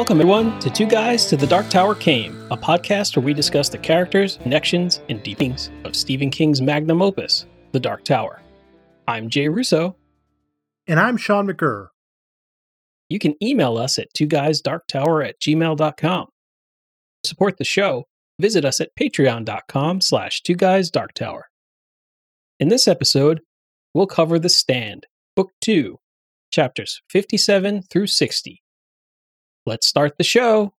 Welcome, 0.00 0.22
everyone, 0.22 0.58
to 0.60 0.70
Two 0.70 0.86
Guys 0.86 1.26
to 1.26 1.36
the 1.36 1.46
Dark 1.46 1.68
Tower 1.68 1.94
Came, 1.94 2.34
a 2.50 2.56
podcast 2.56 3.14
where 3.14 3.22
we 3.22 3.34
discuss 3.34 3.68
the 3.68 3.76
characters, 3.76 4.38
connections, 4.38 5.02
and 5.10 5.22
deepings 5.22 5.68
of 5.84 5.94
Stephen 5.94 6.30
King's 6.30 6.62
magnum 6.62 7.02
opus, 7.02 7.44
The 7.72 7.80
Dark 7.80 8.02
Tower. 8.04 8.40
I'm 9.06 9.28
Jay 9.28 9.48
Russo. 9.48 9.98
And 10.86 10.98
I'm 10.98 11.18
Sean 11.18 11.46
McGurr. 11.46 11.88
You 13.10 13.18
can 13.18 13.34
email 13.44 13.76
us 13.76 13.98
at 13.98 14.14
two 14.14 14.26
guysdarktower 14.26 15.28
at 15.28 15.38
gmail.com. 15.38 16.26
To 17.22 17.28
support 17.28 17.58
the 17.58 17.64
show, 17.64 18.06
visit 18.40 18.64
us 18.64 18.80
at 18.80 18.96
patreon.com 18.98 20.00
slash 20.00 20.40
two 20.40 20.54
guys 20.54 20.90
dark 20.90 21.12
tower. 21.12 21.50
In 22.58 22.70
this 22.70 22.88
episode, 22.88 23.42
we'll 23.92 24.06
cover 24.06 24.38
The 24.38 24.48
Stand, 24.48 25.06
Book 25.36 25.50
2, 25.60 25.98
chapters 26.50 27.02
57 27.10 27.82
through 27.82 28.06
60. 28.06 28.62
Let's 29.70 29.86
start 29.86 30.18
the 30.18 30.24
show. 30.24 30.74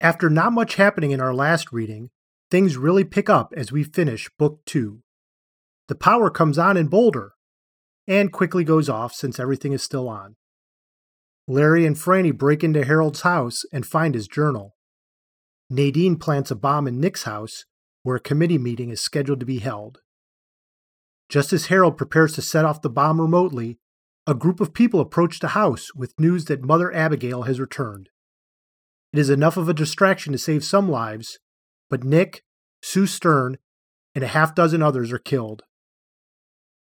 After 0.00 0.28
not 0.28 0.52
much 0.52 0.74
happening 0.74 1.12
in 1.12 1.20
our 1.20 1.32
last 1.32 1.70
reading, 1.70 2.10
things 2.50 2.76
really 2.76 3.04
pick 3.04 3.30
up 3.30 3.54
as 3.56 3.70
we 3.70 3.84
finish 3.84 4.28
Book 4.36 4.62
2. 4.66 4.98
The 5.86 5.94
power 5.94 6.28
comes 6.28 6.58
on 6.58 6.76
in 6.76 6.88
Boulder 6.88 7.34
and 8.08 8.32
quickly 8.32 8.64
goes 8.64 8.88
off 8.88 9.14
since 9.14 9.38
everything 9.38 9.70
is 9.70 9.84
still 9.84 10.08
on. 10.08 10.34
Larry 11.46 11.86
and 11.86 11.94
Franny 11.94 12.36
break 12.36 12.64
into 12.64 12.84
Harold's 12.84 13.20
house 13.20 13.62
and 13.72 13.86
find 13.86 14.16
his 14.16 14.26
journal. 14.26 14.74
Nadine 15.70 16.16
plants 16.16 16.50
a 16.50 16.56
bomb 16.56 16.88
in 16.88 16.98
Nick's 16.98 17.22
house, 17.22 17.64
where 18.02 18.16
a 18.16 18.20
committee 18.20 18.58
meeting 18.58 18.90
is 18.90 19.00
scheduled 19.00 19.38
to 19.38 19.46
be 19.46 19.60
held. 19.60 20.00
Just 21.28 21.52
as 21.52 21.66
Harold 21.66 21.96
prepares 21.96 22.32
to 22.32 22.42
set 22.42 22.64
off 22.64 22.82
the 22.82 22.90
bomb 22.90 23.20
remotely, 23.20 23.78
a 24.26 24.34
group 24.34 24.60
of 24.60 24.72
people 24.72 25.00
approach 25.00 25.38
the 25.38 25.48
house 25.48 25.94
with 25.94 26.18
news 26.18 26.46
that 26.46 26.64
Mother 26.64 26.94
Abigail 26.94 27.42
has 27.42 27.60
returned. 27.60 28.08
It 29.12 29.18
is 29.18 29.28
enough 29.28 29.56
of 29.56 29.68
a 29.68 29.74
distraction 29.74 30.32
to 30.32 30.38
save 30.38 30.64
some 30.64 30.88
lives, 30.88 31.38
but 31.90 32.04
Nick, 32.04 32.42
Sue 32.82 33.06
Stern, 33.06 33.58
and 34.14 34.24
a 34.24 34.28
half 34.28 34.54
dozen 34.54 34.82
others 34.82 35.12
are 35.12 35.18
killed. 35.18 35.62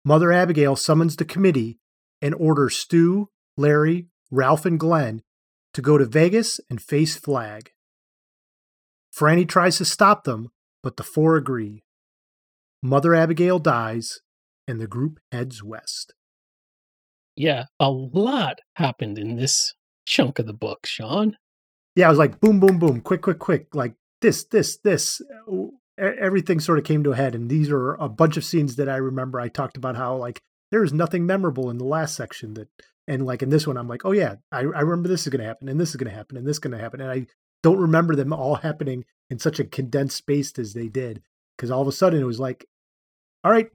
Mother 0.05 0.33
Abigail 0.33 0.75
summons 0.75 1.17
the 1.17 1.25
committee 1.25 1.79
and 2.21 2.35
orders 2.35 2.77
Stu, 2.77 3.29
Larry, 3.57 4.09
Ralph, 4.31 4.67
and 4.67 4.79
Glenn 4.79 5.23
to 5.73 5.83
go 5.83 5.99
to 5.99 6.07
Vegas 6.07 6.59
and 6.69 6.83
face 6.83 7.17
Flag. 7.17 7.71
Franny 9.17 9.49
tries 9.49 9.79
to 9.79 9.85
stop 9.85 10.25
them, 10.25 10.51
but 10.83 10.97
the 10.97 11.03
four 11.03 11.37
agree. 11.37 11.85
Mother 12.83 13.15
Abigail 13.15 13.59
dies, 13.59 14.21
and 14.67 14.81
the 14.81 14.87
group 14.87 15.21
heads 15.31 15.63
west. 15.63 16.15
Yeah, 17.37 17.65
a 17.79 17.91
lot 17.91 18.59
happened 18.75 19.19
in 19.19 19.37
this 19.37 19.75
chunk 20.05 20.39
of 20.39 20.47
the 20.47 20.53
book, 20.53 20.87
Sean. 20.87 21.37
Yeah, 21.97 22.07
I 22.07 22.11
was 22.11 22.19
like 22.19 22.41
boom, 22.41 22.61
boom, 22.61 22.79
boom, 22.79 23.01
quick, 23.01 23.23
quick, 23.23 23.39
quick, 23.39 23.75
like 23.75 23.95
this, 24.21 24.45
this, 24.45 24.79
this. 24.79 25.21
Everything 25.99 26.61
sort 26.61 26.79
of 26.79 26.85
came 26.85 27.05
to 27.05 27.13
a 27.13 27.17
head, 27.17 27.35
and 27.35 27.51
these 27.51 27.71
are 27.71 27.95
a 27.95 28.09
bunch 28.09 28.37
of 28.37 28.45
scenes 28.45 28.77
that 28.77 28.89
I 28.89 28.97
remember. 28.97 29.39
I 29.39 29.49
talked 29.49 29.77
about 29.77 29.97
how 29.97 30.17
like 30.17 30.41
there 30.71 30.83
is 30.83 30.93
nothing 30.93 31.27
memorable 31.27 31.69
in 31.69 31.79
the 31.79 31.85
last 31.85 32.17
section 32.17 32.55
that, 32.55 32.69
and 33.07 33.27
like 33.27 33.43
in 33.43 33.51
this 33.51 33.67
one, 33.67 33.77
I'm 33.77 33.89
like, 33.89 34.05
oh 34.05 34.13
yeah, 34.13 34.37
I, 34.51 34.61
I 34.61 34.81
remember 34.81 35.09
this 35.09 35.23
is 35.23 35.29
going 35.29 35.41
to 35.41 35.47
happen, 35.47 35.69
and 35.69 35.81
this 35.81 35.91
is 35.91 35.97
going 35.97 36.11
to 36.11 36.17
happen, 36.17 36.37
and 36.37 36.47
this 36.47 36.57
is 36.57 36.61
going 36.61 36.77
to 36.77 36.83
happen, 36.83 37.01
and 37.01 37.11
I 37.11 37.27
don't 37.63 37.79
remember 37.79 38.17
them 38.17 38.33
all 38.33 38.55
happening 38.57 39.05
in 39.29 39.39
such 39.39 39.61
a 39.61 39.65
condensed 39.65 40.17
space 40.17 40.59
as 40.59 40.73
they 40.73 40.89
did, 40.89 41.23
because 41.57 41.71
all 41.71 41.83
of 41.83 41.89
a 41.89 41.93
sudden 41.93 42.21
it 42.21 42.27
was 42.27 42.41
like, 42.41 42.65
all 43.45 43.51
right, 43.51 43.69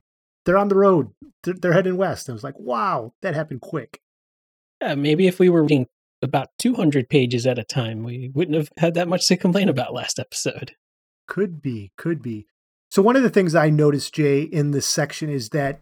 they're 0.45 0.57
on 0.57 0.69
the 0.69 0.75
road. 0.75 1.11
They're, 1.43 1.53
they're 1.53 1.73
heading 1.73 1.97
west. 1.97 2.27
And 2.27 2.33
I 2.33 2.35
was 2.35 2.43
like, 2.43 2.59
wow, 2.59 3.13
that 3.21 3.35
happened 3.35 3.61
quick. 3.61 3.99
Yeah, 4.81 4.95
maybe 4.95 5.27
if 5.27 5.39
we 5.39 5.49
were 5.49 5.63
reading 5.63 5.87
about 6.21 6.49
200 6.59 7.09
pages 7.09 7.45
at 7.45 7.59
a 7.59 7.63
time, 7.63 8.03
we 8.03 8.31
wouldn't 8.33 8.57
have 8.57 8.69
had 8.77 8.93
that 8.95 9.07
much 9.07 9.27
to 9.27 9.37
complain 9.37 9.69
about 9.69 9.93
last 9.93 10.19
episode. 10.19 10.75
Could 11.27 11.61
be, 11.61 11.91
could 11.97 12.21
be. 12.21 12.47
So, 12.91 13.01
one 13.01 13.15
of 13.15 13.23
the 13.23 13.29
things 13.29 13.55
I 13.55 13.69
noticed, 13.69 14.13
Jay, 14.13 14.41
in 14.41 14.71
this 14.71 14.85
section 14.85 15.29
is 15.29 15.49
that 15.49 15.81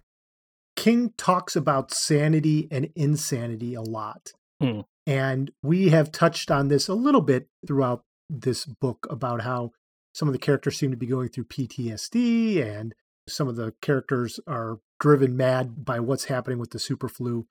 King 0.75 1.13
talks 1.17 1.55
about 1.55 1.91
sanity 1.91 2.67
and 2.71 2.89
insanity 2.95 3.73
a 3.73 3.81
lot. 3.81 4.31
Hmm. 4.61 4.81
And 5.05 5.51
we 5.61 5.89
have 5.89 6.11
touched 6.11 6.49
on 6.49 6.69
this 6.69 6.87
a 6.87 6.93
little 6.93 7.21
bit 7.21 7.47
throughout 7.67 8.03
this 8.29 8.65
book 8.65 9.05
about 9.09 9.41
how 9.41 9.71
some 10.13 10.27
of 10.27 10.33
the 10.33 10.39
characters 10.39 10.77
seem 10.77 10.91
to 10.91 10.97
be 10.97 11.05
going 11.05 11.29
through 11.29 11.45
PTSD 11.45 12.63
and 12.65 12.95
some 13.27 13.47
of 13.47 13.55
the 13.55 13.73
characters 13.81 14.39
are 14.47 14.79
driven 14.99 15.37
mad 15.37 15.85
by 15.85 15.99
what's 15.99 16.25
happening 16.25 16.59
with 16.59 16.71
the 16.71 16.79
super 16.79 17.07
flu. 17.07 17.47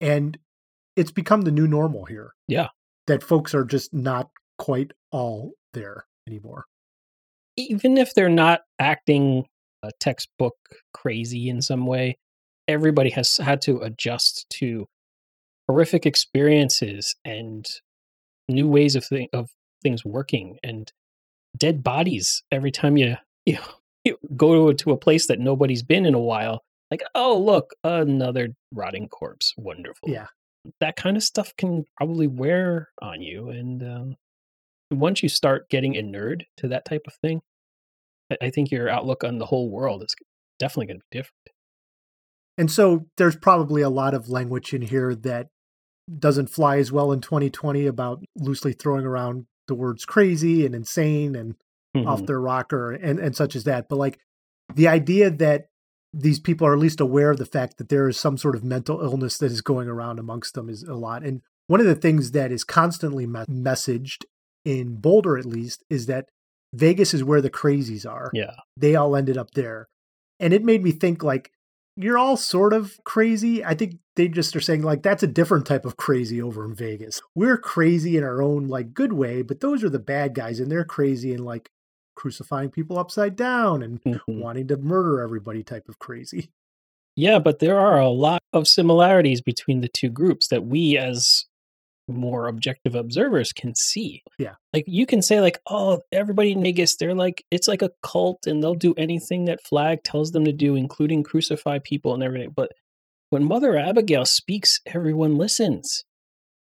And 0.00 0.38
it's 0.96 1.10
become 1.10 1.42
the 1.42 1.50
new 1.50 1.66
normal 1.66 2.04
here. 2.04 2.34
Yeah. 2.48 2.68
That 3.06 3.22
folks 3.22 3.54
are 3.54 3.64
just 3.64 3.92
not 3.92 4.30
quite 4.58 4.92
all 5.10 5.52
there 5.72 6.06
anymore. 6.26 6.66
Even 7.56 7.98
if 7.98 8.14
they're 8.14 8.28
not 8.28 8.60
acting 8.78 9.46
a 9.82 9.90
textbook 10.00 10.54
crazy 10.94 11.48
in 11.48 11.60
some 11.60 11.86
way, 11.86 12.18
everybody 12.68 13.10
has 13.10 13.36
had 13.36 13.60
to 13.62 13.78
adjust 13.78 14.46
to 14.50 14.86
horrific 15.68 16.06
experiences 16.06 17.14
and 17.24 17.66
new 18.48 18.68
ways 18.68 18.96
of, 18.96 19.06
th- 19.08 19.28
of 19.32 19.50
things 19.82 20.04
working 20.04 20.58
and 20.62 20.92
dead 21.56 21.82
bodies 21.82 22.42
every 22.50 22.70
time 22.70 22.96
you 22.96 23.16
you 23.46 23.54
you 23.54 23.58
go 24.36 24.72
to 24.72 24.90
a 24.90 24.96
place 24.96 25.26
that 25.26 25.40
nobody's 25.40 25.82
been 25.82 26.06
in 26.06 26.14
a 26.14 26.20
while, 26.20 26.62
like, 26.90 27.02
oh, 27.14 27.38
look, 27.38 27.74
another 27.84 28.48
rotting 28.72 29.08
corpse. 29.08 29.54
Wonderful. 29.56 30.10
Yeah. 30.10 30.26
That 30.80 30.96
kind 30.96 31.16
of 31.16 31.22
stuff 31.22 31.52
can 31.56 31.84
probably 31.96 32.26
wear 32.26 32.90
on 33.00 33.20
you. 33.20 33.48
And 33.48 33.82
um, 33.82 34.16
once 34.90 35.22
you 35.22 35.28
start 35.28 35.68
getting 35.68 35.94
inured 35.94 36.46
to 36.58 36.68
that 36.68 36.84
type 36.84 37.02
of 37.06 37.14
thing, 37.14 37.40
I 38.40 38.50
think 38.50 38.70
your 38.70 38.88
outlook 38.88 39.24
on 39.24 39.38
the 39.38 39.46
whole 39.46 39.70
world 39.70 40.02
is 40.02 40.14
definitely 40.58 40.86
going 40.86 41.00
to 41.00 41.06
be 41.10 41.18
different. 41.18 41.48
And 42.58 42.70
so 42.70 43.06
there's 43.16 43.36
probably 43.36 43.82
a 43.82 43.90
lot 43.90 44.14
of 44.14 44.28
language 44.28 44.72
in 44.72 44.82
here 44.82 45.14
that 45.14 45.48
doesn't 46.18 46.48
fly 46.50 46.76
as 46.78 46.92
well 46.92 47.12
in 47.12 47.20
2020 47.20 47.86
about 47.86 48.22
loosely 48.36 48.72
throwing 48.72 49.06
around 49.06 49.46
the 49.68 49.74
words 49.74 50.04
crazy 50.04 50.66
and 50.66 50.74
insane 50.74 51.34
and 51.34 51.54
mm-hmm. 51.96 52.08
off 52.08 52.26
their 52.26 52.40
rocker 52.40 52.92
and, 52.92 53.18
and 53.18 53.36
such 53.36 53.56
as 53.56 53.64
that. 53.64 53.88
But 53.88 53.96
like 53.96 54.18
the 54.74 54.88
idea 54.88 55.30
that 55.30 55.66
these 56.12 56.40
people 56.40 56.66
are 56.66 56.74
at 56.74 56.78
least 56.78 57.00
aware 57.00 57.30
of 57.30 57.38
the 57.38 57.46
fact 57.46 57.78
that 57.78 57.88
there 57.88 58.08
is 58.08 58.18
some 58.18 58.36
sort 58.36 58.54
of 58.54 58.64
mental 58.64 59.00
illness 59.00 59.38
that 59.38 59.50
is 59.50 59.62
going 59.62 59.88
around 59.88 60.18
amongst 60.18 60.54
them 60.54 60.68
is 60.68 60.82
a 60.82 60.94
lot. 60.94 61.22
And 61.22 61.40
one 61.68 61.80
of 61.80 61.86
the 61.86 61.94
things 61.94 62.32
that 62.32 62.52
is 62.52 62.64
constantly 62.64 63.26
me- 63.26 63.44
messaged 63.48 64.24
in 64.64 64.96
Boulder, 64.96 65.38
at 65.38 65.46
least, 65.46 65.84
is 65.88 66.06
that 66.06 66.26
Vegas 66.74 67.14
is 67.14 67.24
where 67.24 67.40
the 67.40 67.50
crazies 67.50 68.10
are. 68.10 68.30
Yeah. 68.34 68.54
They 68.76 68.94
all 68.94 69.16
ended 69.16 69.38
up 69.38 69.52
there. 69.52 69.88
And 70.38 70.52
it 70.52 70.64
made 70.64 70.82
me 70.82 70.92
think 70.92 71.22
like, 71.22 71.50
you're 71.96 72.18
all 72.18 72.36
sort 72.36 72.72
of 72.72 72.98
crazy. 73.04 73.64
I 73.64 73.74
think 73.74 73.96
they 74.16 74.28
just 74.28 74.56
are 74.56 74.60
saying 74.60 74.82
like 74.82 75.02
that's 75.02 75.22
a 75.22 75.26
different 75.26 75.66
type 75.66 75.84
of 75.84 75.96
crazy 75.96 76.40
over 76.40 76.64
in 76.64 76.74
Vegas. 76.74 77.20
We're 77.34 77.58
crazy 77.58 78.16
in 78.16 78.24
our 78.24 78.40
own 78.42 78.68
like 78.68 78.94
good 78.94 79.12
way, 79.12 79.42
but 79.42 79.60
those 79.60 79.84
are 79.84 79.90
the 79.90 79.98
bad 79.98 80.34
guys 80.34 80.58
and 80.58 80.70
they're 80.70 80.84
crazy 80.84 81.34
in 81.34 81.44
like 81.44 81.70
crucifying 82.14 82.70
people 82.70 82.98
upside 82.98 83.36
down 83.36 83.82
and 83.82 84.02
mm-hmm. 84.02 84.40
wanting 84.40 84.68
to 84.68 84.76
murder 84.76 85.20
everybody 85.20 85.62
type 85.62 85.88
of 85.88 85.98
crazy. 85.98 86.50
Yeah, 87.14 87.38
but 87.38 87.58
there 87.58 87.78
are 87.78 88.00
a 88.00 88.08
lot 88.08 88.42
of 88.52 88.66
similarities 88.66 89.42
between 89.42 89.80
the 89.80 89.88
two 89.88 90.08
groups 90.08 90.48
that 90.48 90.64
we 90.64 90.96
as 90.96 91.44
more 92.08 92.46
objective 92.48 92.94
observers 92.94 93.52
can 93.52 93.74
see. 93.74 94.22
Yeah. 94.38 94.54
Like 94.72 94.84
you 94.86 95.06
can 95.06 95.22
say 95.22 95.40
like, 95.40 95.58
"Oh, 95.68 96.00
everybody 96.10 96.52
in 96.52 96.62
Vegas, 96.62 96.96
they're 96.96 97.14
like 97.14 97.44
it's 97.50 97.68
like 97.68 97.82
a 97.82 97.90
cult 98.02 98.46
and 98.46 98.62
they'll 98.62 98.74
do 98.74 98.94
anything 98.96 99.44
that 99.46 99.62
Flag 99.62 100.02
tells 100.04 100.32
them 100.32 100.44
to 100.44 100.52
do, 100.52 100.74
including 100.74 101.22
crucify 101.22 101.78
people 101.78 102.14
and 102.14 102.22
everything." 102.22 102.52
But 102.54 102.72
when 103.30 103.44
Mother 103.44 103.76
Abigail 103.76 104.24
speaks, 104.24 104.80
everyone 104.86 105.36
listens. 105.36 106.04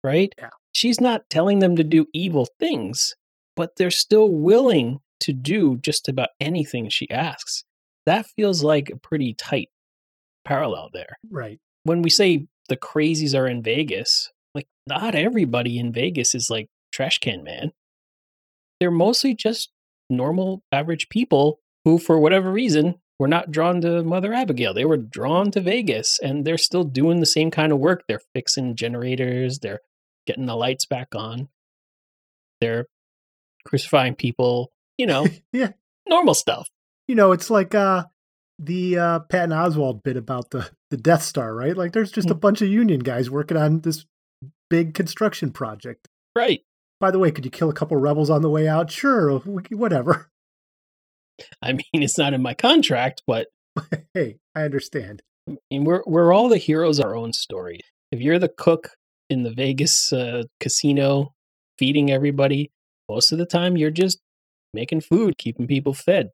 Right? 0.02 0.35
Yeah. 0.38 0.50
She's 0.73 1.00
not 1.00 1.31
telling 1.31 1.61
them 1.61 1.76
to 1.76 1.85
do 1.85 2.06
evil 2.12 2.47
things, 2.58 3.14
but 3.56 3.76
they're 3.76 3.90
still 3.90 4.31
willing 4.31 5.00
to 5.25 5.32
do 5.32 5.76
just 5.79 6.09
about 6.09 6.31
anything 6.41 6.88
she 6.88 7.11
asks. 7.11 7.65
That 8.06 8.26
feels 8.26 8.62
like 8.62 8.91
a 8.91 8.97
pretty 8.97 9.35
tight 9.35 9.71
parallel 10.44 10.91
there. 10.93 11.19
Right. 11.31 11.59
When 11.85 12.03
we 12.03 12.11
say 12.11 12.47
the 12.69 12.76
crazies 12.76 13.38
are 13.38 13.47
in 13.47 13.62
Vegas, 13.62 14.31
like 14.55 14.67
not 14.87 15.15
everybody 15.15 15.79
in 15.79 15.93
Vegas 15.93 16.35
is 16.35 16.50
like 16.50 16.69
trash 16.93 17.19
can 17.19 17.43
man. 17.43 17.73
They're 18.81 18.91
mostly 18.91 19.35
just 19.35 19.71
normal 20.11 20.62
average 20.71 21.09
people 21.09 21.61
who 21.85 21.99
for 21.99 22.19
whatever 22.19 22.50
reason 22.53 22.97
were 23.19 23.29
not 23.29 23.50
drawn 23.50 23.81
to 23.81 24.03
Mother 24.03 24.32
Abigail. 24.32 24.75
They 24.75 24.85
were 24.85 24.97
drawn 24.97 25.50
to 25.53 25.61
Vegas 25.61 26.19
and 26.23 26.44
they're 26.44 26.59
still 26.59 26.85
doing 26.85 27.21
the 27.21 27.26
same 27.26 27.50
kind 27.50 27.73
of 27.73 27.79
work. 27.79 28.05
They're 28.09 28.21
fixing 28.35 28.76
generators, 28.76 29.61
they're 29.61 29.81
getting 30.26 30.47
the 30.47 30.56
lights 30.56 30.87
back 30.87 31.15
on. 31.15 31.49
They're 32.61 32.87
crucifying 33.67 34.15
people, 34.15 34.73
you 34.99 35.06
know, 35.06 35.26
yeah, 35.52 35.73
normal 36.08 36.35
stuff. 36.35 36.69
You 37.08 37.14
know, 37.14 37.32
it's 37.32 37.50
like 37.50 37.75
uh 37.75 38.05
the 38.58 38.99
uh 38.99 39.19
Patton 39.20 39.50
Oswalt 39.50 40.02
bit 40.02 40.17
about 40.17 40.50
the 40.50 40.70
the 40.91 40.96
Death 40.96 41.23
Star, 41.23 41.55
right? 41.55 41.76
Like 41.76 41.93
there's 41.93 42.12
just 42.12 42.31
a 42.31 42.35
mm. 42.35 42.41
bunch 42.41 42.62
of 42.62 42.69
union 42.69 43.00
guys 43.00 43.31
working 43.31 43.56
on 43.56 43.81
this 43.81 44.06
big 44.70 44.94
construction 44.94 45.50
project. 45.50 46.08
Right. 46.37 46.62
by 47.00 47.12
the 47.12 47.19
way, 47.20 47.31
could 47.31 47.44
you 47.44 47.50
kill 47.50 47.70
a 47.70 47.75
couple 47.75 47.96
rebels 47.96 48.29
on 48.29 48.43
the 48.43 48.50
way 48.50 48.67
out? 48.67 48.91
Sure, 48.91 49.38
whatever. 49.70 50.31
I 51.62 51.73
mean, 51.73 51.85
it's 51.93 52.19
not 52.19 52.35
in 52.35 52.43
my 52.43 52.55
contract, 52.55 53.23
but 53.26 53.49
hey, 54.14 54.37
I 54.55 54.62
understand. 54.62 55.23
I 55.49 55.56
mean, 55.70 55.85
we're 55.85 56.02
we're 56.06 56.32
all 56.32 56.49
the 56.49 56.58
heroes 56.58 56.99
of 56.99 57.06
our 57.06 57.17
own 57.17 57.32
story. 57.32 57.81
If 58.11 58.20
you're 58.20 58.38
the 58.38 58.49
cook 58.49 58.90
in 59.29 59.43
the 59.43 59.52
Vegas 59.52 60.12
uh, 60.12 60.44
casino 60.61 61.35
feeding 61.79 62.11
everybody, 62.11 62.70
most 63.08 63.32
of 63.32 63.38
the 63.38 63.47
time 63.47 63.76
you're 63.76 63.90
just 63.90 64.20
making 64.75 65.03
food, 65.03 65.38
keeping 65.38 65.67
people 65.67 65.94
fed. 65.94 66.31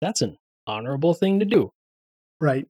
That's 0.00 0.22
an 0.22 0.36
honorable 0.66 1.14
thing 1.14 1.40
to 1.40 1.46
do. 1.46 1.72
Right. 2.40 2.66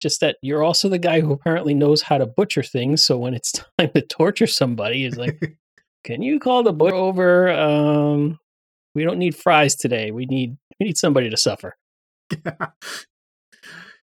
Just 0.00 0.20
that 0.20 0.36
you're 0.42 0.62
also 0.62 0.88
the 0.88 0.98
guy 0.98 1.20
who 1.20 1.32
apparently 1.32 1.74
knows 1.74 2.02
how 2.02 2.18
to 2.18 2.26
butcher 2.26 2.62
things. 2.62 3.02
So 3.02 3.18
when 3.18 3.34
it's 3.34 3.52
time 3.78 3.90
to 3.94 4.02
torture 4.02 4.46
somebody, 4.46 5.04
is 5.04 5.16
like, 5.16 5.58
can 6.04 6.22
you 6.22 6.38
call 6.38 6.62
the 6.62 6.72
butcher 6.72 6.94
over? 6.94 7.50
Um, 7.50 8.38
we 8.94 9.04
don't 9.04 9.18
need 9.18 9.36
fries 9.36 9.74
today. 9.76 10.10
We 10.10 10.26
need 10.26 10.56
we 10.78 10.86
need 10.86 10.98
somebody 10.98 11.30
to 11.30 11.36
suffer. 11.36 11.76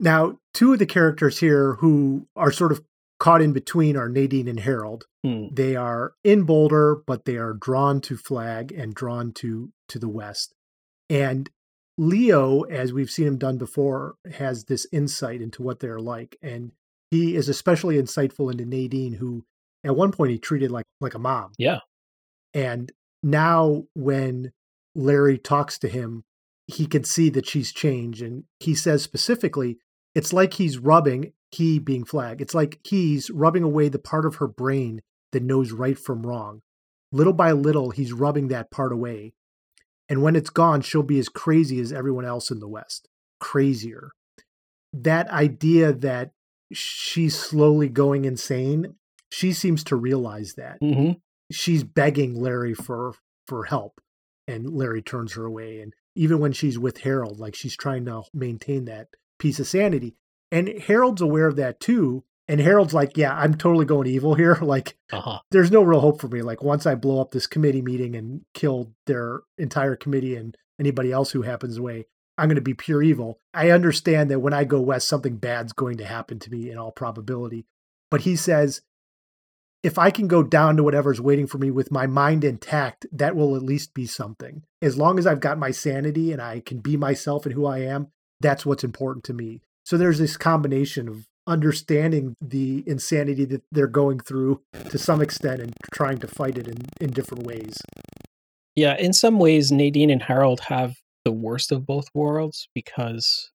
now, 0.00 0.38
two 0.54 0.72
of 0.72 0.78
the 0.78 0.86
characters 0.86 1.38
here 1.38 1.74
who 1.74 2.26
are 2.34 2.52
sort 2.52 2.72
of 2.72 2.82
caught 3.18 3.42
in 3.42 3.52
between 3.52 3.96
are 3.96 4.08
Nadine 4.08 4.48
and 4.48 4.60
Harold. 4.60 5.06
Hmm. 5.24 5.46
They 5.52 5.76
are 5.76 6.12
in 6.24 6.44
Boulder, 6.44 7.02
but 7.06 7.24
they 7.24 7.36
are 7.36 7.52
drawn 7.52 8.00
to 8.02 8.16
Flag 8.16 8.72
and 8.72 8.94
drawn 8.94 9.32
to 9.34 9.72
to 9.88 9.98
the 9.98 10.08
west. 10.08 10.54
And 11.10 11.50
Leo, 11.96 12.62
as 12.62 12.92
we've 12.92 13.10
seen 13.10 13.26
him 13.26 13.38
done 13.38 13.58
before, 13.58 14.14
has 14.34 14.64
this 14.64 14.86
insight 14.92 15.40
into 15.42 15.62
what 15.62 15.80
they're 15.80 16.00
like, 16.00 16.36
and 16.42 16.72
he 17.10 17.34
is 17.34 17.48
especially 17.48 17.96
insightful 17.96 18.50
into 18.52 18.64
Nadine, 18.64 19.14
who 19.14 19.44
at 19.84 19.96
one 19.96 20.12
point 20.12 20.30
he 20.30 20.38
treated 20.38 20.70
like 20.70 20.86
like 21.00 21.14
a 21.14 21.18
mom. 21.18 21.52
Yeah. 21.58 21.80
And 22.54 22.92
now 23.22 23.84
when 23.94 24.52
Larry 24.94 25.38
talks 25.38 25.78
to 25.80 25.88
him, 25.88 26.24
he 26.66 26.86
can 26.86 27.02
see 27.02 27.30
that 27.30 27.46
she's 27.46 27.72
changed, 27.72 28.22
and 28.22 28.44
he 28.60 28.74
says 28.74 29.02
specifically, 29.02 29.78
it's 30.14 30.32
like 30.32 30.54
he's 30.54 30.78
rubbing 30.78 31.32
he 31.50 31.78
being 31.78 32.04
Flag. 32.04 32.40
It's 32.40 32.54
like 32.54 32.78
he's 32.84 33.30
rubbing 33.30 33.62
away 33.62 33.88
the 33.88 33.98
part 33.98 34.26
of 34.26 34.36
her 34.36 34.48
brain 34.48 35.00
that 35.32 35.42
knows 35.42 35.72
right 35.72 35.98
from 35.98 36.26
wrong. 36.26 36.60
Little 37.12 37.32
by 37.32 37.52
little, 37.52 37.90
he's 37.90 38.12
rubbing 38.12 38.48
that 38.48 38.70
part 38.70 38.92
away. 38.92 39.32
And 40.08 40.22
when 40.22 40.36
it's 40.36 40.50
gone, 40.50 40.80
she'll 40.80 41.02
be 41.02 41.18
as 41.18 41.28
crazy 41.28 41.80
as 41.80 41.92
everyone 41.92 42.24
else 42.24 42.50
in 42.50 42.60
the 42.60 42.68
West. 42.68 43.08
Crazier. 43.40 44.10
That 44.92 45.28
idea 45.28 45.92
that 45.92 46.30
she's 46.72 47.38
slowly 47.38 47.88
going 47.88 48.24
insane, 48.24 48.94
she 49.30 49.52
seems 49.52 49.84
to 49.84 49.96
realize 49.96 50.54
that. 50.56 50.78
hmm 50.80 51.12
She's 51.50 51.82
begging 51.82 52.38
Larry 52.38 52.74
for 52.74 53.14
for 53.46 53.64
help, 53.64 54.02
and 54.46 54.68
Larry 54.68 55.00
turns 55.00 55.32
her 55.32 55.46
away. 55.46 55.80
And 55.80 55.94
even 56.14 56.40
when 56.40 56.52
she's 56.52 56.78
with 56.78 56.98
Harold, 56.98 57.40
like 57.40 57.54
she's 57.54 57.74
trying 57.74 58.04
to 58.04 58.24
maintain 58.34 58.84
that 58.84 59.08
piece 59.38 59.58
of 59.58 59.66
sanity. 59.66 60.16
And 60.50 60.68
Harold's 60.68 61.20
aware 61.20 61.46
of 61.46 61.56
that 61.56 61.80
too. 61.80 62.24
And 62.50 62.60
Harold's 62.60 62.94
like, 62.94 63.16
yeah, 63.18 63.34
I'm 63.36 63.54
totally 63.54 63.84
going 63.84 64.06
evil 64.06 64.34
here. 64.34 64.54
Like, 64.62 64.96
Uh-huh. 65.12 65.40
there's 65.50 65.70
no 65.70 65.82
real 65.82 66.00
hope 66.00 66.20
for 66.20 66.28
me. 66.28 66.40
Like, 66.42 66.62
once 66.62 66.86
I 66.86 66.94
blow 66.94 67.20
up 67.20 67.30
this 67.32 67.46
committee 67.46 67.82
meeting 67.82 68.16
and 68.16 68.42
kill 68.54 68.92
their 69.06 69.40
entire 69.58 69.96
committee 69.96 70.34
and 70.36 70.56
anybody 70.80 71.12
else 71.12 71.32
who 71.32 71.42
happens 71.42 71.76
away, 71.76 72.06
I'm 72.38 72.48
going 72.48 72.54
to 72.56 72.62
be 72.62 72.72
pure 72.74 73.02
evil. 73.02 73.40
I 73.52 73.70
understand 73.70 74.30
that 74.30 74.40
when 74.40 74.54
I 74.54 74.64
go 74.64 74.80
west, 74.80 75.08
something 75.08 75.36
bad's 75.36 75.72
going 75.72 75.98
to 75.98 76.04
happen 76.06 76.38
to 76.38 76.50
me 76.50 76.70
in 76.70 76.78
all 76.78 76.92
probability. 76.92 77.66
But 78.10 78.22
he 78.22 78.36
says, 78.36 78.80
if 79.82 79.98
I 79.98 80.10
can 80.10 80.26
go 80.28 80.42
down 80.42 80.76
to 80.76 80.82
whatever's 80.82 81.20
waiting 81.20 81.46
for 81.46 81.58
me 81.58 81.70
with 81.70 81.90
my 81.92 82.06
mind 82.06 82.44
intact, 82.44 83.06
that 83.12 83.36
will 83.36 83.54
at 83.56 83.62
least 83.62 83.92
be 83.92 84.06
something. 84.06 84.62
As 84.80 84.96
long 84.96 85.18
as 85.18 85.26
I've 85.26 85.40
got 85.40 85.58
my 85.58 85.70
sanity 85.70 86.32
and 86.32 86.40
I 86.40 86.60
can 86.60 86.78
be 86.78 86.96
myself 86.96 87.44
and 87.44 87.54
who 87.54 87.66
I 87.66 87.78
am, 87.80 88.08
that's 88.40 88.64
what's 88.64 88.84
important 88.84 89.24
to 89.24 89.34
me. 89.34 89.60
So 89.88 89.96
there's 89.96 90.18
this 90.18 90.36
combination 90.36 91.08
of 91.08 91.24
understanding 91.46 92.34
the 92.42 92.84
insanity 92.86 93.46
that 93.46 93.62
they're 93.72 93.86
going 93.86 94.20
through 94.20 94.60
to 94.90 94.98
some 94.98 95.22
extent 95.22 95.62
and 95.62 95.72
trying 95.94 96.18
to 96.18 96.28
fight 96.28 96.58
it 96.58 96.68
in, 96.68 96.76
in 97.00 97.08
different 97.08 97.44
ways. 97.46 97.78
Yeah, 98.76 98.98
in 98.98 99.14
some 99.14 99.38
ways, 99.38 99.72
Nadine 99.72 100.10
and 100.10 100.24
Harold 100.24 100.60
have 100.68 100.96
the 101.24 101.32
worst 101.32 101.72
of 101.72 101.86
both 101.86 102.04
worlds 102.12 102.68
because 102.74 103.50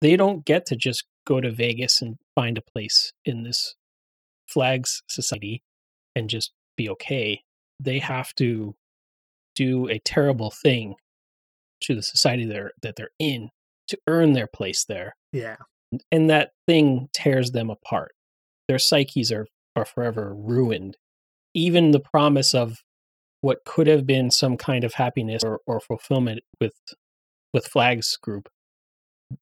they 0.00 0.16
don't 0.16 0.46
get 0.46 0.64
to 0.68 0.76
just 0.76 1.04
go 1.26 1.42
to 1.42 1.52
Vegas 1.52 2.00
and 2.00 2.16
find 2.34 2.56
a 2.56 2.62
place 2.62 3.12
in 3.26 3.42
this 3.42 3.74
flags 4.48 5.02
society 5.10 5.62
and 6.14 6.30
just 6.30 6.52
be 6.78 6.88
okay. 6.88 7.42
They 7.78 7.98
have 7.98 8.34
to 8.36 8.76
do 9.54 9.90
a 9.90 9.98
terrible 9.98 10.50
thing 10.50 10.94
to 11.82 11.94
the 11.94 12.02
society 12.02 12.46
they're, 12.46 12.72
that 12.80 12.96
they're 12.96 13.10
in 13.18 13.50
to 13.88 13.98
earn 14.06 14.32
their 14.32 14.46
place 14.46 14.84
there. 14.84 15.16
Yeah. 15.32 15.56
And 16.10 16.28
that 16.30 16.50
thing 16.66 17.08
tears 17.12 17.52
them 17.52 17.70
apart. 17.70 18.12
Their 18.68 18.78
psyches 18.78 19.30
are, 19.32 19.46
are 19.76 19.84
forever 19.84 20.34
ruined. 20.34 20.96
Even 21.54 21.92
the 21.92 22.00
promise 22.00 22.54
of 22.54 22.82
what 23.40 23.64
could 23.64 23.86
have 23.86 24.06
been 24.06 24.30
some 24.30 24.56
kind 24.56 24.84
of 24.84 24.94
happiness 24.94 25.42
or, 25.44 25.60
or 25.66 25.80
fulfillment 25.80 26.40
with 26.60 26.74
with 27.54 27.66
Flag's 27.66 28.16
group, 28.16 28.48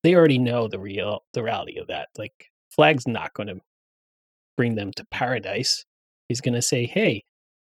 they 0.02 0.14
already 0.14 0.38
know 0.38 0.68
the 0.68 0.78
real 0.78 1.24
the 1.32 1.42
reality 1.42 1.78
of 1.78 1.88
that. 1.88 2.08
Like 2.16 2.50
Flag's 2.70 3.08
not 3.08 3.34
going 3.34 3.48
to 3.48 3.60
bring 4.56 4.74
them 4.74 4.92
to 4.92 5.06
paradise. 5.10 5.84
He's 6.28 6.40
going 6.40 6.54
to 6.54 6.62
say, 6.62 6.86
"Hey, 6.86 7.24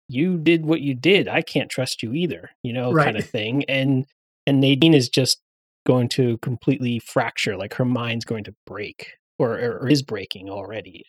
you 0.08 0.36
did 0.36 0.66
what 0.66 0.80
you 0.80 0.94
did. 0.94 1.28
I 1.28 1.42
can't 1.42 1.70
trust 1.70 2.02
you 2.02 2.12
either." 2.12 2.50
You 2.62 2.72
know, 2.72 2.94
kind 2.94 3.16
of 3.16 3.28
thing. 3.28 3.64
And 3.64 4.06
and 4.46 4.60
Nadine 4.60 4.94
is 4.94 5.08
just 5.08 5.40
going 5.86 6.08
to 6.10 6.38
completely 6.38 6.98
fracture. 6.98 7.56
Like 7.56 7.74
her 7.74 7.84
mind's 7.84 8.24
going 8.24 8.44
to 8.44 8.54
break, 8.66 9.12
or 9.38 9.58
or, 9.58 9.78
or 9.80 9.88
is 9.88 10.02
breaking 10.02 10.48
already. 10.50 11.04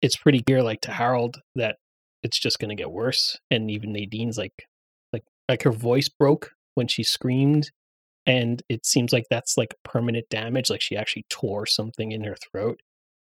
It's 0.00 0.16
pretty 0.16 0.42
clear, 0.42 0.62
like 0.62 0.80
to 0.82 0.90
Harold, 0.92 1.40
that 1.54 1.76
it's 2.22 2.38
just 2.38 2.58
going 2.58 2.70
to 2.70 2.80
get 2.80 2.90
worse. 2.90 3.38
And 3.50 3.70
even 3.70 3.92
Nadine's 3.92 4.36
like, 4.38 4.66
like, 5.12 5.24
like 5.48 5.62
her 5.62 5.70
voice 5.72 6.08
broke 6.08 6.50
when 6.74 6.88
she 6.88 7.02
screamed, 7.04 7.70
and 8.26 8.62
it 8.68 8.84
seems 8.86 9.12
like 9.12 9.26
that's 9.30 9.56
like 9.56 9.74
permanent 9.84 10.28
damage. 10.30 10.70
Like 10.70 10.80
she 10.80 10.96
actually 10.96 11.24
tore 11.28 11.66
something 11.66 12.10
in 12.12 12.24
her 12.24 12.36
throat, 12.36 12.80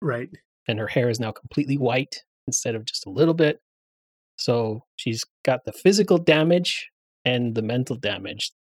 Right. 0.00 0.31
and 0.69 0.79
her 0.79 0.87
hair 0.88 1.09
is 1.11 1.21
now 1.21 1.33
completely 1.33 1.76
white 1.76 2.23
instead 2.47 2.75
of 2.75 2.85
just 2.85 3.07
a 3.07 3.11
little 3.11 3.35
bit. 3.35 3.61
So 4.38 4.85
she's 4.97 5.25
got 5.45 5.64
the 5.64 5.73
physical 5.73 6.19
damage 6.19 6.90
and 7.25 7.55
the 7.55 7.62
mental 7.62 7.97
damage. 7.97 8.52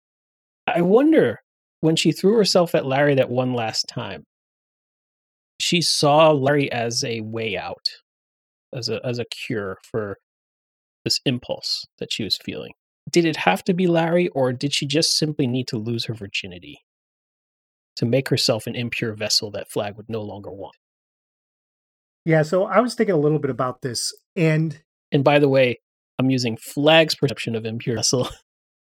I 0.67 0.83
wonder 0.83 1.40
when 1.83 1.97
she 1.97 2.12
threw 2.12 2.37
herself 2.37 2.75
at 2.75 2.87
Larry 2.87 3.17
that 3.17 3.29
one 3.29 3.53
last 3.53 3.89
time, 3.89 4.25
she 5.61 5.83
saw 5.83 6.31
Larry 6.31 6.71
as 6.71 7.05
a 7.05 7.21
way 7.21 7.57
out, 7.59 7.89
as 8.73 8.89
a 8.89 9.05
as 9.05 9.19
a 9.19 9.25
cure 9.25 9.79
for 9.83 10.19
this 11.05 11.21
impulse 11.27 11.85
that 11.99 12.12
she 12.12 12.23
was 12.23 12.39
feeling. 12.43 12.73
Did 13.11 13.25
it 13.25 13.37
have 13.39 13.65
to 13.65 13.75
be 13.75 13.89
Larry, 13.89 14.29
or 14.29 14.53
did 14.53 14.73
she 14.73 14.87
just 14.87 15.17
simply 15.17 15.49
need 15.49 15.67
to 15.69 15.77
lose 15.77 16.05
her 16.05 16.15
virginity 16.15 16.79
to 17.97 18.07
make 18.07 18.29
herself 18.29 18.67
an 18.69 18.77
impure 18.77 19.15
vessel 19.15 19.51
that 19.51 19.71
Flag 19.71 19.97
would 19.97 20.09
no 20.09 20.23
longer 20.23 20.53
want? 20.53 20.77
Yeah. 22.25 22.43
So 22.43 22.65
I 22.65 22.79
was 22.79 22.95
thinking 22.95 23.17
a 23.17 23.19
little 23.19 23.41
bit 23.41 23.51
about 23.51 23.83
this, 23.83 24.15
and 24.37 24.81
And 25.11 25.25
by 25.25 25.41
the 25.41 25.49
way, 25.49 25.81
I'm 26.21 26.31
using 26.31 26.57
Flag's 26.57 27.17
perception 27.17 27.57
of 27.57 27.67
impure 27.67 27.97
vessel. 27.97 28.29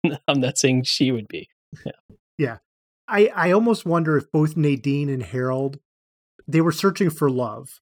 I'm 0.27 0.39
not 0.39 0.59
saying 0.59 0.83
she 0.83 1.11
would 1.11 1.27
be. 1.27 1.49
I, 3.07 3.29
I 3.35 3.51
almost 3.51 3.85
wonder 3.85 4.17
if 4.17 4.31
both 4.31 4.55
Nadine 4.55 5.09
and 5.09 5.23
Harold 5.23 5.79
they 6.47 6.61
were 6.61 6.71
searching 6.71 7.09
for 7.09 7.29
love 7.29 7.79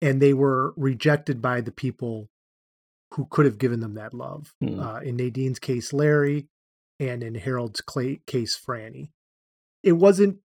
and 0.00 0.20
they 0.20 0.34
were 0.34 0.74
rejected 0.76 1.40
by 1.40 1.60
the 1.60 1.72
people 1.72 2.28
who 3.14 3.26
could 3.26 3.46
have 3.46 3.58
given 3.58 3.80
them 3.80 3.94
that 3.94 4.14
love. 4.14 4.54
Hmm. 4.60 4.80
Uh, 4.80 5.00
in 5.00 5.16
Nadine's 5.16 5.58
case, 5.58 5.92
Larry, 5.92 6.48
and 6.98 7.22
in 7.22 7.34
Harold's 7.34 7.80
cla 7.80 8.16
case, 8.26 8.58
Franny. 8.58 9.10
It 9.82 9.92
wasn't. 9.92 10.38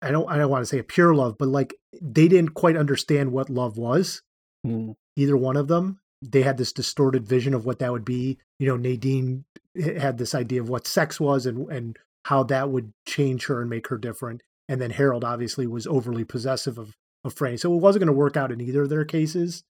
I 0.00 0.10
don't. 0.10 0.30
I 0.30 0.38
don't 0.38 0.50
want 0.50 0.62
to 0.62 0.66
say 0.66 0.78
a 0.78 0.84
pure 0.84 1.14
love, 1.14 1.36
but 1.38 1.48
like 1.48 1.74
they 2.00 2.28
didn't 2.28 2.54
quite 2.54 2.76
understand 2.76 3.32
what 3.32 3.50
love 3.50 3.76
was. 3.76 4.22
Mm, 4.66 4.94
Either 5.16 5.36
one 5.36 5.56
of 5.56 5.68
them. 5.68 6.00
They 6.20 6.42
had 6.42 6.56
this 6.56 6.72
distorted 6.72 7.26
vision 7.28 7.54
of 7.54 7.64
what 7.64 7.78
that 7.78 7.92
would 7.92 8.04
be. 8.04 8.38
You 8.58 8.66
know, 8.66 8.76
Nadine 8.76 9.44
had 9.76 10.18
this 10.18 10.34
idea 10.34 10.60
of 10.60 10.68
what 10.68 10.86
sex 10.86 11.20
was 11.20 11.46
and 11.46 11.70
and 11.70 11.98
how 12.24 12.42
that 12.44 12.70
would 12.70 12.92
change 13.06 13.46
her 13.46 13.60
and 13.60 13.70
make 13.70 13.88
her 13.88 13.98
different. 13.98 14.42
And 14.68 14.80
then 14.80 14.90
Harold 14.90 15.24
obviously 15.24 15.66
was 15.66 15.86
overly 15.86 16.24
possessive 16.24 16.78
of 16.78 16.94
of 17.24 17.34
Franny, 17.34 17.58
so 17.58 17.74
it 17.74 17.80
wasn't 17.80 18.00
going 18.00 18.14
to 18.14 18.18
work 18.18 18.36
out 18.36 18.52
in 18.52 18.60
either 18.60 18.82
of 18.82 18.90
their 18.90 19.04
cases. 19.04 19.64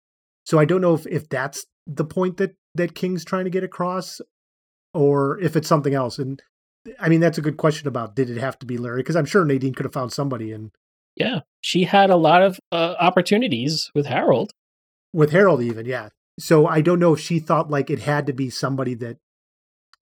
So 0.46 0.58
I 0.58 0.66
don't 0.66 0.82
know 0.82 0.94
if 0.96 1.06
if 1.08 1.30
that's 1.30 1.66
the 1.86 2.06
point 2.06 2.38
that 2.38 2.56
that 2.74 2.96
King's 2.96 3.24
trying 3.24 3.46
to 3.46 3.52
get 3.52 3.64
across, 3.64 4.20
or 4.94 5.40
if 5.40 5.56
it's 5.56 5.68
something 5.68 5.94
else. 5.94 6.18
And 6.18 6.42
I 7.00 7.10
mean, 7.10 7.20
that's 7.20 7.38
a 7.38 7.42
good 7.42 7.58
question 7.58 7.88
about 7.88 8.16
did 8.16 8.30
it 8.30 8.40
have 8.40 8.58
to 8.60 8.66
be 8.66 8.78
Larry? 8.78 9.02
Because 9.02 9.16
I'm 9.16 9.26
sure 9.26 9.46
Nadine 9.46 9.74
could 9.74 9.86
have 9.86 9.94
found 9.94 10.12
somebody, 10.14 10.52
and 10.52 10.72
yeah, 11.16 11.42
she 11.62 11.84
had 11.84 12.10
a 12.10 12.16
lot 12.16 12.42
of 12.42 12.60
uh, 12.72 12.96
opportunities 13.00 13.92
with 13.94 14.06
Harold. 14.08 14.52
with 15.14 15.32
Harold 15.32 15.62
even, 15.62 15.86
yeah. 15.86 16.10
So 16.40 16.68
I 16.68 16.82
don't 16.82 17.00
know 17.00 17.14
if 17.14 17.20
she 17.20 17.40
thought 17.40 17.70
like 17.70 17.90
it 17.90 18.00
had 18.00 18.28
to 18.28 18.34
be 18.34 18.50
somebody 18.50 18.94
that 18.96 19.18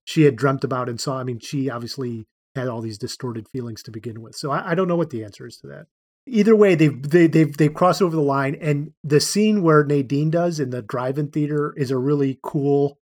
she 0.04 0.22
had 0.22 0.36
dreamt 0.36 0.64
about 0.64 0.88
and 0.88 1.00
saw. 1.00 1.18
I 1.18 1.24
mean, 1.24 1.38
she 1.38 1.70
obviously 1.70 2.26
had 2.54 2.68
all 2.68 2.80
these 2.80 2.98
distorted 2.98 3.48
feelings 3.48 3.82
to 3.82 3.90
begin 3.90 4.20
with. 4.20 4.34
So 4.36 4.50
I, 4.50 4.70
I 4.70 4.74
don't 4.74 4.88
know 4.88 4.96
what 4.96 5.10
the 5.10 5.24
answer 5.24 5.46
is 5.46 5.56
to 5.58 5.66
that. 5.68 5.86
Either 6.26 6.56
way, 6.56 6.74
they've 6.74 7.02
they, 7.02 7.26
they've 7.26 7.54
they've 7.56 7.74
crossed 7.74 8.00
over 8.00 8.16
the 8.16 8.22
line, 8.22 8.54
and 8.60 8.92
the 9.02 9.20
scene 9.20 9.62
where 9.62 9.84
Nadine 9.84 10.30
does 10.30 10.58
in 10.58 10.70
the 10.70 10.80
drive-in 10.80 11.28
theater 11.28 11.74
is 11.76 11.90
a 11.90 11.98
really 11.98 12.38
cool 12.42 12.98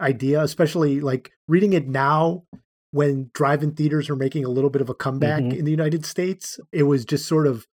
idea, 0.00 0.40
especially 0.42 1.00
like 1.00 1.32
reading 1.48 1.74
it 1.74 1.86
now 1.86 2.44
when 2.92 3.30
drive-in 3.34 3.72
theaters 3.74 4.08
are 4.08 4.16
making 4.16 4.44
a 4.44 4.48
little 4.48 4.70
bit 4.70 4.80
of 4.80 4.88
a 4.88 4.94
comeback 4.94 5.42
Mhm. 5.42 5.58
in 5.58 5.64
the 5.66 5.70
United 5.70 6.06
States. 6.06 6.58
It 6.72 6.84
was 6.84 7.04
just 7.04 7.26
sort 7.26 7.46
of 7.46 7.66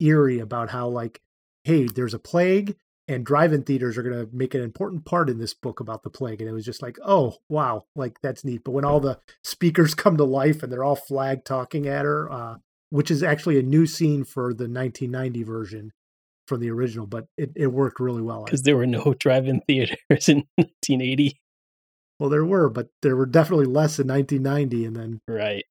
eerie 0.00 0.38
about 0.38 0.70
how 0.70 0.88
like, 0.88 1.20
hey, 1.64 1.86
there's 1.86 2.14
a 2.14 2.18
plague, 2.18 2.76
and 3.12 3.24
drive-in 3.24 3.62
theaters 3.62 3.96
are 3.98 4.02
going 4.02 4.26
to 4.26 4.34
make 4.34 4.54
an 4.54 4.62
important 4.62 5.04
part 5.04 5.30
in 5.30 5.38
this 5.38 5.54
book 5.54 5.80
about 5.80 6.02
the 6.02 6.10
plague. 6.10 6.40
And 6.40 6.48
it 6.50 6.52
was 6.52 6.64
just 6.64 6.82
like, 6.82 6.98
oh 7.04 7.36
wow, 7.48 7.84
like 7.94 8.20
that's 8.22 8.44
neat. 8.44 8.62
But 8.64 8.72
when 8.72 8.84
all 8.84 9.00
the 9.00 9.20
speakers 9.44 9.94
come 9.96 10.16
to 10.16 10.24
life 10.24 10.62
and 10.62 10.72
they're 10.72 10.84
all 10.84 10.96
flag 10.96 11.44
talking 11.44 11.86
at 11.86 12.04
her, 12.04 12.30
uh, 12.32 12.56
which 12.90 13.10
is 13.10 13.22
actually 13.22 13.58
a 13.58 13.62
new 13.62 13.86
scene 13.86 14.24
for 14.24 14.52
the 14.54 14.64
1990 14.68 15.42
version 15.44 15.92
from 16.48 16.60
the 16.60 16.70
original, 16.70 17.06
but 17.06 17.26
it, 17.38 17.50
it 17.54 17.68
worked 17.68 18.00
really 18.00 18.22
well. 18.22 18.44
Because 18.44 18.62
there 18.62 18.76
were 18.76 18.86
no 18.86 19.14
drive-in 19.18 19.60
theaters 19.66 20.28
in 20.28 20.44
1980. 20.56 21.38
Well, 22.18 22.30
there 22.30 22.44
were, 22.44 22.68
but 22.68 22.88
there 23.02 23.16
were 23.16 23.26
definitely 23.26 23.66
less 23.66 23.98
in 23.98 24.06
1990 24.08 24.84
and 24.84 24.96
then 24.96 25.20
Right. 25.26 25.64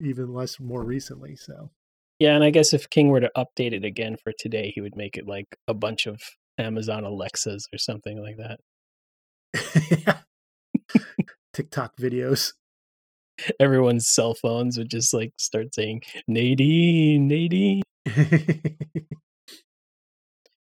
even 0.00 0.34
less 0.34 0.58
more 0.58 0.84
recently. 0.84 1.36
So, 1.36 1.70
Yeah, 2.18 2.34
and 2.34 2.42
I 2.44 2.50
guess 2.50 2.72
if 2.74 2.90
King 2.90 3.08
were 3.08 3.20
to 3.20 3.30
update 3.36 3.72
it 3.72 3.84
again 3.84 4.16
for 4.22 4.32
today, 4.38 4.72
he 4.74 4.80
would 4.80 4.96
make 4.96 5.16
it 5.16 5.26
like 5.26 5.56
a 5.66 5.74
bunch 5.74 6.06
of 6.06 6.20
Amazon 6.58 7.04
Alexas 7.04 7.68
or 7.72 7.78
something 7.78 8.22
like 8.22 8.36
that. 8.36 10.24
TikTok 11.54 11.96
videos. 11.96 12.52
Everyone's 13.60 14.06
cell 14.06 14.34
phones 14.34 14.76
would 14.78 14.90
just 14.90 15.14
like 15.14 15.32
start 15.38 15.74
saying 15.74 16.02
Nadine, 16.26 17.28
Nadine. 17.28 17.82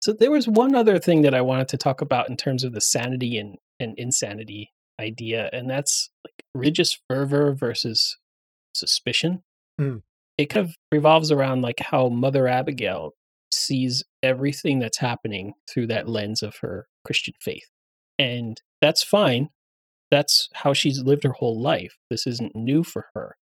So 0.01 0.13
there 0.13 0.31
was 0.31 0.47
one 0.47 0.73
other 0.73 0.97
thing 0.97 1.21
that 1.21 1.35
I 1.35 1.41
wanted 1.41 1.67
to 1.69 1.77
talk 1.77 2.01
about 2.01 2.27
in 2.27 2.35
terms 2.35 2.63
of 2.63 2.73
the 2.73 2.81
sanity 2.81 3.37
and, 3.37 3.57
and 3.79 3.93
insanity 3.97 4.71
idea, 4.99 5.49
and 5.53 5.69
that's 5.69 6.09
like 6.25 6.43
religious 6.55 6.99
fervor 7.07 7.53
versus 7.53 8.17
suspicion. 8.73 9.43
Mm. 9.79 10.01
It 10.39 10.47
kind 10.47 10.67
of 10.67 10.75
revolves 10.91 11.31
around 11.31 11.61
like 11.61 11.79
how 11.79 12.09
Mother 12.09 12.47
Abigail 12.47 13.13
sees 13.53 14.03
everything 14.23 14.79
that's 14.79 14.99
happening 14.99 15.53
through 15.69 15.87
that 15.87 16.07
lens 16.07 16.41
of 16.41 16.57
her 16.57 16.87
Christian 17.05 17.33
faith. 17.39 17.69
And 18.17 18.61
that's 18.81 19.03
fine. 19.03 19.49
That's 20.09 20.49
how 20.53 20.73
she's 20.73 21.03
lived 21.03 21.23
her 21.23 21.33
whole 21.33 21.59
life. 21.59 21.97
This 22.09 22.27
isn't 22.27 22.55
new 22.55 22.83
for 22.83 23.07
her. 23.13 23.37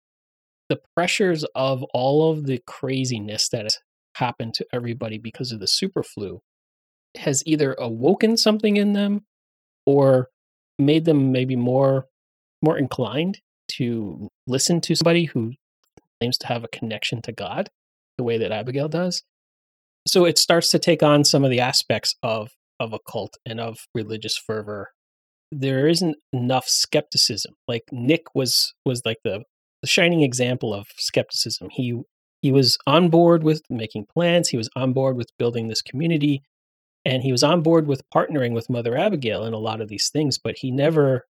The 0.69 0.81
pressures 0.95 1.45
of 1.55 1.83
all 1.95 2.31
of 2.31 2.47
the 2.47 2.61
craziness 2.67 3.49
that 3.49 3.63
has 3.63 3.79
happened 4.17 4.55
to 4.55 4.67
everybody 4.73 5.19
because 5.19 5.53
of 5.53 5.61
the 5.61 5.67
super 5.67 6.03
flu 6.03 6.41
has 7.17 7.43
either 7.47 7.75
awoken 7.79 8.37
something 8.37 8.77
in 8.77 8.93
them 8.93 9.25
or 9.87 10.29
made 10.79 11.05
them 11.05 11.33
maybe 11.33 11.57
more 11.57 12.07
more 12.61 12.77
inclined 12.77 13.41
to 13.69 14.29
listen 14.47 14.81
to 14.81 14.95
somebody 14.95 15.25
who 15.25 15.53
claims 16.21 16.37
to 16.39 16.47
have 16.49 16.65
a 16.65 16.69
connection 16.69 17.23
to 17.23 17.33
God 17.33 17.71
the 18.17 18.25
way 18.25 18.39
that 18.39 18.53
Abigail 18.53 18.89
does. 18.89 19.23
So 20.07 20.25
it 20.25 20.39
starts 20.39 20.71
to 20.71 20.79
take 20.79 21.03
on 21.03 21.25
some 21.25 21.45
of 21.45 21.51
the 21.51 21.61
aspects 21.61 22.15
of 22.23 22.51
of 22.81 22.93
a 22.93 22.99
cult 23.11 23.37
and 23.45 23.61
of 23.61 23.79
religious 23.95 24.37
fervor. 24.37 24.91
There 25.51 25.89
isn't 25.89 26.17
enough 26.33 26.69
skepticism. 26.69 27.55
Like 27.67 27.85
Nick 27.91 28.35
was 28.35 28.75
was 28.85 29.03
like 29.05 29.19
the, 29.25 29.43
the 29.83 29.89
shining 29.89 30.23
example 30.23 30.73
of 30.75 30.87
skepticism. 30.97 31.69
He 31.71 32.01
he 32.43 32.53
was 32.53 32.79
on 32.87 33.09
board 33.09 33.43
with 33.43 33.63
making 33.69 34.07
plans. 34.13 34.49
He 34.49 34.57
was 34.57 34.71
on 34.77 34.93
board 34.93 35.17
with 35.17 35.31
building 35.39 35.69
this 35.69 35.83
community, 35.83 36.43
and 37.05 37.23
he 37.23 37.33
was 37.33 37.43
on 37.43 37.63
board 37.63 37.87
with 37.87 38.03
partnering 38.15 38.53
with 38.53 38.71
Mother 38.71 38.97
Abigail 38.97 39.45
in 39.45 39.55
a 39.55 39.59
lot 39.59 39.81
of 39.81 39.89
these 39.89 40.11
things. 40.13 40.39
But 40.39 40.57
he 40.59 40.71
never 40.71 41.27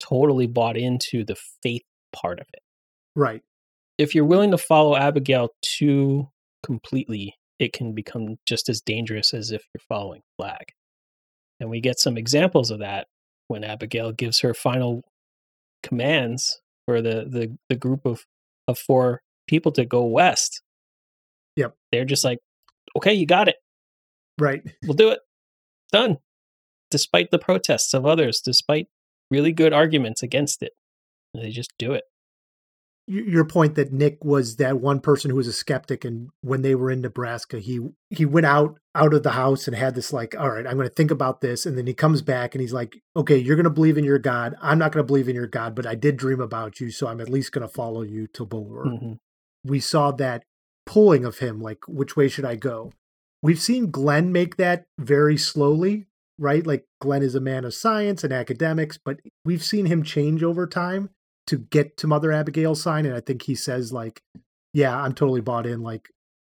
totally 0.00 0.46
bought 0.46 0.76
into 0.76 1.24
the 1.24 1.36
faith 1.62 1.82
part 2.12 2.40
of 2.40 2.46
it. 2.52 2.60
right. 3.16 3.42
If 3.96 4.12
you're 4.12 4.24
willing 4.24 4.50
to 4.50 4.58
follow 4.58 4.96
Abigail 4.96 5.50
too 5.62 6.28
completely, 6.64 7.36
it 7.58 7.72
can 7.72 7.92
become 7.92 8.36
just 8.46 8.68
as 8.68 8.80
dangerous 8.80 9.32
as 9.32 9.50
if 9.50 9.64
you're 9.72 9.82
following 9.88 10.22
Flag. 10.36 10.72
And 11.60 11.70
we 11.70 11.80
get 11.80 11.98
some 11.98 12.16
examples 12.16 12.70
of 12.70 12.80
that 12.80 13.06
when 13.48 13.64
Abigail 13.64 14.12
gives 14.12 14.40
her 14.40 14.54
final 14.54 15.02
commands 15.82 16.60
for 16.86 17.00
the 17.00 17.26
the, 17.28 17.56
the 17.68 17.76
group 17.76 18.04
of, 18.04 18.24
of 18.66 18.78
four 18.78 19.22
people 19.46 19.72
to 19.72 19.84
go 19.84 20.04
west. 20.04 20.62
Yep. 21.56 21.74
They're 21.92 22.04
just 22.04 22.24
like, 22.24 22.38
okay, 22.96 23.14
you 23.14 23.26
got 23.26 23.48
it. 23.48 23.56
Right. 24.38 24.62
We'll 24.82 24.94
do 24.94 25.10
it. 25.10 25.20
Done. 25.92 26.18
Despite 26.90 27.30
the 27.30 27.38
protests 27.38 27.94
of 27.94 28.06
others, 28.06 28.40
despite 28.40 28.88
really 29.30 29.52
good 29.52 29.72
arguments 29.72 30.22
against 30.22 30.62
it, 30.62 30.72
they 31.32 31.50
just 31.50 31.72
do 31.78 31.92
it. 31.92 32.04
Your 33.06 33.44
point 33.44 33.74
that 33.74 33.92
Nick 33.92 34.24
was 34.24 34.56
that 34.56 34.80
one 34.80 34.98
person 34.98 35.30
who 35.30 35.36
was 35.36 35.46
a 35.46 35.52
skeptic, 35.52 36.06
and 36.06 36.30
when 36.40 36.62
they 36.62 36.74
were 36.74 36.90
in 36.90 37.02
Nebraska, 37.02 37.58
he 37.58 37.80
he 38.08 38.24
went 38.24 38.46
out 38.46 38.78
out 38.94 39.12
of 39.12 39.22
the 39.22 39.32
house 39.32 39.66
and 39.66 39.76
had 39.76 39.94
this 39.94 40.12
like, 40.12 40.34
all 40.38 40.50
right, 40.50 40.66
I'm 40.66 40.76
going 40.76 40.88
to 40.88 40.94
think 40.94 41.10
about 41.10 41.42
this, 41.42 41.66
and 41.66 41.76
then 41.76 41.86
he 41.86 41.92
comes 41.92 42.22
back 42.22 42.54
and 42.54 42.62
he's 42.62 42.72
like, 42.72 42.96
okay, 43.14 43.36
you're 43.36 43.56
going 43.56 43.64
to 43.64 43.70
believe 43.70 43.98
in 43.98 44.04
your 44.04 44.18
God. 44.18 44.54
I'm 44.62 44.78
not 44.78 44.92
going 44.92 45.02
to 45.02 45.06
believe 45.06 45.28
in 45.28 45.34
your 45.34 45.46
God, 45.46 45.74
but 45.74 45.86
I 45.86 45.94
did 45.94 46.16
dream 46.16 46.40
about 46.40 46.80
you, 46.80 46.90
so 46.90 47.06
I'm 47.06 47.20
at 47.20 47.28
least 47.28 47.52
going 47.52 47.66
to 47.66 47.72
follow 47.72 48.02
you 48.02 48.26
to 48.28 48.46
Boulder. 48.46 48.84
Mhm. 48.84 49.18
we 49.64 49.80
saw 49.80 50.10
that 50.12 50.44
pulling 50.86 51.24
of 51.24 51.38
him 51.38 51.60
like 51.62 51.78
which 51.88 52.14
way 52.14 52.28
should 52.28 52.44
i 52.44 52.54
go 52.54 52.92
we've 53.42 53.60
seen 53.60 53.90
glenn 53.90 54.30
make 54.30 54.56
that 54.56 54.84
very 54.98 55.38
slowly 55.38 56.04
right 56.38 56.66
like 56.66 56.84
glenn 57.00 57.22
is 57.22 57.34
a 57.34 57.40
man 57.40 57.64
of 57.64 57.72
science 57.72 58.22
and 58.22 58.32
academics 58.34 58.98
but 59.02 59.18
we've 59.46 59.64
seen 59.64 59.86
him 59.86 60.02
change 60.02 60.42
over 60.42 60.66
time 60.66 61.08
to 61.46 61.58
get 61.58 61.96
to 61.96 62.06
mother 62.06 62.32
abigail's 62.32 62.82
sign 62.82 63.06
and 63.06 63.14
i 63.14 63.20
think 63.20 63.42
he 63.42 63.54
says 63.54 63.92
like 63.92 64.22
yeah 64.72 64.96
i'm 64.96 65.12
totally 65.12 65.40
bought 65.40 65.66
in 65.66 65.82
like 65.82 66.08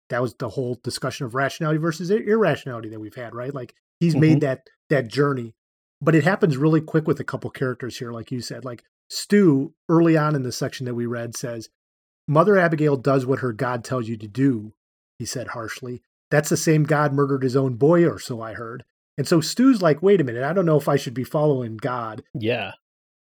that 0.09 0.21
was 0.21 0.33
the 0.35 0.49
whole 0.49 0.77
discussion 0.83 1.25
of 1.25 1.35
rationality 1.35 1.79
versus 1.79 2.11
irrationality 2.11 2.89
that 2.89 2.99
we've 2.99 3.15
had 3.15 3.33
right 3.33 3.53
like 3.53 3.73
he's 3.99 4.15
made 4.15 4.33
mm-hmm. 4.33 4.39
that 4.39 4.67
that 4.89 5.07
journey 5.07 5.53
but 6.01 6.15
it 6.15 6.23
happens 6.23 6.57
really 6.57 6.81
quick 6.81 7.07
with 7.07 7.19
a 7.19 7.23
couple 7.23 7.49
characters 7.49 7.97
here 7.97 8.11
like 8.11 8.31
you 8.31 8.41
said 8.41 8.65
like 8.65 8.83
stu 9.09 9.73
early 9.87 10.17
on 10.17 10.35
in 10.35 10.43
the 10.43 10.51
section 10.51 10.85
that 10.85 10.95
we 10.95 11.05
read 11.05 11.35
says 11.35 11.69
Mother 12.27 12.57
Abigail 12.57 12.97
does 12.97 13.25
what 13.25 13.39
her 13.39 13.51
God 13.51 13.83
tells 13.83 14.07
you 14.07 14.17
to 14.17 14.27
do, 14.27 14.73
he 15.19 15.25
said 15.25 15.49
harshly. 15.49 16.01
That's 16.29 16.49
the 16.49 16.57
same 16.57 16.83
God 16.83 17.13
murdered 17.13 17.43
his 17.43 17.57
own 17.57 17.75
boy, 17.75 18.07
or 18.07 18.19
so 18.19 18.41
I 18.41 18.53
heard. 18.53 18.85
And 19.17 19.27
so 19.27 19.41
Stu's 19.41 19.81
like, 19.81 20.01
wait 20.01 20.21
a 20.21 20.23
minute, 20.23 20.43
I 20.43 20.53
don't 20.53 20.65
know 20.65 20.77
if 20.77 20.87
I 20.87 20.95
should 20.95 21.13
be 21.13 21.25
following 21.25 21.75
God. 21.75 22.23
Yeah. 22.33 22.71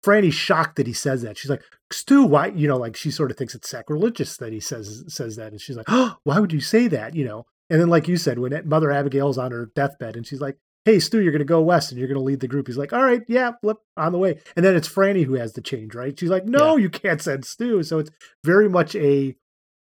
Franny's 0.05 0.35
shocked 0.35 0.75
that 0.75 0.88
he 0.88 0.93
says 0.93 1.24
that. 1.24 1.38
She's 1.38 1.50
like, 1.50 1.63
Stu, 1.91 2.24
why? 2.24 2.47
You 2.47 2.67
know, 2.67 2.77
like 2.77 2.95
she 2.95 3.09
sort 3.09 3.31
of 3.31 3.38
thinks 3.38 3.55
it's 3.55 3.69
sacrilegious 3.69 4.38
that 4.38 4.53
he 4.53 4.59
says 4.59 5.03
says 5.07 5.35
that, 5.38 5.51
and 5.51 5.59
she's 5.59 5.77
like, 5.77 5.88
oh, 5.89 6.17
why 6.24 6.39
would 6.39 6.53
you 6.53 6.62
say 6.62 6.88
that? 6.89 7.15
You 7.15 7.25
know. 7.25 7.45
And 7.69 7.81
then, 7.81 7.89
like 7.89 8.07
you 8.07 8.17
said, 8.17 8.38
when 8.38 8.62
Mother 8.65 8.91
Abigail's 8.91 9.39
on 9.39 9.51
her 9.51 9.71
deathbed, 9.75 10.15
and 10.15 10.27
she's 10.27 10.41
like, 10.41 10.57
hey, 10.83 11.00
Stu, 11.00 11.19
you're 11.19 11.31
going 11.31 11.39
to 11.39 11.45
go 11.45 11.62
west, 11.62 11.91
and 11.91 11.97
you're 11.97 12.07
going 12.07 12.19
to 12.19 12.24
lead 12.24 12.39
the 12.39 12.47
group. 12.47 12.67
He's 12.67 12.77
like, 12.77 12.93
all 12.93 13.03
right, 13.03 13.24
yeah, 13.27 13.53
flip 13.59 13.77
on 13.97 14.12
the 14.12 14.19
way. 14.19 14.39
And 14.55 14.63
then 14.63 14.75
it's 14.75 14.88
Franny 14.88 15.25
who 15.25 15.33
has 15.33 15.53
the 15.53 15.62
change, 15.62 15.95
right? 15.95 16.17
She's 16.17 16.29
like, 16.29 16.45
no, 16.45 16.77
you 16.77 16.91
can't 16.91 17.21
send 17.21 17.43
Stu. 17.43 17.81
So 17.81 17.97
it's 17.97 18.12
very 18.43 18.69
much 18.69 18.95
a 18.95 19.35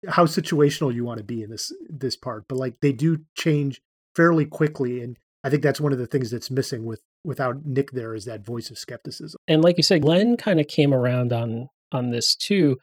how 0.09 0.27
situational 0.27 0.95
you 0.95 1.05
want 1.05 1.19
to 1.19 1.25
be 1.25 1.43
in 1.43 1.51
this 1.51 1.73
this 1.89 2.17
part, 2.17 2.45
but 2.49 2.59
like 2.59 2.77
they 2.81 2.93
do 2.93 3.19
change 3.37 3.81
fairly 4.15 4.45
quickly, 4.45 5.01
and 5.01 5.19
I 5.45 5.51
think 5.51 5.63
that's 5.63 5.81
one 5.81 5.93
of 5.93 5.99
the 5.99 6.07
things 6.07 6.31
that's 6.31 6.51
missing 6.51 6.85
with 6.85 7.03
without 7.25 7.65
Nick 7.65 7.93
there 7.93 8.15
is 8.15 8.25
that 8.25 8.45
voice 8.45 8.71
of 8.71 8.79
skepticism. 8.79 9.39
and 9.49 9.63
like 9.63 9.77
you 9.77 9.83
said, 9.83 10.03
Glenn 10.03 10.37
kind 10.37 10.61
of 10.61 10.67
came 10.69 10.93
around 10.95 11.33
on 11.33 11.69
on 11.93 12.11
this 12.11 12.35
too, 12.35 12.79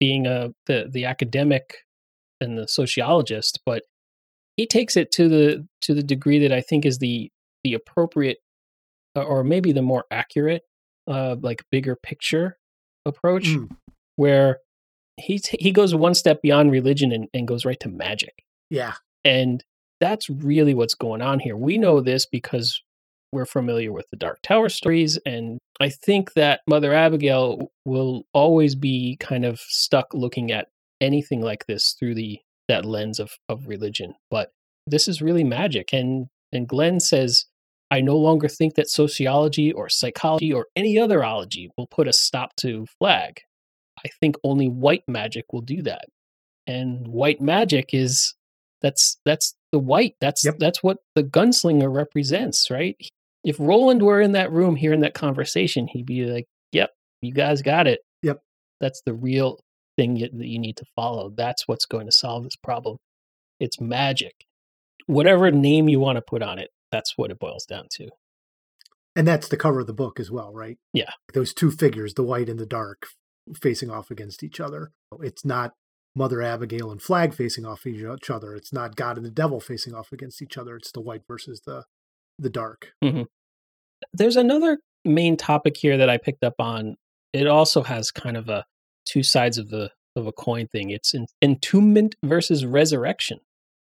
being 0.00 0.26
a 0.26 0.50
the 0.66 0.88
the 0.90 1.04
academic 1.04 1.78
and 2.40 2.58
the 2.58 2.66
sociologist, 2.68 3.60
but 3.64 3.82
he 4.56 4.66
takes 4.66 4.96
it 4.96 5.10
to 5.12 5.28
the 5.28 5.66
to 5.82 5.94
the 5.94 6.02
degree 6.02 6.38
that 6.40 6.52
I 6.52 6.60
think 6.60 6.84
is 6.84 6.98
the 6.98 7.30
the 7.64 7.74
appropriate 7.74 8.38
or 9.14 9.44
maybe 9.44 9.72
the 9.72 9.82
more 9.82 10.04
accurate, 10.10 10.62
uh, 11.06 11.36
like 11.40 11.64
bigger 11.70 11.94
picture 11.96 12.56
approach, 13.04 13.44
Mm. 13.48 13.76
where 14.16 14.58
he 15.18 15.38
t- 15.38 15.58
he 15.60 15.70
goes 15.70 15.94
one 15.94 16.14
step 16.14 16.40
beyond 16.42 16.70
religion 16.72 17.12
and, 17.12 17.28
and 17.34 17.46
goes 17.46 17.64
right 17.64 17.78
to 17.80 17.88
magic. 17.88 18.44
Yeah, 18.70 18.94
And 19.24 19.62
that's 20.00 20.30
really 20.30 20.72
what's 20.74 20.94
going 20.94 21.20
on 21.20 21.40
here. 21.40 21.56
We 21.56 21.76
know 21.78 22.00
this 22.00 22.24
because 22.26 22.80
we're 23.32 23.46
familiar 23.46 23.92
with 23.92 24.08
the 24.10 24.16
Dark 24.16 24.40
Tower 24.42 24.68
stories. 24.68 25.18
And 25.24 25.58
I 25.80 25.88
think 25.88 26.34
that 26.34 26.60
Mother 26.68 26.92
Abigail 26.92 27.72
will 27.84 28.24
always 28.32 28.74
be 28.74 29.16
kind 29.18 29.44
of 29.44 29.58
stuck 29.60 30.12
looking 30.14 30.52
at 30.52 30.68
anything 31.00 31.40
like 31.40 31.66
this 31.66 31.96
through 31.98 32.14
the 32.14 32.38
that 32.68 32.84
lens 32.84 33.18
of, 33.18 33.32
of 33.48 33.66
religion. 33.66 34.14
But 34.30 34.50
this 34.86 35.08
is 35.08 35.22
really 35.22 35.44
magic. 35.44 35.92
And 35.92 36.26
and 36.52 36.68
Glenn 36.68 37.00
says, 37.00 37.46
I 37.90 38.00
no 38.00 38.16
longer 38.16 38.48
think 38.48 38.74
that 38.74 38.88
sociology 38.88 39.72
or 39.72 39.88
psychology 39.88 40.52
or 40.52 40.66
any 40.76 40.98
other 40.98 41.24
ology 41.24 41.70
will 41.76 41.86
put 41.86 42.08
a 42.08 42.12
stop 42.12 42.54
to 42.56 42.86
flag. 42.98 43.40
I 44.04 44.08
think 44.20 44.36
only 44.44 44.68
white 44.68 45.04
magic 45.08 45.52
will 45.52 45.60
do 45.62 45.82
that. 45.82 46.06
And 46.66 47.08
white 47.08 47.40
magic 47.40 47.90
is 47.92 48.34
that's 48.82 49.18
that's 49.24 49.54
the 49.72 49.78
white. 49.78 50.14
That's 50.20 50.44
Yep. 50.44 50.56
that's 50.58 50.82
what 50.82 50.98
the 51.14 51.22
gunslinger 51.24 51.92
represents, 51.92 52.70
right? 52.70 52.96
If 53.44 53.56
Roland 53.58 54.02
were 54.02 54.20
in 54.20 54.32
that 54.32 54.52
room 54.52 54.76
hearing 54.76 55.00
that 55.00 55.14
conversation, 55.14 55.88
he'd 55.88 56.06
be 56.06 56.24
like, 56.26 56.46
"Yep, 56.72 56.90
you 57.22 57.32
guys 57.32 57.62
got 57.62 57.86
it. 57.86 58.00
Yep. 58.22 58.40
That's 58.80 59.02
the 59.06 59.14
real 59.14 59.60
thing 59.96 60.14
that 60.14 60.32
you 60.34 60.58
need 60.58 60.76
to 60.78 60.84
follow. 60.96 61.30
That's 61.34 61.66
what's 61.66 61.86
going 61.86 62.06
to 62.06 62.12
solve 62.12 62.44
this 62.44 62.56
problem. 62.56 62.98
It's 63.60 63.80
magic. 63.80 64.32
Whatever 65.06 65.50
name 65.50 65.88
you 65.88 66.00
want 66.00 66.16
to 66.16 66.22
put 66.22 66.42
on 66.42 66.58
it, 66.58 66.70
that's 66.90 67.14
what 67.16 67.30
it 67.30 67.38
boils 67.38 67.64
down 67.64 67.86
to. 67.92 68.08
And 69.14 69.26
that's 69.26 69.48
the 69.48 69.56
cover 69.56 69.80
of 69.80 69.86
the 69.86 69.92
book 69.92 70.18
as 70.18 70.30
well, 70.30 70.52
right? 70.52 70.78
Yeah. 70.92 71.10
Those 71.34 71.52
two 71.52 71.70
figures, 71.70 72.14
the 72.14 72.22
white 72.22 72.48
and 72.48 72.58
the 72.58 72.66
dark, 72.66 73.06
facing 73.60 73.90
off 73.90 74.10
against 74.10 74.42
each 74.42 74.58
other. 74.58 74.90
It's 75.20 75.44
not 75.44 75.72
Mother 76.14 76.40
Abigail 76.40 76.90
and 76.90 77.00
Flag 77.00 77.34
facing 77.34 77.66
off 77.66 77.86
each 77.86 78.30
other. 78.30 78.54
It's 78.54 78.72
not 78.72 78.96
God 78.96 79.16
and 79.16 79.26
the 79.26 79.30
devil 79.30 79.60
facing 79.60 79.94
off 79.94 80.12
against 80.12 80.40
each 80.40 80.56
other. 80.56 80.76
It's 80.76 80.92
the 80.92 81.00
white 81.00 81.22
versus 81.28 81.62
the 81.66 81.84
the 82.38 82.50
dark. 82.50 82.92
Mm-hmm. 83.02 83.22
There's 84.12 84.36
another 84.36 84.78
main 85.04 85.36
topic 85.36 85.76
here 85.76 85.96
that 85.96 86.10
I 86.10 86.18
picked 86.18 86.44
up 86.44 86.54
on. 86.58 86.96
It 87.32 87.46
also 87.46 87.82
has 87.82 88.10
kind 88.10 88.36
of 88.36 88.48
a 88.48 88.64
two 89.06 89.22
sides 89.22 89.58
of 89.58 89.70
the 89.70 89.90
of 90.16 90.26
a 90.26 90.32
coin 90.32 90.66
thing. 90.68 90.90
It's 90.90 91.14
en- 91.14 91.26
entombment 91.42 92.14
versus 92.22 92.66
resurrection. 92.66 93.38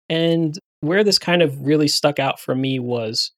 And 0.10 0.58
where 0.82 1.04
this 1.04 1.20
kind 1.20 1.42
of 1.42 1.60
really 1.62 1.88
stuck 1.88 2.20
out 2.20 2.39
for 2.39 2.56
me 2.56 2.80
was 2.80 3.32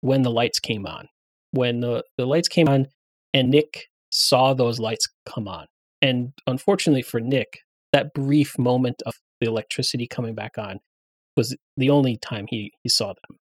when 0.00 0.22
the 0.22 0.30
lights 0.30 0.58
came 0.58 0.86
on. 0.86 1.08
When 1.50 1.80
the, 1.80 2.02
the 2.16 2.26
lights 2.26 2.48
came 2.48 2.68
on 2.68 2.86
and 3.32 3.50
Nick 3.50 3.88
saw 4.10 4.54
those 4.54 4.78
lights 4.78 5.08
come 5.26 5.48
on. 5.48 5.66
And 6.00 6.32
unfortunately 6.46 7.02
for 7.02 7.20
Nick, 7.20 7.60
that 7.92 8.14
brief 8.14 8.58
moment 8.58 9.02
of 9.06 9.14
the 9.40 9.46
electricity 9.46 10.06
coming 10.06 10.34
back 10.34 10.58
on 10.58 10.80
was 11.36 11.56
the 11.76 11.90
only 11.90 12.16
time 12.16 12.46
he, 12.48 12.72
he 12.82 12.88
saw 12.88 13.08
them. 13.08 13.38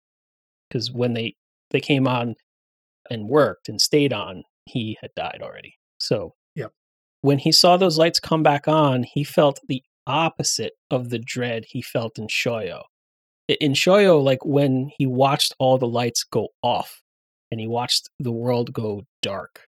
Because 0.70 0.92
when 0.92 1.14
they, 1.14 1.36
they 1.72 1.80
came 1.80 2.08
on 2.08 2.36
and 3.10 3.30
worked 3.30 3.70
and 3.70 3.80
stayed 3.82 4.14
on, 4.14 4.44
he 4.66 4.98
had 5.02 5.12
died 5.16 5.40
already. 5.42 5.76
So 6.00 6.34
Yep. 6.56 6.72
when 7.22 7.40
he 7.40 7.52
saw 7.52 7.78
those 7.78 7.98
lights 7.98 8.20
come 8.20 8.44
back 8.44 8.68
on, 8.68 9.04
he 9.04 9.24
felt 9.24 9.60
the 9.68 9.82
opposite 10.06 10.74
of 10.92 11.10
the 11.10 11.20
dread 11.20 11.66
he 11.70 11.82
felt 11.82 12.18
in 12.18 12.28
Shoyo. 12.28 12.84
In 13.48 13.74
Shoyo, 13.74 14.22
like 14.22 14.44
when 14.46 14.92
he 14.98 15.06
watched 15.06 15.54
all 15.60 15.78
the 15.78 15.88
lights 15.88 16.24
go 16.24 16.50
off 16.62 17.02
and 17.50 17.60
he 17.62 17.68
watched 17.68 18.10
the 18.20 18.32
world 18.32 18.74
go 18.74 19.04
dark. 19.22 19.68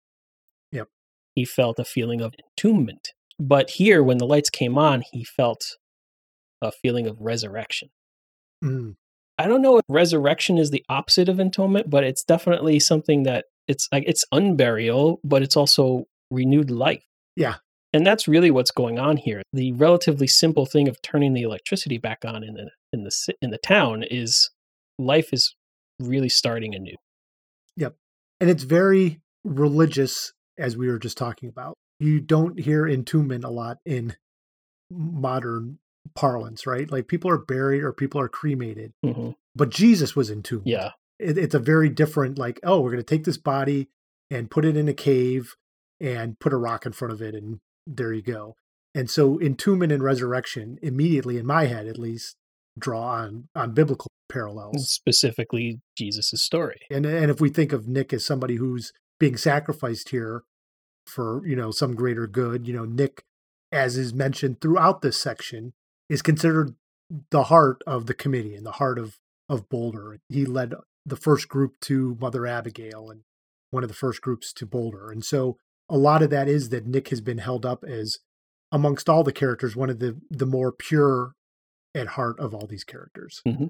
Yep. 0.72 0.88
He 1.36 1.44
felt 1.44 1.78
a 1.80 1.86
feeling 1.86 2.22
of 2.22 2.34
entombment. 2.40 3.10
But 3.38 3.72
here, 3.72 4.02
when 4.02 4.18
the 4.18 4.26
lights 4.26 4.50
came 4.50 4.78
on, 4.78 5.04
he 5.12 5.26
felt 5.26 5.76
a 6.62 6.72
feeling 6.72 7.06
of 7.06 7.20
resurrection. 7.20 7.90
Mm. 8.64 8.96
I 9.38 9.48
don't 9.48 9.62
know 9.62 9.78
if 9.78 9.84
resurrection 9.90 10.58
is 10.58 10.72
the 10.72 10.86
opposite 10.88 11.30
of 11.30 11.38
entombment, 11.38 11.90
but 11.90 12.04
it's 12.04 12.24
definitely 12.24 12.80
something 12.80 13.24
that 13.24 13.46
it's 13.68 13.88
like 13.92 14.04
it's 14.08 14.26
unburial, 14.34 15.18
but 15.24 15.42
it's 15.42 15.58
also 15.58 16.06
renewed 16.32 16.72
life. 16.72 17.04
Yeah. 17.36 17.56
And 17.94 18.06
that's 18.06 18.28
really 18.28 18.52
what's 18.52 18.72
going 18.72 19.00
on 19.00 19.18
here. 19.18 19.42
The 19.54 19.72
relatively 19.74 20.28
simple 20.28 20.66
thing 20.66 20.88
of 20.88 21.02
turning 21.02 21.34
the 21.34 21.44
electricity 21.44 21.98
back 21.98 22.26
on 22.26 22.44
in 22.44 22.54
the 22.56 22.70
in 22.92 23.04
the 23.04 23.36
in 23.42 23.52
the 23.52 23.58
town 23.58 24.04
is 24.04 24.50
life 25.00 25.32
is 25.32 25.56
really 26.00 26.30
starting 26.30 26.76
anew. 26.76 26.96
Yep. 27.78 27.96
And 28.42 28.50
it's 28.50 28.64
very 28.64 29.22
religious, 29.44 30.34
as 30.58 30.76
we 30.76 30.88
were 30.88 31.00
just 31.00 31.18
talking 31.18 31.50
about. 31.50 31.76
You 32.00 32.20
don't 32.20 32.60
hear 32.60 32.84
entombment 32.84 33.46
a 33.46 33.50
lot 33.50 33.78
in 33.86 34.16
modern 34.92 35.80
parlance, 36.16 36.68
right? 36.68 36.90
Like 36.92 37.08
people 37.08 37.30
are 37.32 37.38
buried 37.38 37.84
or 37.84 37.94
people 37.94 38.20
are 38.22 38.30
cremated, 38.30 38.94
hmm 39.04 39.32
but 39.58 39.70
Jesus 39.70 40.16
was 40.18 40.30
entombed. 40.30 40.64
Yeah. 40.68 40.92
it, 41.18 41.38
it's 41.38 41.56
a 41.56 41.60
very 41.60 41.88
different 41.90 42.38
like 42.38 42.60
oh 42.64 42.82
we're 42.82 42.92
going 42.92 43.04
to 43.04 43.16
take 43.16 43.24
this 43.24 43.38
body 43.38 43.88
and 44.30 44.52
put 44.52 44.66
it 44.66 44.76
in 44.76 44.88
a 44.90 44.94
cave 44.94 45.54
and 46.02 46.38
put 46.40 46.52
a 46.52 46.58
rock 46.58 46.86
in 46.86 46.92
front 46.92 47.14
of 47.14 47.22
it 47.22 47.34
and 47.36 47.60
there 47.88 48.12
you 48.12 48.22
go 48.22 48.56
and 48.94 49.10
so 49.10 49.38
entombment 49.40 49.94
and 49.94 50.04
resurrection 50.04 50.78
immediately 50.82 51.38
in 51.38 51.46
my 51.46 51.66
head 51.66 51.88
at 51.88 51.98
least 51.98 52.36
draw 52.78 53.04
on 53.04 53.48
on 53.56 53.72
biblical 53.74 54.12
parallels 54.28 54.90
Specifically 54.92 55.80
Jesus' 55.98 56.32
story. 56.42 56.80
and 56.92 57.06
and 57.06 57.32
if 57.32 57.40
we 57.40 57.50
think 57.50 57.72
of 57.72 57.88
nick 57.88 58.12
as 58.12 58.26
somebody 58.26 58.56
who's 58.58 58.92
being 59.20 59.38
sacrificed 59.38 60.10
here 60.10 60.44
for 61.08 61.46
you 61.48 61.56
know 61.56 61.72
some 61.72 61.96
greater 61.96 62.28
good 62.28 62.68
you 62.68 62.74
know 62.74 62.84
nick 62.86 63.24
as 63.72 63.96
is 63.98 64.14
mentioned 64.14 64.60
throughout 64.60 65.02
this 65.02 65.18
section 65.22 65.72
is 66.10 66.22
considered 66.22 66.76
the 67.32 67.44
heart 67.44 67.82
of 67.86 68.06
the 68.08 68.14
committee 68.14 68.56
and 68.56 68.66
the 68.66 68.74
heart 68.74 68.98
of 69.00 69.18
of 69.48 69.70
boulder 69.70 70.18
he 70.30 70.46
led 70.46 70.74
the 71.06 71.16
first 71.16 71.48
group 71.48 71.80
to 71.80 72.18
mother 72.20 72.48
abigail 72.48 73.10
and 73.12 73.22
one 73.70 73.84
of 73.84 73.90
the 73.90 73.96
first 73.96 74.22
groups 74.22 74.52
to 74.52 74.66
boulder 74.66 75.12
and 75.12 75.24
so 75.24 75.58
a 75.88 75.98
lot 75.98 76.24
of 76.24 76.32
that 76.32 76.48
is 76.48 76.70
that 76.70 76.88
nick 76.88 77.10
has 77.10 77.22
been 77.22 77.38
held 77.38 77.64
up 77.66 77.84
as 77.84 78.18
amongst 78.72 79.08
all 79.08 79.24
the 79.24 79.32
characters 79.32 79.76
one 79.76 79.90
of 79.90 80.00
the 80.00 80.20
the 80.32 80.48
more 80.48 80.72
pure 80.72 81.34
at 81.94 82.08
heart 82.08 82.40
of 82.40 82.54
all 82.56 82.66
these 82.66 82.84
characters 82.84 83.42
Mhm. 83.46 83.70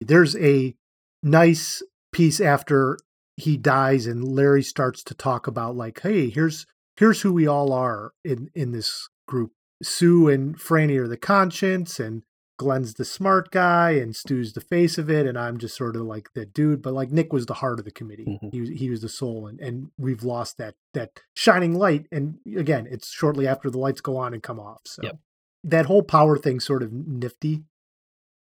there's 0.00 0.34
a 0.36 0.74
nice 1.22 1.82
piece 2.12 2.40
after 2.40 2.98
he 3.36 3.58
dies 3.58 4.06
and 4.06 4.26
Larry 4.26 4.62
starts 4.62 5.04
to 5.04 5.14
talk 5.14 5.46
about 5.46 5.76
like, 5.76 6.00
hey, 6.00 6.30
here's 6.30 6.64
here's 6.96 7.20
who 7.20 7.32
we 7.34 7.46
all 7.46 7.70
are 7.72 8.12
in 8.24 8.48
in 8.54 8.72
this 8.72 9.08
group. 9.28 9.52
Sue 9.82 10.28
and 10.28 10.58
Franny 10.58 10.96
are 10.98 11.08
the 11.08 11.16
conscience 11.16 12.00
and 12.00 12.22
Glenn's 12.58 12.94
the 12.94 13.04
smart 13.04 13.50
guy 13.50 13.90
and 13.90 14.16
Stu's 14.16 14.54
the 14.54 14.62
face 14.62 14.96
of 14.96 15.10
it 15.10 15.26
and 15.26 15.38
I'm 15.38 15.58
just 15.58 15.76
sort 15.76 15.94
of 15.94 16.02
like 16.02 16.30
the 16.34 16.46
dude 16.46 16.80
but 16.80 16.94
like 16.94 17.10
Nick 17.12 17.30
was 17.32 17.44
the 17.46 17.54
heart 17.54 17.78
of 17.78 17.84
the 17.84 17.90
committee. 17.90 18.24
Mhm. 18.42 18.50
He 18.52 18.60
was 18.60 18.70
he 18.70 18.88
was 18.90 19.02
the 19.02 19.10
soul 19.10 19.46
and 19.46 19.60
and 19.60 19.90
we've 19.98 20.22
lost 20.22 20.56
that 20.56 20.74
that 20.94 21.20
shining 21.34 21.74
light 21.74 22.06
and 22.10 22.38
again 22.56 22.86
it's 22.90 23.10
shortly 23.10 23.46
after 23.46 23.70
the 23.70 23.78
lights 23.78 24.00
go 24.00 24.16
on 24.16 24.32
and 24.32 24.42
come 24.42 24.58
off. 24.58 24.80
So 24.86 25.02
Yep. 25.02 25.18
that 25.64 25.86
whole 25.86 26.02
power 26.02 26.38
thing 26.38 26.58
sort 26.60 26.82
of 26.82 26.92
nifty 26.92 27.64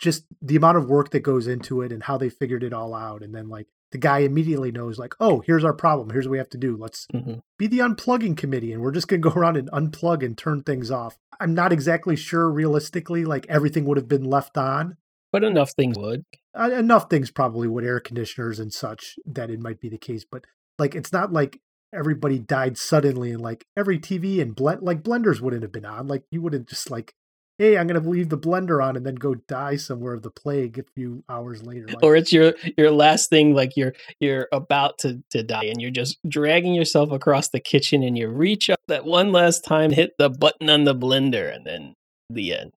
just 0.01 0.25
the 0.41 0.55
amount 0.55 0.77
of 0.77 0.89
work 0.89 1.11
that 1.11 1.19
goes 1.21 1.47
into 1.47 1.81
it 1.81 1.91
and 1.91 2.03
how 2.03 2.17
they 2.17 2.29
figured 2.29 2.63
it 2.63 2.73
all 2.73 2.93
out 2.93 3.21
and 3.21 3.33
then 3.35 3.47
like 3.49 3.67
the 3.91 3.97
guy 3.97 4.19
immediately 4.19 4.71
knows 4.71 4.97
like 4.97 5.13
oh 5.19 5.41
here's 5.45 5.63
our 5.63 5.73
problem. 5.73 6.09
Here's 6.09 6.27
what 6.27 6.31
we 6.33 6.37
have 6.39 6.49
to 6.49 6.57
do. 6.57 6.75
Let's 6.75 7.07
hmm 7.11 7.35
be 7.59 7.67
the 7.67 7.79
unplugging 7.79 8.35
committee 8.35 8.73
and 8.73 8.81
we're 8.81 8.91
just 8.91 9.07
going 9.07 9.21
to 9.21 9.29
go 9.29 9.35
around 9.39 9.55
and 9.57 9.69
unplug 9.71 10.25
and 10.25 10.35
turn 10.37 10.63
things 10.63 10.89
off. 10.89 11.17
I'm 11.39 11.53
not 11.53 11.71
exactly 11.71 12.15
sure 12.15 12.49
realistically 12.51 13.23
like 13.25 13.45
everything 13.47 13.85
would 13.85 13.97
have 13.97 14.07
been 14.07 14.23
left 14.25 14.57
on. 14.57 14.97
But 15.31 15.43
enough 15.43 15.71
things 15.77 15.97
would. 15.97 16.25
uh, 16.59 16.71
enough 16.71 17.09
things 17.09 17.31
probably 17.31 17.67
would 17.67 17.83
air 17.85 17.99
conditioners 17.99 18.59
and 18.59 18.73
such 18.73 19.15
that 19.25 19.49
it 19.49 19.59
might 19.59 19.79
be 19.79 19.89
the 19.89 19.97
case 19.97 20.25
but 20.29 20.45
like 20.79 20.95
it's 20.95 21.13
not 21.13 21.31
like 21.31 21.59
everybody 21.93 22.39
died 22.39 22.77
suddenly 22.77 23.31
and 23.31 23.41
like 23.41 23.65
every 23.77 23.99
tv 23.99 24.41
and 24.41 24.55
blend 24.55 24.81
like 24.81 25.03
blenders 25.03 25.41
wouldn't 25.41 25.61
have 25.63 25.71
been 25.71 25.85
on. 25.85 26.07
Like 26.07 26.23
you 26.31 26.41
wouldn't 26.41 26.67
just 26.67 26.89
like 26.89 27.13
hey 27.61 27.77
i'm 27.77 27.87
going 27.87 28.01
to 28.01 28.09
leave 28.09 28.29
the 28.29 28.37
blender 28.37 28.83
on 28.83 28.95
and 28.95 29.05
then 29.05 29.15
go 29.15 29.35
die 29.35 29.75
somewhere 29.75 30.13
of 30.13 30.23
the 30.23 30.31
plague 30.31 30.79
a 30.79 30.83
few 30.95 31.23
hours 31.29 31.63
later 31.63 31.85
like, 31.87 32.03
or 32.03 32.15
it's 32.15 32.33
your 32.33 32.53
your 32.77 32.91
last 32.91 33.29
thing 33.29 33.53
like 33.53 33.77
you're 33.77 33.93
you're 34.19 34.47
about 34.51 34.97
to 34.97 35.21
to 35.29 35.43
die 35.43 35.65
and 35.65 35.81
you're 35.81 35.91
just 35.91 36.17
dragging 36.27 36.73
yourself 36.73 37.11
across 37.11 37.49
the 37.49 37.59
kitchen 37.59 38.01
and 38.03 38.17
you 38.17 38.27
reach 38.27 38.69
up 38.69 38.79
that 38.87 39.05
one 39.05 39.31
last 39.31 39.63
time 39.63 39.91
hit 39.91 40.13
the 40.17 40.29
button 40.29 40.69
on 40.69 40.85
the 40.85 40.95
blender 40.95 41.53
and 41.53 41.65
then 41.65 41.95
the 42.29 42.53
end. 42.53 42.73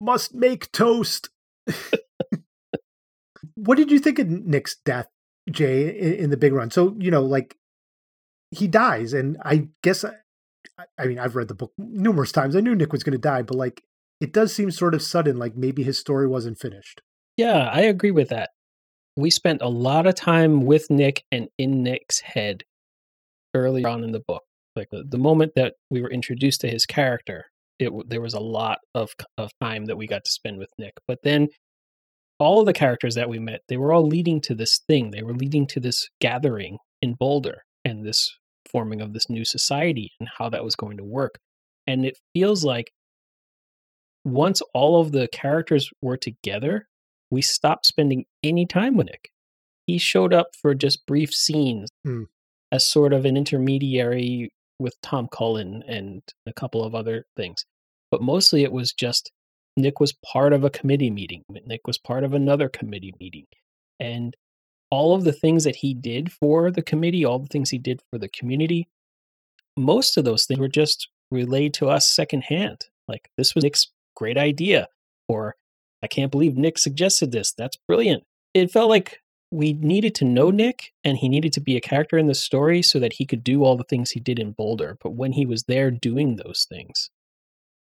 Must 0.00 0.34
make 0.34 0.70
toast. 0.72 1.30
What 3.54 3.78
did 3.78 3.90
you 3.90 3.98
think 3.98 4.18
of 4.18 4.28
nick's 4.28 4.76
death 4.84 5.08
jay 5.50 5.88
in, 5.88 6.12
in 6.14 6.30
the 6.30 6.36
big 6.36 6.52
run? 6.52 6.70
So 6.70 6.94
you 6.98 7.10
know 7.10 7.22
like 7.22 7.56
he 8.50 8.68
dies 8.68 9.12
and 9.12 9.36
i 9.44 9.66
guess 9.82 10.04
I, 10.04 10.12
I 10.98 11.06
mean 11.06 11.18
i've 11.18 11.34
read 11.34 11.48
the 11.48 11.54
book 11.54 11.72
numerous 11.78 12.32
times. 12.32 12.54
I 12.54 12.60
knew 12.60 12.74
nick 12.74 12.92
was 12.92 13.02
going 13.02 13.12
to 13.12 13.18
die 13.18 13.42
but 13.42 13.56
like 13.56 13.82
it 14.20 14.32
does 14.32 14.54
seem 14.54 14.70
sort 14.70 14.94
of 14.94 15.02
sudden 15.02 15.36
like 15.36 15.56
maybe 15.56 15.82
his 15.82 15.98
story 15.98 16.26
wasn't 16.26 16.58
finished. 16.58 17.00
Yeah 17.36 17.68
i 17.72 17.82
agree 17.82 18.10
with 18.10 18.28
that. 18.30 18.50
We 19.16 19.30
spent 19.30 19.62
a 19.62 19.68
lot 19.68 20.06
of 20.06 20.14
time 20.14 20.66
with 20.66 20.90
nick 20.90 21.24
and 21.32 21.48
in 21.58 21.82
nick's 21.82 22.20
head 22.20 22.64
early 23.54 23.84
on 23.84 24.04
in 24.04 24.12
the 24.12 24.20
book. 24.20 24.42
Like 24.74 24.88
the, 24.90 25.04
the 25.08 25.18
moment 25.18 25.52
that 25.56 25.74
we 25.90 26.02
were 26.02 26.10
introduced 26.10 26.60
to 26.62 26.68
his 26.68 26.86
character 26.86 27.46
it 27.78 27.92
there 28.08 28.20
was 28.20 28.34
a 28.34 28.40
lot 28.40 28.78
of 28.94 29.10
of 29.38 29.50
time 29.60 29.86
that 29.86 29.96
we 29.96 30.06
got 30.06 30.24
to 30.24 30.30
spend 30.30 30.58
with 30.58 30.70
nick. 30.78 30.94
But 31.06 31.18
then 31.22 31.48
all 32.38 32.60
of 32.60 32.66
the 32.66 32.72
characters 32.72 33.14
that 33.14 33.28
we 33.28 33.38
met 33.38 33.60
they 33.68 33.76
were 33.76 33.92
all 33.92 34.06
leading 34.06 34.40
to 34.42 34.54
this 34.54 34.80
thing. 34.86 35.10
They 35.10 35.22
were 35.22 35.34
leading 35.34 35.66
to 35.68 35.80
this 35.80 36.08
gathering 36.20 36.78
in 37.02 37.14
boulder 37.14 37.62
and 37.84 38.04
this 38.04 38.36
forming 38.70 39.00
of 39.00 39.12
this 39.12 39.30
new 39.30 39.44
society 39.44 40.12
and 40.20 40.28
how 40.38 40.48
that 40.50 40.64
was 40.64 40.76
going 40.76 40.96
to 40.96 41.04
work. 41.04 41.38
And 41.86 42.04
it 42.04 42.18
feels 42.34 42.64
like 42.64 42.90
once 44.26 44.60
all 44.74 45.00
of 45.00 45.12
the 45.12 45.28
characters 45.28 45.90
were 46.02 46.16
together 46.16 46.86
we 47.30 47.40
stopped 47.40 47.86
spending 47.86 48.24
any 48.42 48.66
time 48.66 48.96
with 48.96 49.06
nick 49.06 49.30
he 49.86 49.98
showed 49.98 50.34
up 50.34 50.48
for 50.60 50.74
just 50.74 51.06
brief 51.06 51.32
scenes 51.32 51.88
Hmm. 52.04 52.24
as 52.72 52.86
sort 52.86 53.12
of 53.12 53.24
an 53.24 53.36
intermediary 53.36 54.50
with 54.78 54.94
Tom 55.02 55.28
Cullen 55.32 55.82
and 55.86 56.22
a 56.46 56.52
couple 56.52 56.84
of 56.84 56.94
other 56.94 57.24
things. 57.36 57.64
But 58.10 58.20
mostly 58.20 58.62
it 58.62 58.72
was 58.72 58.92
just 58.92 59.30
Nick 59.78 60.00
was 60.00 60.12
part 60.24 60.52
of 60.52 60.64
a 60.64 60.70
committee 60.70 61.10
meeting. 61.10 61.44
Nick 61.66 61.86
was 61.86 61.96
part 61.98 62.24
of 62.24 62.34
another 62.34 62.68
committee 62.68 63.14
meeting. 63.20 63.46
And 64.00 64.34
all 64.90 65.14
of 65.14 65.24
the 65.24 65.32
things 65.32 65.64
that 65.64 65.76
he 65.76 65.94
did 65.94 66.32
for 66.32 66.70
the 66.70 66.82
committee, 66.82 67.24
all 67.24 67.38
the 67.38 67.46
things 67.48 67.70
he 67.70 67.78
did 67.78 68.00
for 68.10 68.18
the 68.18 68.28
community, 68.28 68.88
most 69.76 70.16
of 70.16 70.24
those 70.24 70.44
things 70.46 70.60
were 70.60 70.68
just 70.68 71.08
relayed 71.30 71.72
to 71.74 71.88
us 71.88 72.08
secondhand. 72.08 72.86
Like, 73.08 73.30
this 73.36 73.54
was 73.54 73.64
Nick's 73.64 73.88
great 74.16 74.38
idea. 74.38 74.88
Or, 75.28 75.54
I 76.02 76.06
can't 76.08 76.32
believe 76.32 76.56
Nick 76.56 76.78
suggested 76.78 77.32
this. 77.32 77.52
That's 77.52 77.76
brilliant. 77.86 78.24
It 78.54 78.70
felt 78.70 78.88
like 78.88 79.20
we 79.50 79.74
needed 79.74 80.14
to 80.16 80.24
know 80.24 80.50
Nick 80.50 80.92
and 81.04 81.18
he 81.18 81.28
needed 81.28 81.52
to 81.52 81.60
be 81.60 81.76
a 81.76 81.80
character 81.80 82.18
in 82.18 82.26
the 82.26 82.34
story 82.34 82.82
so 82.82 82.98
that 82.98 83.14
he 83.14 83.26
could 83.26 83.44
do 83.44 83.62
all 83.62 83.76
the 83.76 83.84
things 83.84 84.10
he 84.10 84.20
did 84.20 84.38
in 84.38 84.52
Boulder. 84.52 84.96
But 85.02 85.10
when 85.10 85.32
he 85.32 85.46
was 85.46 85.64
there 85.64 85.90
doing 85.90 86.36
those 86.36 86.66
things, 86.68 87.10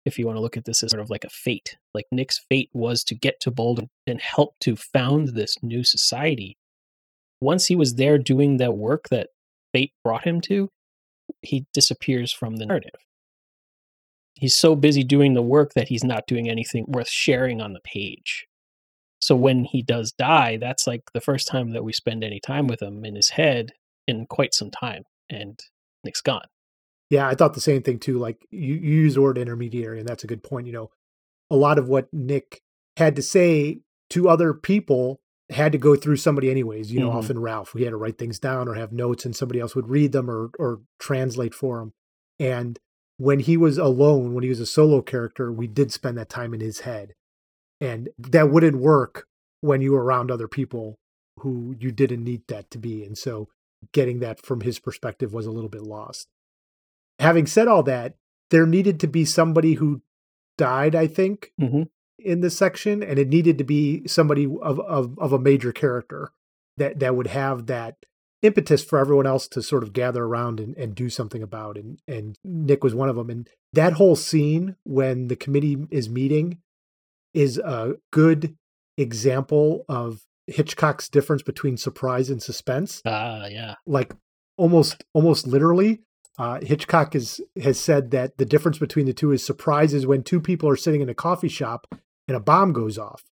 if 0.04 0.18
you 0.18 0.26
want 0.26 0.37
to 0.37 0.40
look 0.42 0.56
at 0.56 0.64
this 0.64 0.82
as 0.82 0.90
sort 0.90 1.00
of 1.00 1.10
like 1.10 1.24
a 1.24 1.30
fate, 1.30 1.76
like 1.94 2.06
Nick's 2.10 2.40
fate 2.50 2.70
was 2.72 3.04
to 3.04 3.14
get 3.14 3.40
to 3.40 3.50
Boulder 3.50 3.84
and 4.06 4.20
help 4.20 4.54
to 4.60 4.76
found 4.76 5.28
this 5.28 5.56
new 5.62 5.84
society. 5.84 6.58
Once 7.40 7.66
he 7.66 7.76
was 7.76 7.94
there 7.94 8.18
doing 8.18 8.58
that 8.58 8.76
work 8.76 9.08
that 9.10 9.28
fate 9.72 9.92
brought 10.02 10.26
him 10.26 10.40
to, 10.42 10.68
he 11.42 11.66
disappears 11.72 12.32
from 12.32 12.56
the 12.56 12.66
narrative. 12.66 13.00
He's 14.35 14.57
so 14.57 14.75
busy 14.75 15.05
doing 15.05 15.35
the 15.35 15.42
work 15.42 15.75
that 15.75 15.88
he's 15.88 16.05
not 16.05 16.27
doing 16.27 16.49
anything 16.49 16.85
worth 16.88 17.09
sharing 17.09 17.61
on 17.61 17.73
the 17.73 17.81
page. 17.81 18.47
So 19.20 19.35
when 19.37 19.64
he 19.64 19.81
does 19.83 20.12
die, 20.12 20.59
that's 20.59 20.87
like 20.87 21.03
the 21.14 21.20
first 21.20 21.49
time 21.49 21.73
that 21.73 21.85
we 21.85 21.92
spend 21.92 22.23
any 22.25 22.40
time 22.40 22.66
with 22.66 22.83
him 22.83 23.05
in 23.05 23.14
his 23.14 23.31
head 23.31 23.73
in 24.07 24.27
quite 24.27 24.53
some 24.53 24.70
time. 24.70 25.05
And 25.31 25.59
Nick's 26.05 26.20
gone. 26.20 26.47
Yeah, 27.11 27.27
I 27.29 27.35
thought 27.35 27.55
the 27.55 27.61
same 27.61 27.83
thing 27.83 27.99
too. 27.99 28.18
Like 28.18 28.38
you, 28.51 28.75
you 28.75 29.03
use 29.03 29.14
the 29.14 29.23
word 29.23 29.38
intermediary, 29.38 30.01
and 30.01 30.09
that's 30.09 30.25
a 30.25 30.27
good 30.27 30.42
point. 30.42 30.66
You 30.66 30.73
know, 30.73 30.90
a 31.51 31.57
lot 31.57 31.79
of 31.79 31.88
what 31.88 32.09
Nick 32.12 32.61
had 32.97 33.16
to 33.16 33.23
say 33.23 33.81
to 34.11 34.29
other 34.29 34.53
people 34.53 35.20
had 35.51 35.73
to 35.73 35.79
go 35.79 35.94
through 35.97 36.16
somebody 36.16 36.51
anyways. 36.51 36.92
You 36.92 37.01
know, 37.01 37.11
Mhm. 37.11 37.14
often 37.14 37.38
Ralph, 37.38 37.75
we 37.75 37.83
had 37.83 37.90
to 37.90 37.97
write 37.97 38.18
things 38.18 38.38
down 38.38 38.68
or 38.68 38.75
have 38.75 38.92
notes, 38.92 39.25
and 39.25 39.37
somebody 39.37 39.61
else 39.61 39.75
would 39.77 39.88
read 39.88 40.12
them 40.12 40.31
or 40.31 40.51
or 40.59 40.81
translate 40.99 41.55
for 41.55 41.81
him. 41.81 41.92
And 42.38 42.79
when 43.16 43.40
he 43.40 43.57
was 43.57 43.79
alone, 43.79 44.35
when 44.35 44.42
he 44.42 44.48
was 44.50 44.61
a 44.61 44.66
solo 44.66 45.00
character, 45.03 45.53
we 45.53 45.66
did 45.66 45.92
spend 45.92 46.18
that 46.18 46.29
time 46.29 46.53
in 46.55 46.61
his 46.61 46.81
head, 46.81 47.14
and 47.81 48.09
that 48.18 48.50
wouldn't 48.50 48.77
work 48.77 49.27
when 49.61 49.81
you 49.81 49.92
were 49.92 50.05
around 50.05 50.31
other 50.31 50.48
people 50.48 50.96
who 51.40 51.74
you 51.79 51.90
didn't 51.92 52.22
need 52.24 52.42
that 52.48 52.70
to 52.70 52.79
be. 52.79 53.05
And 53.05 53.16
so, 53.16 53.48
getting 53.92 54.20
that 54.20 54.40
from 54.40 54.61
his 54.62 54.79
perspective 54.79 55.33
was 55.33 55.46
a 55.46 55.50
little 55.50 55.68
bit 55.70 55.83
lost 55.83 56.29
having 57.20 57.46
said 57.46 57.68
all 57.68 57.83
that, 57.85 58.14
there 58.50 58.66
needed 58.66 58.98
to 59.00 59.07
be 59.07 59.24
somebody 59.24 59.74
who 59.74 60.03
died, 60.59 60.94
I 60.96 61.07
think, 61.07 61.53
Mhm. 61.61 61.88
in 62.18 62.40
this 62.40 62.57
section, 62.59 63.03
and 63.05 63.18
it 63.20 63.29
needed 63.29 63.57
to 63.59 63.64
be 63.64 64.07
somebody 64.09 64.46
of, 64.46 64.81
of 64.81 65.16
of 65.18 65.33
a 65.33 65.38
major 65.38 65.72
character 65.72 66.33
that 66.77 66.98
that 66.98 67.14
would 67.16 67.29
have 67.29 67.66
that 67.66 67.96
impetus 68.44 68.85
for 68.85 68.98
everyone 68.98 69.26
else 69.26 69.48
to 69.48 69.62
sort 69.62 69.83
of 69.83 69.92
gather 69.92 70.22
around 70.24 70.61
and, 70.61 70.76
and 70.76 70.94
do 70.94 71.09
something 71.09 71.42
about. 71.42 71.76
And 71.76 71.98
and 72.07 72.37
Nick 72.44 72.85
was 72.85 72.94
one 72.94 73.09
of 73.09 73.16
them. 73.16 73.30
And 73.30 73.48
that 73.72 73.94
whole 73.94 74.14
scene 74.16 74.76
when 74.85 75.28
the 75.28 75.37
committee 75.37 75.87
is 75.90 76.09
meeting 76.09 76.59
is 77.33 77.59
a 77.59 77.94
good 78.12 78.54
example 78.98 79.85
of 79.88 80.20
Hitchcock's 80.46 81.09
difference 81.09 81.42
between 81.42 81.76
surprise 81.76 82.30
and 82.30 82.42
suspense 82.42 83.00
Ah, 83.07 83.46
yeah. 83.46 83.74
like 83.87 84.12
almost 84.57 85.04
almost 85.14 85.46
literally 85.46 86.00
uh, 86.38 86.61
hitchcock 86.62 87.14
has 87.14 87.40
has 87.62 87.80
said 87.80 88.11
that 88.11 88.37
the 88.37 88.44
difference 88.44 88.78
between 88.78 89.07
the 89.07 89.12
two 89.12 89.33
is 89.33 89.44
surprise 89.44 89.94
is 89.94 90.07
when 90.07 90.22
two 90.22 90.40
people 90.40 90.68
are 90.68 90.76
sitting 90.76 91.00
in 91.00 91.09
a 91.09 91.14
coffee 91.14 91.48
shop 91.48 91.87
and 92.28 92.37
a 92.37 92.40
bomb 92.40 92.72
goes 92.72 92.98
off 92.98 93.24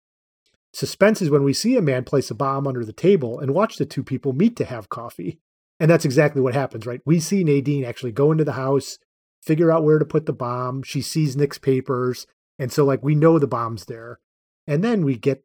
suspense 0.72 1.20
is 1.22 1.30
when 1.30 1.42
we 1.42 1.52
see 1.52 1.76
a 1.76 1.82
man 1.82 2.04
place 2.04 2.30
a 2.30 2.34
bomb 2.34 2.66
under 2.66 2.84
the 2.84 2.92
table 2.92 3.38
and 3.40 3.54
watch 3.54 3.76
the 3.76 3.86
two 3.86 4.02
people 4.04 4.32
meet 4.32 4.56
to 4.56 4.64
have 4.64 4.88
coffee. 4.88 5.38
And 5.78 5.90
that's 5.90 6.04
exactly 6.04 6.40
what 6.42 6.54
happens 6.54 6.86
right? 6.86 7.00
We 7.04 7.20
see 7.20 7.42
nadine 7.44 7.84
actually 7.84 8.12
go 8.12 8.30
into 8.32 8.44
the 8.44 8.52
house 8.52 8.98
figure 9.42 9.72
out 9.72 9.82
where 9.84 9.98
to 9.98 10.04
put 10.04 10.26
the 10.26 10.34
bomb. 10.34 10.82
She 10.82 11.00
sees 11.00 11.34
nick's 11.34 11.56
papers. 11.56 12.26
And 12.58 12.70
so 12.70 12.84
like 12.84 13.02
we 13.02 13.14
know 13.14 13.38
the 13.38 13.46
bomb's 13.46 13.86
there. 13.86 14.20
And 14.66 14.84
then 14.84 15.02
we 15.04 15.16
get 15.16 15.42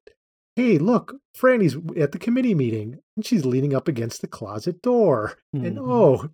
hey 0.57 0.77
look 0.77 1.15
franny's 1.33 1.75
at 1.97 2.11
the 2.11 2.19
committee 2.19 2.53
meeting 2.55 2.99
and 3.15 3.25
she's 3.25 3.45
leaning 3.45 3.73
up 3.73 3.87
against 3.87 4.19
the 4.21 4.27
closet 4.27 4.81
door. 4.81 5.37
And 5.53 5.77
Mhm. 5.77 5.89
oh 5.89 6.29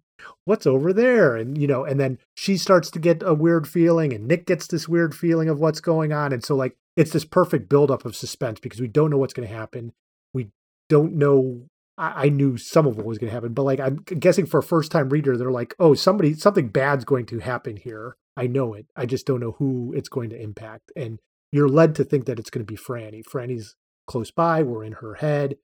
what's 0.45 0.65
over 0.67 0.91
there? 0.91 1.36
And 1.36 1.56
you 1.58 1.67
know 1.67 1.84
and 1.86 1.99
then 1.99 2.17
she 2.34 2.58
starts 2.58 2.89
to 2.91 2.99
get 2.99 3.21
a 3.23 3.34
weird 3.36 3.67
feeling 3.67 4.12
and 4.12 4.27
nick 4.27 4.47
gets 4.47 4.65
this 4.67 4.89
weird 4.89 5.13
feeling 5.15 5.47
of 5.47 5.60
what's 5.60 5.80
going 5.82 6.12
on. 6.12 6.34
And 6.34 6.43
so 6.43 6.56
like 6.56 6.75
it's 6.95 7.12
this 7.12 7.25
perfect 7.25 7.69
buildup 7.69 8.06
of 8.06 8.15
suspense 8.15 8.60
because 8.60 8.82
we 8.82 8.88
don't 8.88 9.10
know 9.10 9.17
what's 9.17 9.34
going 9.34 9.47
to 9.47 9.54
happen. 9.54 9.93
We 10.34 10.49
don't 10.89 11.13
know 11.13 11.63
I, 11.97 12.25
I 12.25 12.30
knew 12.30 12.58
some 12.58 12.86
of 12.86 12.97
what 12.97 13.06
was 13.06 13.17
going 13.17 13.30
to 13.30 13.34
happen 13.34 13.54
but 13.54 13.63
like 13.63 13.80
i'm 13.80 13.97
guessing 13.97 14.45
for 14.45 14.60
a 14.60 14.63
first 14.63 14.91
time 14.91 15.10
reader 15.10 15.38
they're 15.38 15.51
like 15.51 15.75
oh 15.80 15.93
somebody 15.93 16.34
something 16.34 16.69
bad's 16.69 17.06
going 17.06 17.25
to 17.27 17.39
happen 17.39 17.77
here. 17.77 18.15
I 18.38 18.47
know 18.47 18.73
it. 18.73 18.88
I 18.95 19.06
just 19.06 19.27
don't 19.27 19.39
know 19.39 19.56
who 19.60 19.93
it's 19.95 20.10
going 20.10 20.30
to 20.30 20.41
impact. 20.41 20.91
And 20.95 21.19
you're 21.51 21.69
led 21.69 21.95
to 21.95 22.04
think 22.04 22.25
that 22.25 22.39
it's 22.39 22.49
going 22.49 22.65
to 22.65 22.71
be 22.71 22.77
franny. 22.77 23.23
Franny's 23.23 23.75
close 24.08 24.32
by. 24.32 24.63
We're 24.63 24.84
in 24.84 24.93
her 24.93 25.15
head. 25.15 25.58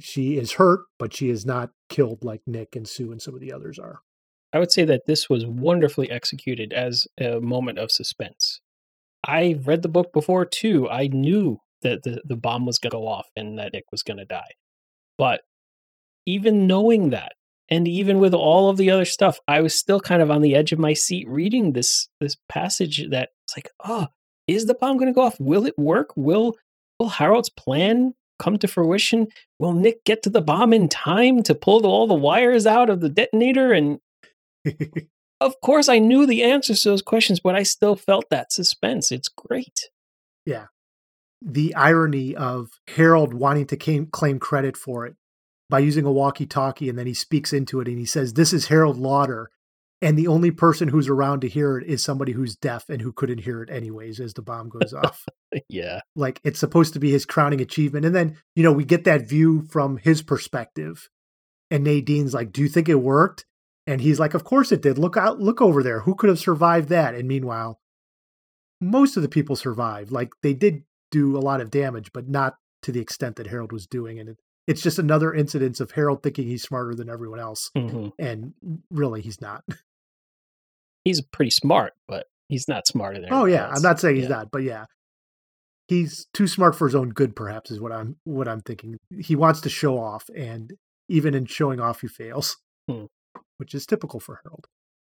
She 0.00 0.36
is 0.36 0.52
hurt, 0.52 0.80
but 0.98 1.14
she 1.14 1.30
is 1.30 1.44
not 1.44 1.70
killed 1.88 2.24
like 2.24 2.42
Nick 2.46 2.74
and 2.74 2.88
Sue 2.88 3.12
and 3.12 3.20
some 3.20 3.34
of 3.34 3.40
the 3.40 3.52
others 3.52 3.78
are. 3.78 4.00
I 4.52 4.58
would 4.58 4.72
say 4.72 4.84
that 4.84 5.06
this 5.06 5.28
was 5.28 5.46
wonderfully 5.46 6.10
executed 6.10 6.72
as 6.72 7.06
a 7.18 7.40
moment 7.40 7.78
of 7.78 7.90
suspense. 7.90 8.60
I 9.24 9.58
read 9.64 9.82
the 9.82 9.88
book 9.88 10.12
before 10.12 10.44
too. 10.44 10.88
I 10.88 11.06
knew 11.08 11.58
that 11.82 12.02
the, 12.02 12.20
the 12.24 12.36
bomb 12.36 12.66
was 12.66 12.78
going 12.78 12.90
to 12.90 12.96
go 12.96 13.06
off 13.06 13.28
and 13.36 13.58
that 13.58 13.72
Nick 13.72 13.84
was 13.90 14.02
going 14.02 14.18
to 14.18 14.24
die. 14.24 14.52
But 15.18 15.42
even 16.26 16.66
knowing 16.66 17.10
that, 17.10 17.32
and 17.68 17.88
even 17.88 18.18
with 18.18 18.34
all 18.34 18.68
of 18.68 18.76
the 18.76 18.90
other 18.90 19.04
stuff, 19.04 19.38
I 19.48 19.60
was 19.60 19.74
still 19.74 20.00
kind 20.00 20.20
of 20.20 20.30
on 20.30 20.42
the 20.42 20.54
edge 20.54 20.72
of 20.72 20.78
my 20.78 20.92
seat 20.92 21.26
reading 21.28 21.72
this 21.72 22.08
this 22.20 22.36
passage 22.48 23.08
that 23.10 23.30
it's 23.44 23.56
like, 23.56 23.70
oh, 23.84 24.08
is 24.46 24.66
the 24.66 24.74
bomb 24.74 24.98
going 24.98 25.06
to 25.06 25.14
go 25.14 25.22
off? 25.22 25.40
Will 25.40 25.66
it 25.66 25.78
work? 25.78 26.10
Will 26.16 26.56
will 26.98 27.08
Harold's 27.08 27.50
plan 27.50 28.14
come 28.38 28.58
to 28.58 28.68
fruition? 28.68 29.28
Will 29.58 29.72
Nick 29.72 30.04
get 30.04 30.22
to 30.24 30.30
the 30.30 30.42
bomb 30.42 30.72
in 30.72 30.88
time 30.88 31.42
to 31.44 31.54
pull 31.54 31.86
all 31.86 32.06
the 32.06 32.14
wires 32.14 32.66
out 32.66 32.90
of 32.90 33.00
the 33.00 33.08
detonator? 33.08 33.72
And 33.72 34.00
of 35.44 35.60
course, 35.60 35.88
I 35.88 35.98
knew 35.98 36.26
the 36.26 36.42
answers 36.42 36.82
to 36.82 36.90
those 36.90 37.02
questions, 37.02 37.40
but 37.40 37.54
I 37.54 37.62
still 37.62 37.96
felt 37.96 38.28
that 38.30 38.52
suspense. 38.52 39.12
It's 39.12 39.28
great. 39.28 39.88
Yeah. 40.44 40.66
The 41.40 41.74
irony 41.74 42.34
of 42.36 42.70
Harold 42.96 43.34
wanting 43.34 43.66
to 43.66 43.76
claim, 43.76 44.06
claim 44.06 44.38
credit 44.38 44.76
for 44.76 45.06
it 45.06 45.16
by 45.68 45.80
using 45.80 46.04
a 46.04 46.12
walkie 46.12 46.46
talkie, 46.46 46.88
and 46.88 46.98
then 46.98 47.06
he 47.06 47.14
speaks 47.14 47.52
into 47.52 47.80
it 47.80 47.88
and 47.88 47.98
he 47.98 48.04
says, 48.04 48.34
This 48.34 48.52
is 48.52 48.68
Harold 48.68 48.98
Lauder. 48.98 49.50
And 50.02 50.18
the 50.18 50.26
only 50.26 50.50
person 50.50 50.88
who's 50.88 51.08
around 51.08 51.40
to 51.42 51.48
hear 51.48 51.78
it 51.78 51.86
is 51.86 52.02
somebody 52.02 52.32
who's 52.32 52.56
deaf 52.56 52.88
and 52.88 53.00
who 53.00 53.12
couldn't 53.12 53.38
hear 53.38 53.62
it 53.62 53.70
anyways 53.70 54.18
as 54.18 54.34
the 54.34 54.42
bomb 54.42 54.68
goes 54.68 54.92
off. 55.04 55.24
yeah. 55.68 56.00
like 56.16 56.40
it's 56.42 56.58
supposed 56.58 56.92
to 56.94 57.00
be 57.00 57.12
his 57.12 57.24
crowning 57.24 57.60
achievement. 57.60 58.04
And 58.04 58.14
then, 58.14 58.36
you 58.56 58.64
know, 58.64 58.72
we 58.72 58.84
get 58.84 59.04
that 59.04 59.28
view 59.28 59.62
from 59.70 59.98
his 59.98 60.20
perspective. 60.20 61.08
And 61.70 61.84
Nadine's 61.84 62.34
like, 62.34 62.52
Do 62.52 62.62
you 62.62 62.68
think 62.68 62.88
it 62.88 62.96
worked? 62.96 63.46
And 63.86 64.00
he's 64.00 64.20
like, 64.20 64.34
Of 64.34 64.44
course 64.44 64.70
it 64.72 64.82
did. 64.82 64.98
Look 64.98 65.16
out, 65.16 65.40
look 65.40 65.60
over 65.60 65.82
there. 65.82 66.00
Who 66.00 66.14
could 66.14 66.28
have 66.28 66.38
survived 66.38 66.88
that? 66.90 67.14
And 67.14 67.26
meanwhile, 67.28 67.80
most 68.80 69.16
of 69.16 69.22
the 69.22 69.28
people 69.28 69.56
survived. 69.56 70.10
Like 70.12 70.30
they 70.42 70.54
did 70.54 70.82
do 71.10 71.36
a 71.36 71.40
lot 71.40 71.60
of 71.60 71.70
damage, 71.70 72.10
but 72.12 72.28
not 72.28 72.54
to 72.82 72.92
the 72.92 73.00
extent 73.00 73.36
that 73.36 73.46
Harold 73.48 73.72
was 73.72 73.86
doing. 73.86 74.18
And 74.18 74.30
it, 74.30 74.38
it's 74.66 74.82
just 74.82 74.98
another 74.98 75.32
incidence 75.34 75.80
of 75.80 75.90
Harold 75.92 76.22
thinking 76.22 76.46
he's 76.46 76.62
smarter 76.62 76.94
than 76.94 77.08
everyone 77.10 77.40
else. 77.40 77.70
hmm 77.76 78.08
And 78.18 78.54
really, 78.90 79.20
he's 79.20 79.40
not. 79.40 79.62
He's 81.04 81.20
pretty 81.20 81.50
smart, 81.50 81.94
but 82.06 82.26
he's 82.48 82.68
not 82.68 82.86
smarter 82.86 83.20
than. 83.20 83.32
Oh 83.32 83.44
yeah, 83.44 83.66
else. 83.68 83.78
I'm 83.78 83.82
not 83.82 83.98
saying 83.98 84.16
he's 84.16 84.24
Yeah. 84.24 84.36
not, 84.36 84.50
but 84.52 84.62
yeah, 84.62 84.84
he's 85.88 86.26
too 86.32 86.46
smart 86.46 86.76
for 86.76 86.86
his 86.86 86.94
own 86.94 87.10
good. 87.10 87.34
Perhaps 87.34 87.70
is 87.72 87.80
what 87.80 87.90
I'm 87.92 88.16
what 88.24 88.46
I'm 88.46 88.60
thinking. 88.60 88.98
He 89.18 89.34
wants 89.34 89.60
to 89.62 89.68
show 89.68 89.98
off, 89.98 90.30
and 90.36 90.72
even 91.08 91.34
in 91.34 91.46
showing 91.46 91.80
off, 91.80 92.00
he 92.02 92.06
fails, 92.08 92.56
Hmm. 92.88 93.06
Which 93.58 93.74
is 93.74 93.86
typical 93.86 94.20
for 94.20 94.40
Harold. 94.44 94.66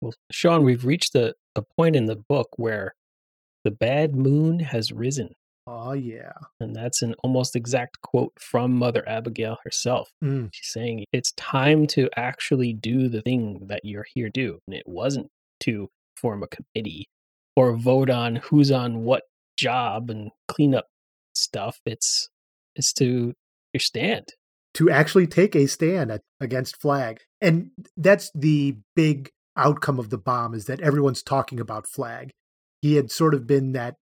Well, 0.01 0.13
Sean, 0.31 0.63
we've 0.63 0.85
reached 0.85 1.13
the, 1.13 1.33
a 1.55 1.61
point 1.77 1.95
in 1.95 2.05
the 2.05 2.15
book 2.15 2.49
where 2.57 2.93
the 3.63 3.71
bad 3.71 4.15
moon 4.15 4.59
has 4.59 4.91
risen. 4.91 5.29
Oh 5.65 5.93
yeah, 5.93 6.33
And 6.59 6.75
that's 6.75 7.01
an 7.01 7.15
almost 7.23 7.55
exact 7.55 8.01
quote 8.01 8.33
from 8.37 8.73
Mother 8.73 9.07
Abigail 9.07 9.59
herself. 9.63 10.09
Mm. 10.21 10.49
She's 10.51 10.71
saying, 10.73 11.05
It's 11.13 11.31
time 11.33 11.87
to 11.87 12.09
actually 12.17 12.73
do 12.73 13.07
the 13.07 13.21
thing 13.21 13.67
that 13.67 13.85
you're 13.85 14.05
here 14.13 14.27
to 14.27 14.31
do. 14.31 14.59
And 14.67 14.75
it 14.75 14.83
wasn't 14.85 15.29
to 15.61 15.89
form 16.17 16.43
a 16.43 16.47
committee 16.47 17.07
or 17.55 17.77
vote 17.77 18.09
on 18.09 18.37
who's 18.37 18.71
on 18.71 19.05
what 19.05 19.23
job 19.55 20.09
and 20.09 20.31
clean 20.49 20.75
up 20.75 20.87
stuff. 21.33 21.79
It's 21.85 22.27
it's 22.75 22.91
to 22.93 23.33
your 23.73 23.79
stand. 23.79 24.33
to 24.73 24.89
actually 24.89 25.27
take 25.27 25.55
a 25.55 25.67
stand 25.67 26.19
against 26.41 26.81
Flag. 26.81 27.19
And 27.43 27.71
that's 27.97 28.31
the 28.33 28.77
big 28.95 29.29
outcome 29.57 29.99
of 29.99 30.09
the 30.09 30.17
bomb 30.17 30.53
is 30.53 30.65
that 30.65 30.79
everyone's 30.79 31.21
talking 31.21 31.59
about 31.59 31.85
Flag. 31.85 32.31
He 32.81 32.95
had 32.95 33.11
sort 33.11 33.33
of 33.33 33.45
been 33.45 33.73
that 33.73 33.97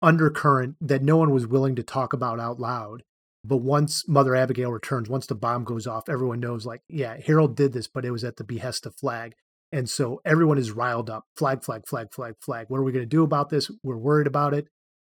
undercurrent 0.00 0.76
that 0.80 1.02
no 1.02 1.16
one 1.16 1.32
was 1.32 1.46
willing 1.46 1.74
to 1.74 1.82
talk 1.82 2.12
about 2.12 2.38
out 2.38 2.60
loud. 2.60 3.02
But 3.44 3.58
once 3.58 4.08
Mother 4.08 4.36
Abigail 4.36 4.70
returns, 4.70 5.10
once 5.10 5.26
the 5.26 5.34
bomb 5.34 5.64
goes 5.64 5.86
off, 5.86 6.08
everyone 6.08 6.40
knows, 6.40 6.64
like, 6.64 6.82
yeah, 6.88 7.16
Harold 7.26 7.56
did 7.56 7.72
this, 7.72 7.88
but 7.88 8.04
it 8.04 8.12
was 8.12 8.24
at 8.24 8.36
the 8.36 8.44
behest 8.44 8.86
of 8.86 8.94
Flag. 8.94 9.34
And 9.72 9.90
so 9.90 10.20
everyone 10.24 10.56
is 10.56 10.70
riled 10.70 11.10
up. 11.10 11.24
Flag, 11.36 11.64
flag, 11.64 11.82
flag, 11.88 12.12
flag, 12.12 12.34
flag. 12.40 12.66
What 12.68 12.78
are 12.78 12.84
we 12.84 12.92
going 12.92 13.02
to 13.02 13.06
do 13.06 13.24
about 13.24 13.50
this? 13.50 13.70
We're 13.82 13.98
worried 13.98 14.28
about 14.28 14.54
it. 14.54 14.68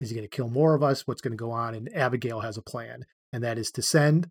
Is 0.00 0.10
he 0.10 0.16
going 0.16 0.28
to 0.28 0.36
kill 0.36 0.48
more 0.48 0.74
of 0.74 0.82
us? 0.82 1.06
What's 1.06 1.20
going 1.20 1.32
to 1.32 1.36
go 1.36 1.50
on? 1.50 1.74
And 1.74 1.94
Abigail 1.94 2.40
has 2.40 2.56
a 2.56 2.62
plan, 2.62 3.04
and 3.32 3.42
that 3.42 3.58
is 3.58 3.72
to 3.72 3.82
send 3.82 4.30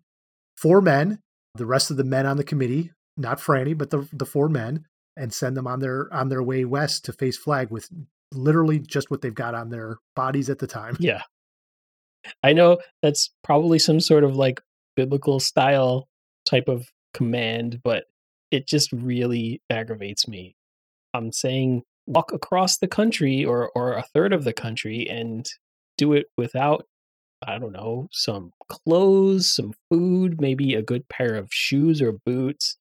four 0.55 0.81
men, 0.81 1.19
the 1.55 1.65
rest 1.65 1.91
of 1.91 1.97
the 1.97 2.03
men 2.05 2.25
on 2.25 2.37
the 2.37 2.43
committee, 2.43 2.91
not 3.17 3.39
Franny, 3.39 3.77
but 3.77 3.89
the 3.89 4.07
the 4.13 4.25
four 4.25 4.49
men, 4.49 4.85
and 5.17 5.33
send 5.33 5.57
them 5.57 5.67
on 5.67 5.79
their 5.79 6.13
on 6.13 6.29
their 6.29 6.43
way 6.43 6.65
west 6.65 7.05
to 7.05 7.13
face 7.13 7.37
Flag 7.37 7.69
with 7.69 7.89
literally 8.31 8.79
just 8.79 9.11
what 9.11 9.21
they've 9.21 9.33
got 9.33 9.55
on 9.55 9.69
their 9.69 9.97
bodies 10.15 10.49
at 10.49 10.59
the 10.59 10.67
time. 10.67 10.97
Yeah. 10.99 11.21
I 12.41 12.53
know 12.53 12.77
that's 13.01 13.29
probably 13.43 13.79
some 13.79 13.99
sort 13.99 14.23
of 14.23 14.35
like 14.35 14.61
biblical 14.95 15.39
style 15.39 16.07
type 16.45 16.67
of 16.67 16.87
command, 17.13 17.81
but 17.83 18.05
it 18.49 18.67
just 18.67 18.91
really 18.91 19.61
aggravates 19.69 20.27
me. 20.27 20.55
I'm 21.13 21.31
saying 21.31 21.83
walk 22.07 22.31
across 22.33 22.77
the 22.77 22.87
country 22.87 23.45
or 23.45 23.71
or 23.75 23.93
a 23.93 24.03
third 24.13 24.33
of 24.33 24.43
the 24.43 24.53
country 24.53 25.07
and 25.09 25.47
do 25.97 26.13
it 26.13 26.27
without 26.37 26.85
I 27.45 27.59
don't 27.59 27.73
know, 27.73 28.07
some 28.11 28.53
clothes, 28.69 29.53
some 29.53 29.73
food, 29.89 30.39
maybe 30.39 30.75
a 30.75 30.81
good 30.81 31.09
pair 31.09 31.35
of 31.35 31.49
shoes 31.51 32.01
or 32.01 32.13
boots. 32.25 32.77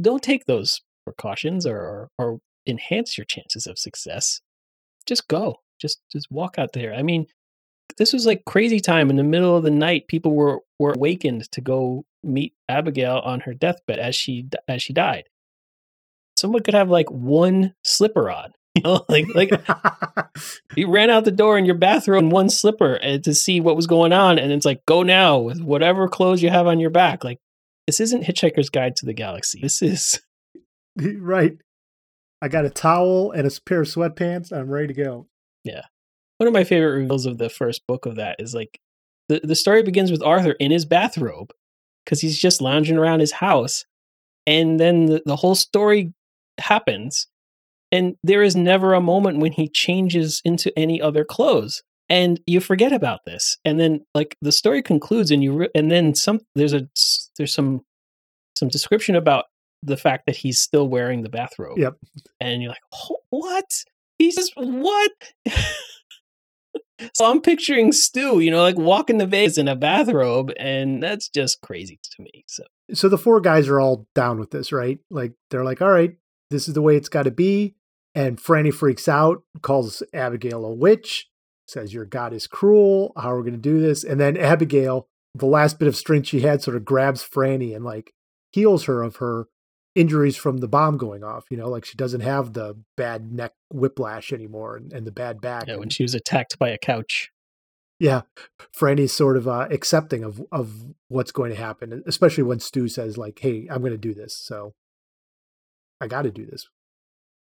Don't 0.00 0.22
take 0.22 0.46
those 0.46 0.80
precautions 1.04 1.66
or, 1.66 1.76
or, 1.76 2.10
or 2.18 2.38
enhance 2.66 3.16
your 3.16 3.24
chances 3.24 3.66
of 3.66 3.78
success. 3.78 4.40
Just 5.06 5.28
go. 5.28 5.56
Just 5.80 6.00
just 6.12 6.26
walk 6.30 6.58
out 6.58 6.72
there. 6.72 6.92
I 6.92 7.02
mean, 7.02 7.26
this 7.96 8.12
was 8.12 8.26
like 8.26 8.44
crazy 8.44 8.80
time 8.80 9.10
in 9.10 9.16
the 9.16 9.22
middle 9.22 9.56
of 9.56 9.62
the 9.62 9.70
night. 9.70 10.08
People 10.08 10.34
were 10.34 10.60
were 10.78 10.92
awakened 10.92 11.50
to 11.52 11.60
go 11.60 12.04
meet 12.22 12.54
Abigail 12.68 13.20
on 13.24 13.40
her 13.40 13.54
deathbed 13.54 13.98
as 13.98 14.14
she 14.14 14.48
as 14.66 14.82
she 14.82 14.92
died. 14.92 15.24
Someone 16.36 16.62
could 16.62 16.74
have 16.74 16.90
like 16.90 17.10
one 17.10 17.74
slipper 17.84 18.30
on, 18.30 18.52
you 18.74 18.82
know, 18.82 19.04
like 19.08 19.26
like 19.34 19.50
you 20.76 20.90
ran 20.90 21.10
out 21.10 21.24
the 21.24 21.30
door 21.30 21.58
in 21.58 21.64
your 21.64 21.74
bathrobe 21.76 22.24
in 22.24 22.30
one 22.30 22.50
slipper 22.50 22.94
and 22.94 23.22
to 23.24 23.34
see 23.34 23.60
what 23.60 23.76
was 23.76 23.86
going 23.86 24.12
on, 24.12 24.38
and 24.38 24.52
it's 24.52 24.66
like 24.66 24.84
go 24.86 25.02
now 25.02 25.38
with 25.38 25.60
whatever 25.60 26.08
clothes 26.08 26.42
you 26.42 26.50
have 26.50 26.66
on 26.66 26.80
your 26.80 26.90
back. 26.90 27.24
Like 27.24 27.38
this 27.88 28.00
isn't 28.00 28.24
Hitchhiker's 28.24 28.68
Guide 28.68 28.96
to 28.96 29.06
the 29.06 29.14
Galaxy. 29.14 29.60
This 29.62 29.80
is 29.80 30.20
right. 30.96 31.56
I 32.42 32.48
got 32.48 32.66
a 32.66 32.70
towel 32.70 33.32
and 33.32 33.48
a 33.48 33.60
pair 33.62 33.80
of 33.80 33.88
sweatpants. 33.88 34.52
I'm 34.52 34.68
ready 34.68 34.88
to 34.88 35.02
go. 35.02 35.26
Yeah. 35.64 35.80
One 36.36 36.48
of 36.48 36.52
my 36.52 36.64
favorite 36.64 36.98
reveals 36.98 37.24
of 37.24 37.38
the 37.38 37.48
first 37.48 37.86
book 37.88 38.04
of 38.04 38.16
that 38.16 38.36
is 38.40 38.54
like 38.54 38.78
the, 39.30 39.40
the 39.42 39.54
story 39.54 39.82
begins 39.82 40.10
with 40.10 40.22
Arthur 40.22 40.52
in 40.60 40.70
his 40.70 40.84
bathrobe 40.84 41.50
because 42.04 42.20
he's 42.20 42.38
just 42.38 42.60
lounging 42.60 42.98
around 42.98 43.20
his 43.20 43.32
house. 43.32 43.86
And 44.46 44.78
then 44.78 45.06
the, 45.06 45.22
the 45.24 45.36
whole 45.36 45.54
story 45.54 46.12
happens. 46.58 47.26
And 47.90 48.16
there 48.22 48.42
is 48.42 48.54
never 48.54 48.92
a 48.92 49.00
moment 49.00 49.38
when 49.38 49.52
he 49.52 49.66
changes 49.66 50.42
into 50.44 50.78
any 50.78 51.00
other 51.00 51.24
clothes. 51.24 51.82
And 52.10 52.38
you 52.46 52.60
forget 52.60 52.92
about 52.92 53.20
this. 53.24 53.56
And 53.64 53.80
then 53.80 54.04
like 54.14 54.36
the 54.42 54.52
story 54.52 54.82
concludes 54.82 55.30
and 55.30 55.42
you, 55.42 55.52
re- 55.54 55.70
and 55.74 55.90
then 55.90 56.14
some, 56.14 56.40
there's 56.54 56.74
a, 56.74 56.86
there's 57.38 57.54
some, 57.54 57.82
some 58.56 58.68
description 58.68 59.16
about 59.16 59.46
the 59.82 59.96
fact 59.96 60.24
that 60.26 60.36
he's 60.36 60.58
still 60.58 60.88
wearing 60.88 61.22
the 61.22 61.28
bathrobe. 61.28 61.78
Yep. 61.78 61.96
And 62.40 62.62
you're 62.62 62.70
like, 62.70 62.82
what? 63.30 63.84
He's 64.18 64.34
just, 64.34 64.52
what? 64.56 65.12
so 67.14 67.30
I'm 67.30 67.40
picturing 67.40 67.92
Stu, 67.92 68.40
you 68.40 68.50
know, 68.50 68.62
like 68.62 68.76
walking 68.76 69.18
the 69.18 69.26
vase 69.26 69.58
in 69.58 69.68
a 69.68 69.76
bathrobe, 69.76 70.52
and 70.58 71.02
that's 71.02 71.28
just 71.28 71.60
crazy 71.60 72.00
to 72.02 72.22
me. 72.22 72.44
So, 72.48 72.64
so 72.92 73.08
the 73.08 73.18
four 73.18 73.40
guys 73.40 73.68
are 73.68 73.80
all 73.80 74.06
down 74.14 74.38
with 74.38 74.50
this, 74.50 74.72
right? 74.72 74.98
Like 75.10 75.32
they're 75.50 75.64
like, 75.64 75.80
all 75.80 75.90
right, 75.90 76.16
this 76.50 76.68
is 76.68 76.74
the 76.74 76.82
way 76.82 76.96
it's 76.96 77.08
got 77.08 77.24
to 77.24 77.30
be. 77.30 77.74
And 78.14 78.38
Franny 78.38 78.72
freaks 78.72 79.06
out, 79.06 79.42
calls 79.62 80.02
Abigail 80.12 80.64
a 80.64 80.72
witch, 80.72 81.28
says 81.68 81.94
your 81.94 82.04
God 82.04 82.32
is 82.32 82.46
cruel. 82.46 83.12
How 83.16 83.32
are 83.32 83.38
we 83.38 83.50
going 83.50 83.60
to 83.60 83.70
do 83.70 83.80
this? 83.80 84.02
And 84.02 84.18
then 84.18 84.36
Abigail, 84.36 85.06
the 85.38 85.46
last 85.46 85.78
bit 85.78 85.88
of 85.88 85.96
strength 85.96 86.28
she 86.28 86.40
had, 86.40 86.62
sort 86.62 86.76
of 86.76 86.84
grabs 86.84 87.26
Franny 87.26 87.74
and 87.74 87.84
like 87.84 88.12
heals 88.52 88.84
her 88.84 89.02
of 89.02 89.16
her 89.16 89.46
injuries 89.94 90.36
from 90.36 90.58
the 90.58 90.68
bomb 90.68 90.96
going 90.96 91.24
off. 91.24 91.44
You 91.50 91.56
know, 91.56 91.68
like 91.68 91.84
she 91.84 91.96
doesn't 91.96 92.20
have 92.20 92.52
the 92.52 92.76
bad 92.96 93.32
neck 93.32 93.52
whiplash 93.72 94.32
anymore 94.32 94.76
and, 94.76 94.92
and 94.92 95.06
the 95.06 95.12
bad 95.12 95.40
back. 95.40 95.66
Yeah, 95.66 95.76
when 95.76 95.90
she 95.90 96.02
was 96.02 96.14
attacked 96.14 96.58
by 96.58 96.70
a 96.70 96.78
couch. 96.78 97.30
Yeah, 98.00 98.22
Franny's 98.78 99.12
sort 99.12 99.36
of 99.36 99.48
uh, 99.48 99.66
accepting 99.70 100.22
of 100.22 100.40
of 100.52 100.94
what's 101.08 101.32
going 101.32 101.50
to 101.50 101.56
happen, 101.56 102.02
especially 102.06 102.44
when 102.44 102.60
Stu 102.60 102.88
says 102.88 103.18
like, 103.18 103.38
"Hey, 103.40 103.66
I'm 103.70 103.80
going 103.80 103.92
to 103.92 103.98
do 103.98 104.14
this." 104.14 104.36
So 104.36 104.74
I 106.00 106.06
got 106.06 106.22
to 106.22 106.30
do 106.30 106.46
this. 106.46 106.68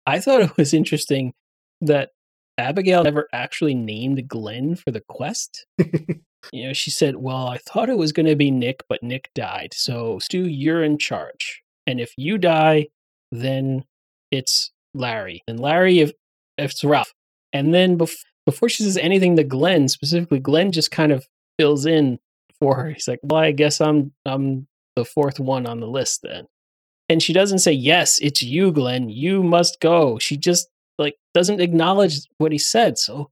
I 0.04 0.18
thought 0.18 0.40
it 0.40 0.56
was 0.56 0.74
interesting 0.74 1.32
that 1.80 2.10
Abigail 2.58 3.04
never 3.04 3.28
actually 3.32 3.74
named 3.74 4.28
Glenn 4.28 4.74
for 4.74 4.90
the 4.90 5.00
quest. 5.00 5.66
you 6.52 6.66
know, 6.66 6.72
she 6.72 6.90
said, 6.90 7.16
"Well, 7.16 7.46
I 7.46 7.58
thought 7.58 7.88
it 7.88 7.98
was 7.98 8.12
going 8.12 8.26
to 8.26 8.36
be 8.36 8.50
Nick, 8.50 8.82
but 8.88 9.02
Nick 9.02 9.30
died. 9.34 9.74
So 9.74 10.18
Stu, 10.18 10.46
you're 10.46 10.82
in 10.82 10.98
charge." 10.98 11.62
And 11.86 12.00
if 12.00 12.12
you 12.16 12.38
die, 12.38 12.88
then 13.30 13.84
it's 14.30 14.70
Larry. 14.94 15.42
And 15.48 15.58
Larry, 15.60 16.00
if, 16.00 16.12
if 16.58 16.72
it's 16.72 16.84
Ralph. 16.84 17.12
And 17.52 17.74
then 17.74 17.98
bef- 17.98 18.24
before 18.46 18.68
she 18.68 18.82
says 18.82 18.96
anything 18.96 19.36
to 19.36 19.44
Glenn, 19.44 19.88
specifically, 19.88 20.38
Glenn 20.40 20.72
just 20.72 20.90
kind 20.90 21.12
of 21.12 21.26
fills 21.58 21.86
in 21.86 22.18
for 22.58 22.76
her. 22.76 22.90
He's 22.90 23.08
like, 23.08 23.20
"Well, 23.22 23.40
I 23.40 23.52
guess 23.52 23.80
I'm 23.80 24.12
I'm 24.24 24.66
the 24.96 25.04
fourth 25.04 25.40
one 25.40 25.66
on 25.66 25.80
the 25.80 25.86
list 25.86 26.20
then." 26.22 26.46
And 27.08 27.22
she 27.22 27.32
doesn't 27.32 27.60
say, 27.60 27.72
"Yes, 27.72 28.18
it's 28.20 28.42
you, 28.42 28.72
Glenn. 28.72 29.08
You 29.08 29.42
must 29.42 29.80
go." 29.80 30.18
She 30.18 30.36
just 30.36 30.68
like 30.98 31.16
doesn't 31.34 31.60
acknowledge 31.60 32.20
what 32.38 32.52
he 32.52 32.58
said. 32.58 32.98
So, 32.98 33.30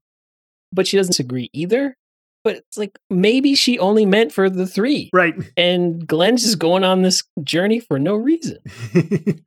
but 0.71 0.87
she 0.87 0.97
doesn't 0.97 1.19
agree 1.19 1.49
either 1.53 1.97
but 2.43 2.55
it's 2.57 2.77
like 2.77 2.97
maybe 3.09 3.55
she 3.55 3.79
only 3.79 4.05
meant 4.05 4.31
for 4.31 4.49
the 4.49 4.67
three. 4.67 5.09
Right. 5.13 5.35
And 5.55 6.05
Glenn's 6.07 6.43
just 6.43 6.59
going 6.59 6.83
on 6.83 7.01
this 7.01 7.23
journey 7.43 7.79
for 7.79 7.99
no 7.99 8.15
reason. 8.15 8.57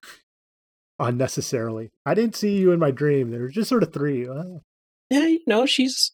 Unnecessarily. 0.98 1.90
I 2.06 2.14
didn't 2.14 2.36
see 2.36 2.56
you 2.56 2.72
in 2.72 2.78
my 2.78 2.90
dream. 2.90 3.30
There 3.30 3.40
were 3.40 3.48
just 3.48 3.68
sort 3.68 3.82
of 3.82 3.92
three. 3.92 4.28
Oh. 4.28 4.62
Yeah, 5.10 5.26
you 5.26 5.40
know, 5.46 5.66
she's 5.66 6.12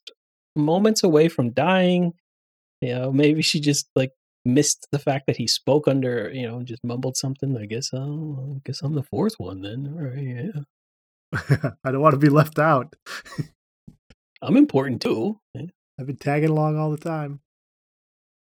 moments 0.56 1.02
away 1.02 1.28
from 1.28 1.50
dying. 1.50 2.14
You 2.80 2.94
know, 2.94 3.12
maybe 3.12 3.42
she 3.42 3.60
just 3.60 3.88
like 3.94 4.12
missed 4.44 4.86
the 4.90 4.98
fact 4.98 5.26
that 5.26 5.36
he 5.36 5.46
spoke 5.46 5.86
under, 5.86 6.30
you 6.32 6.46
know, 6.48 6.62
just 6.62 6.82
mumbled 6.82 7.16
something. 7.16 7.56
I 7.58 7.66
guess 7.66 7.92
I'll, 7.92 8.56
I 8.56 8.60
guess 8.64 8.80
I'm 8.80 8.94
the 8.94 9.02
fourth 9.02 9.34
one 9.38 9.60
then. 9.60 9.94
Right, 9.94 10.54
yeah. 10.54 11.70
I 11.84 11.92
don't 11.92 12.00
want 12.00 12.14
to 12.14 12.18
be 12.18 12.30
left 12.30 12.58
out. 12.58 12.96
I'm 14.42 14.56
important 14.56 15.02
too. 15.02 15.38
I've 16.00 16.06
been 16.06 16.16
tagging 16.16 16.48
along 16.48 16.78
all 16.78 16.90
the 16.90 16.96
time. 16.96 17.40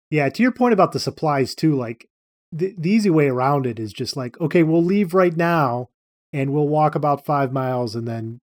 Yeah, 0.09 0.29
to 0.29 0.43
your 0.43 0.53
point 0.53 0.73
about 0.73 0.93
the 0.93 1.01
supplies 1.01 1.55
too, 1.55 1.75
like 1.75 2.09
the, 2.53 2.75
the 2.79 2.91
easy 2.91 3.11
way 3.11 3.27
around 3.27 3.67
it 3.67 3.81
is 3.81 3.93
just 3.93 4.17
like, 4.17 4.41
okay, 4.41 4.63
we'll 4.63 4.85
leave 4.85 5.15
right 5.15 5.37
now 5.37 5.89
and 6.33 6.53
we'll 6.53 6.69
walk 6.69 6.95
about 6.95 7.27
five 7.27 7.53
miles 7.53 7.97
and 7.97 8.07
then 8.07 8.41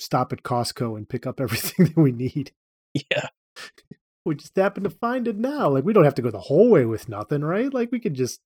stop 0.00 0.32
at 0.32 0.42
Costco 0.42 0.96
and 0.96 1.08
pick 1.08 1.26
up 1.26 1.40
everything 1.40 1.86
that 1.86 1.96
we 1.96 2.10
need. 2.10 2.52
Yeah. 2.94 3.28
we 4.24 4.34
just 4.34 4.56
happen 4.56 4.82
to 4.82 4.90
find 4.90 5.28
it 5.28 5.36
now. 5.36 5.68
Like 5.68 5.84
we 5.84 5.92
don't 5.92 6.04
have 6.04 6.16
to 6.16 6.22
go 6.22 6.30
the 6.30 6.40
whole 6.40 6.70
way 6.70 6.84
with 6.84 7.08
nothing, 7.08 7.42
right? 7.42 7.72
Like 7.72 7.92
we 7.92 8.00
could 8.00 8.14
just 8.14 8.40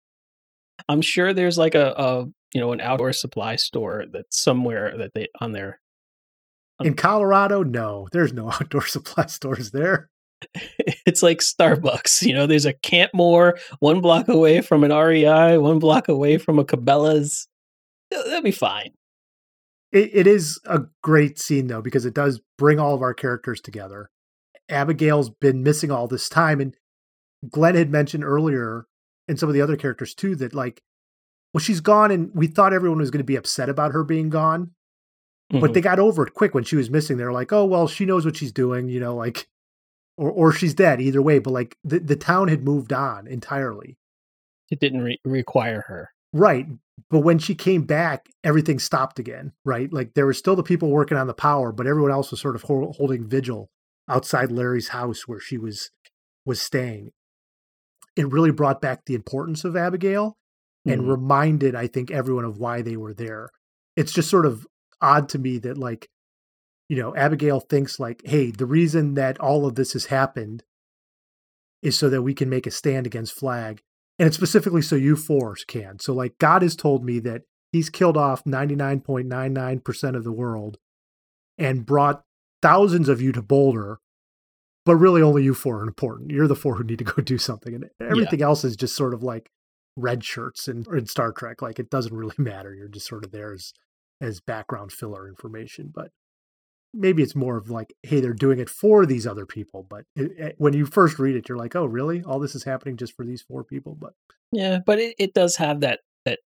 I'm 0.88 1.02
sure 1.02 1.34
there's 1.34 1.58
like 1.58 1.74
a, 1.74 1.92
a 1.92 2.24
you 2.54 2.60
know, 2.60 2.72
an 2.72 2.80
outdoor 2.80 3.12
supply 3.12 3.56
store 3.56 4.04
that's 4.10 4.42
somewhere 4.42 4.96
that 4.96 5.12
they 5.14 5.28
on 5.40 5.52
there 5.52 5.80
in 6.84 6.94
Colorado, 6.94 7.62
no, 7.62 8.08
there's 8.12 8.32
no 8.32 8.50
outdoor 8.52 8.86
supply 8.86 9.26
stores 9.26 9.70
there. 9.70 10.10
It's 11.06 11.22
like 11.22 11.38
Starbucks. 11.38 12.22
You 12.22 12.34
know, 12.34 12.46
there's 12.46 12.66
a 12.66 12.74
Campmor 12.74 13.58
one 13.80 14.00
block 14.00 14.28
away 14.28 14.60
from 14.60 14.84
an 14.84 14.92
REI, 14.92 15.58
one 15.58 15.78
block 15.78 16.08
away 16.08 16.38
from 16.38 16.58
a 16.58 16.64
Cabela's. 16.64 17.48
That'll 18.10 18.42
be 18.42 18.50
fine. 18.50 18.92
It, 19.92 20.10
it 20.12 20.26
is 20.26 20.60
a 20.66 20.82
great 21.02 21.38
scene, 21.38 21.66
though, 21.66 21.82
because 21.82 22.04
it 22.04 22.14
does 22.14 22.40
bring 22.58 22.78
all 22.78 22.94
of 22.94 23.02
our 23.02 23.14
characters 23.14 23.60
together. 23.60 24.10
Abigail's 24.68 25.30
been 25.30 25.62
missing 25.62 25.90
all 25.90 26.06
this 26.06 26.28
time. 26.28 26.60
And 26.60 26.74
Glenn 27.48 27.74
had 27.74 27.90
mentioned 27.90 28.24
earlier, 28.24 28.86
and 29.26 29.38
some 29.38 29.48
of 29.48 29.54
the 29.54 29.62
other 29.62 29.76
characters 29.76 30.14
too, 30.14 30.36
that 30.36 30.54
like, 30.54 30.82
well, 31.52 31.60
she's 31.60 31.80
gone, 31.80 32.10
and 32.10 32.30
we 32.34 32.46
thought 32.46 32.72
everyone 32.72 33.00
was 33.00 33.10
going 33.10 33.18
to 33.18 33.24
be 33.24 33.36
upset 33.36 33.68
about 33.68 33.92
her 33.92 34.04
being 34.04 34.30
gone. 34.30 34.70
Mm-hmm. 35.50 35.60
But 35.60 35.74
they 35.74 35.80
got 35.80 35.98
over 35.98 36.26
it 36.26 36.34
quick 36.34 36.54
when 36.54 36.64
she 36.64 36.76
was 36.76 36.90
missing. 36.90 37.16
They're 37.16 37.32
like, 37.32 37.52
oh 37.52 37.64
well, 37.64 37.88
she 37.88 38.04
knows 38.04 38.24
what 38.24 38.36
she's 38.36 38.52
doing, 38.52 38.88
you 38.88 39.00
know, 39.00 39.14
like 39.16 39.48
or 40.16 40.30
or 40.30 40.52
she's 40.52 40.74
dead 40.74 41.00
either 41.00 41.20
way. 41.20 41.38
But 41.40 41.52
like 41.52 41.76
the, 41.82 41.98
the 41.98 42.16
town 42.16 42.48
had 42.48 42.62
moved 42.64 42.92
on 42.92 43.26
entirely. 43.26 43.98
It 44.70 44.78
didn't 44.78 45.02
re- 45.02 45.20
require 45.24 45.84
her. 45.88 46.10
Right. 46.32 46.66
But 47.10 47.20
when 47.20 47.38
she 47.40 47.54
came 47.56 47.82
back, 47.82 48.28
everything 48.44 48.78
stopped 48.78 49.18
again, 49.18 49.52
right? 49.64 49.92
Like 49.92 50.14
there 50.14 50.26
were 50.26 50.34
still 50.34 50.54
the 50.54 50.62
people 50.62 50.90
working 50.90 51.16
on 51.18 51.26
the 51.26 51.34
power, 51.34 51.72
but 51.72 51.86
everyone 51.88 52.12
else 52.12 52.30
was 52.30 52.40
sort 52.40 52.54
of 52.54 52.62
ho- 52.62 52.92
holding 52.96 53.26
vigil 53.26 53.70
outside 54.08 54.52
Larry's 54.52 54.88
house 54.88 55.26
where 55.26 55.40
she 55.40 55.58
was 55.58 55.90
was 56.46 56.60
staying. 56.60 57.10
It 58.16 58.30
really 58.30 58.52
brought 58.52 58.80
back 58.80 59.06
the 59.06 59.14
importance 59.14 59.64
of 59.64 59.76
Abigail 59.76 60.36
and 60.86 61.02
Mhm. 61.02 61.08
reminded 61.08 61.74
I 61.74 61.88
think 61.88 62.10
everyone 62.12 62.44
of 62.44 62.58
why 62.58 62.82
they 62.82 62.96
were 62.96 63.14
there. 63.14 63.48
It's 63.96 64.12
just 64.12 64.30
sort 64.30 64.46
of 64.46 64.66
odd 65.00 65.28
to 65.30 65.38
me 65.38 65.58
that 65.58 65.78
like 65.78 66.08
you 66.88 66.96
know, 66.96 67.14
Abigail 67.14 67.60
thinks 67.60 68.00
like, 68.00 68.20
"Hey, 68.24 68.50
the 68.50 68.66
reason 68.66 69.14
that 69.14 69.38
all 69.38 69.64
of 69.64 69.76
this 69.76 69.92
has 69.92 70.06
happened 70.06 70.64
is 71.82 71.96
so 71.96 72.10
that 72.10 72.22
we 72.22 72.34
can 72.34 72.48
make 72.48 72.66
a 72.66 72.70
stand 72.70 73.06
against 73.06 73.32
Flagg." 73.32 73.80
And 74.18 74.26
it's 74.26 74.36
specifically 74.36 74.82
so 74.82 74.96
you 74.96 75.16
fours 75.16 75.64
can. 75.64 75.98
So 76.00 76.12
like 76.12 76.36
God 76.38 76.62
has 76.62 76.74
told 76.74 77.04
me 77.04 77.20
that 77.20 77.42
he's 77.72 77.88
killed 77.90 78.16
off 78.16 78.44
99.99% 78.44 80.16
of 80.16 80.24
the 80.24 80.32
world 80.32 80.78
and 81.56 81.86
brought 81.86 82.22
thousands 82.60 83.08
of 83.08 83.22
you 83.22 83.32
to 83.32 83.42
Boulder, 83.42 83.98
but 84.84 84.96
really 84.96 85.22
only 85.22 85.44
you 85.44 85.54
four 85.54 85.80
are 85.80 85.86
important. 85.86 86.30
You're 86.30 86.48
the 86.48 86.56
four 86.56 86.76
who 86.76 86.84
need 86.84 86.98
to 86.98 87.04
go 87.04 87.22
do 87.22 87.38
something. 87.38 87.74
And 87.74 87.88
everything 88.00 88.42
else 88.42 88.64
is 88.64 88.76
just 88.76 88.96
sort 88.96 89.14
of 89.14 89.22
like 89.22 89.50
red 89.96 90.24
shirts 90.24 90.68
in, 90.68 90.84
in 90.92 91.06
Star 91.06 91.32
Trek. 91.32 91.62
Like 91.62 91.78
it 91.78 91.90
doesn't 91.90 92.14
really 92.14 92.34
matter. 92.38 92.74
You're 92.74 92.88
just 92.88 93.06
sort 93.06 93.24
of 93.24 93.30
there 93.30 93.52
as, 93.52 93.72
as 94.20 94.40
background 94.40 94.92
filler 94.92 95.28
information. 95.28 95.90
But 95.94 96.10
maybe 96.92 97.22
it's 97.22 97.36
more 97.36 97.56
of 97.56 97.70
like, 97.70 97.94
hey, 98.02 98.20
they're 98.20 98.32
doing 98.32 98.58
it 98.58 98.68
for 98.68 99.06
these 99.06 99.26
other 99.26 99.46
people. 99.46 99.86
But 99.88 100.04
it, 100.16 100.32
it, 100.38 100.54
when 100.58 100.72
you 100.72 100.86
first 100.86 101.18
read 101.18 101.36
it, 101.36 101.48
you're 101.48 101.58
like, 101.58 101.76
oh, 101.76 101.86
really? 101.86 102.22
All 102.22 102.38
this 102.38 102.54
is 102.54 102.64
happening 102.64 102.96
just 102.96 103.14
for 103.16 103.24
these 103.24 103.42
four 103.42 103.64
people? 103.64 103.96
But 103.98 104.12
Yeah, 104.52 104.78
but 104.84 104.98
it, 104.98 105.14
it 105.18 105.34
does 105.34 105.56
have 105.56 105.80
that 105.80 106.00
that 106.24 106.40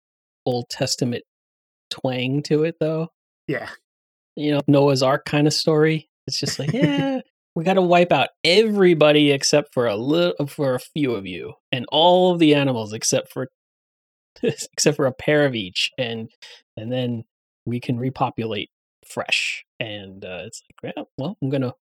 Old 0.44 0.68
Testament 0.68 1.24
twang 1.90 2.42
to 2.44 2.64
it, 2.64 2.76
though. 2.80 3.08
yeah, 3.46 3.68
You 4.36 4.52
know, 4.52 4.60
Noah's 4.66 5.02
Ark 5.02 5.24
kind 5.24 5.46
of 5.46 5.52
story. 5.52 6.08
It's 6.26 6.38
just 6.38 6.58
like, 6.58 6.72
yeah, 6.74 7.20
we 7.54 7.64
got 7.64 7.74
to 7.74 7.82
wipe 7.82 8.12
out 8.12 8.30
everybody 8.44 9.30
except 9.30 9.74
for 9.74 9.86
a 9.86 9.96
little, 9.96 10.46
for 10.46 10.74
a 10.74 10.80
few 10.80 11.14
of 11.14 11.26
you, 11.26 11.54
and 11.70 11.86
all 11.92 12.32
of 12.32 12.38
the 12.38 12.54
animals 12.54 12.92
except 12.92 13.32
for 13.32 13.48
except 14.42 14.96
for 14.96 15.06
a 15.06 15.12
pair 15.12 15.46
of 15.46 15.54
each, 15.54 15.90
and 15.98 16.30
and 16.76 16.90
then 16.90 17.24
we 17.66 17.80
can 17.80 17.98
repopulate 17.98 18.70
fresh. 19.04 19.64
And 19.78 20.24
uh, 20.24 20.42
it's 20.46 20.62
like, 20.82 20.94
well, 20.96 21.08
well, 21.18 21.38
I'm 21.42 21.50
gonna. 21.50 21.74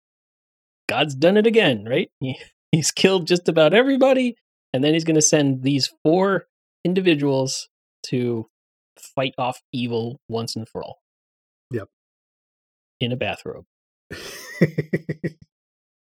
God's 0.89 1.15
done 1.15 1.37
it 1.37 1.47
again, 1.47 1.85
right? 1.85 2.11
He, 2.19 2.37
he's 2.71 2.91
killed 2.91 3.27
just 3.27 3.49
about 3.49 3.73
everybody, 3.73 4.35
and 4.73 4.83
then 4.83 4.93
he's 4.93 5.03
gonna 5.03 5.21
send 5.21 5.63
these 5.63 5.91
four 6.03 6.47
individuals 6.85 7.69
to 8.03 8.47
fight 8.97 9.33
off 9.37 9.61
evil 9.73 10.19
once 10.29 10.55
and 10.55 10.67
for 10.67 10.83
all. 10.83 10.99
Yep. 11.71 11.89
In 12.99 13.11
a 13.11 13.17
bathrobe. 13.17 13.65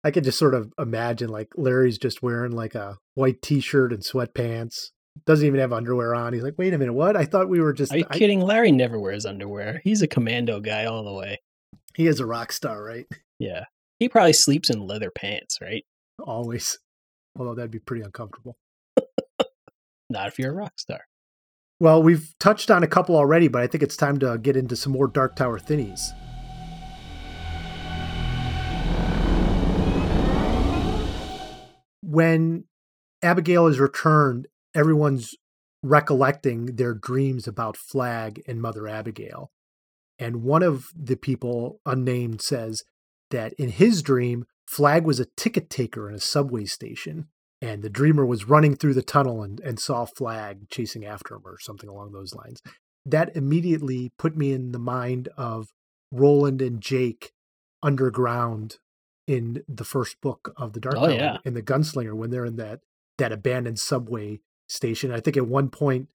I 0.04 0.12
could 0.12 0.24
just 0.24 0.40
sort 0.40 0.54
of 0.54 0.74
imagine 0.80 1.30
like 1.30 1.50
Larry's 1.58 1.98
just 1.98 2.22
wearing 2.22 2.52
like 2.52 2.76
a 2.76 2.98
white 3.16 3.42
t-shirt 3.42 3.92
and 3.92 4.02
sweatpants. 4.02 4.92
Doesn't 5.26 5.46
even 5.46 5.60
have 5.60 5.74
underwear 5.74 6.14
on. 6.16 6.34
He's 6.34 6.44
like, 6.44 6.58
"Wait 6.58 6.74
a 6.74 6.78
minute, 6.78 6.94
what? 6.94 7.16
I 7.16 7.26
thought 7.26 7.50
we 7.50 7.60
were 7.62 7.74
just." 7.74 7.94
Are 7.94 7.98
you 7.98 8.06
I- 8.10 8.18
kidding? 8.18 8.42
Larry 8.42 8.72
never 8.72 9.00
wears 9.00 9.26
underwear. 9.26 9.82
He's 9.84 10.02
a 10.02 10.08
commando 10.08 10.60
guy 10.60 10.86
all 10.86 11.04
the 11.04 11.14
way. 11.14 11.40
he 11.96 12.08
is 12.08 12.20
a 12.20 12.26
rock 12.26 12.52
star, 12.52 12.84
right? 12.84 13.06
Yeah. 13.40 13.66
He 14.00 14.08
probably 14.10 14.34
sleeps 14.34 14.70
in 14.70 14.86
leather 14.86 15.10
pants, 15.10 15.58
right? 15.62 15.84
Always. 16.20 16.78
Although 17.38 17.56
that'd 17.56 17.72
be 17.72 17.80
pretty 17.80 18.04
uncomfortable. 18.04 18.56
Not 20.10 20.28
if 20.28 20.38
you're 20.38 20.52
a 20.52 20.56
rock 20.56 20.74
star. 20.80 21.02
Well, 21.80 22.02
we've 22.04 22.34
touched 22.40 22.70
on 22.72 22.84
a 22.84 22.88
couple 22.88 23.16
already, 23.16 23.48
but 23.48 23.62
I 23.62 23.68
think 23.68 23.84
it's 23.84 23.98
time 23.98 24.20
to 24.20 24.38
get 24.38 24.56
into 24.58 24.76
some 24.76 24.94
more 24.94 25.08
Dark 25.08 25.36
Tower 25.36 25.60
thinnies. 25.60 26.14
When 32.02 32.66
Abigail 33.22 33.68
is 33.68 33.80
returned, 33.80 34.48
everyone's 34.78 35.36
recollecting 35.84 36.76
their 36.76 36.94
dreams 36.94 37.48
about 37.48 37.78
Flagg 37.78 38.42
and 38.48 38.62
Mother 38.62 38.88
Abigail. 38.88 39.52
And 40.20 40.44
one 40.44 40.64
of 40.64 40.88
the 40.96 41.16
people, 41.16 41.80
unnamed, 41.86 42.42
says 42.42 42.84
that 43.32 43.54
in 43.54 43.70
his 43.70 44.02
dream, 44.02 44.46
Flagg 44.68 45.06
was 45.06 45.20
a 45.20 45.28
ticket 45.38 45.70
taker 45.70 46.10
in 46.10 46.16
a 46.16 46.20
subway 46.20 46.66
station 46.66 47.28
and 47.62 47.82
the 47.82 47.90
dreamer 47.90 48.26
was 48.26 48.48
running 48.48 48.76
through 48.76 48.94
the 48.94 49.02
tunnel 49.02 49.42
and, 49.44 49.60
and 49.62 49.80
saw 49.80 50.06
Flagg 50.06 50.70
chasing 50.70 51.06
after 51.06 51.36
him 51.36 51.42
or 51.46 51.58
something 51.60 51.90
along 51.90 52.12
those 52.12 52.34
lines. 52.36 52.62
That 53.06 53.36
immediately 53.36 54.12
put 54.20 54.36
me 54.36 54.52
in 54.52 54.72
the 54.74 54.80
mind 54.80 55.30
of 55.38 55.68
Roland 56.12 56.62
and 56.62 56.82
Jake 56.82 57.32
underground 57.82 58.78
in 59.28 59.64
the 59.68 59.84
first 59.84 60.20
book 60.22 60.54
of 60.58 60.74
the 60.74 60.80
Dark 60.80 60.96
Oh, 60.98 61.08
Tower 61.08 61.12
yeah. 61.12 61.38
in 61.46 61.54
the 61.54 61.62
Gunslinger 61.62 62.14
when 62.14 62.30
they're 62.30 62.46
in 62.46 62.58
that 62.58 62.80
that 63.18 63.32
abandoned 63.32 63.80
subway 63.80 64.40
station. 64.68 65.12
I 65.12 65.20
think 65.20 65.38
at 65.38 65.48
one 65.48 65.70
point 65.70 66.08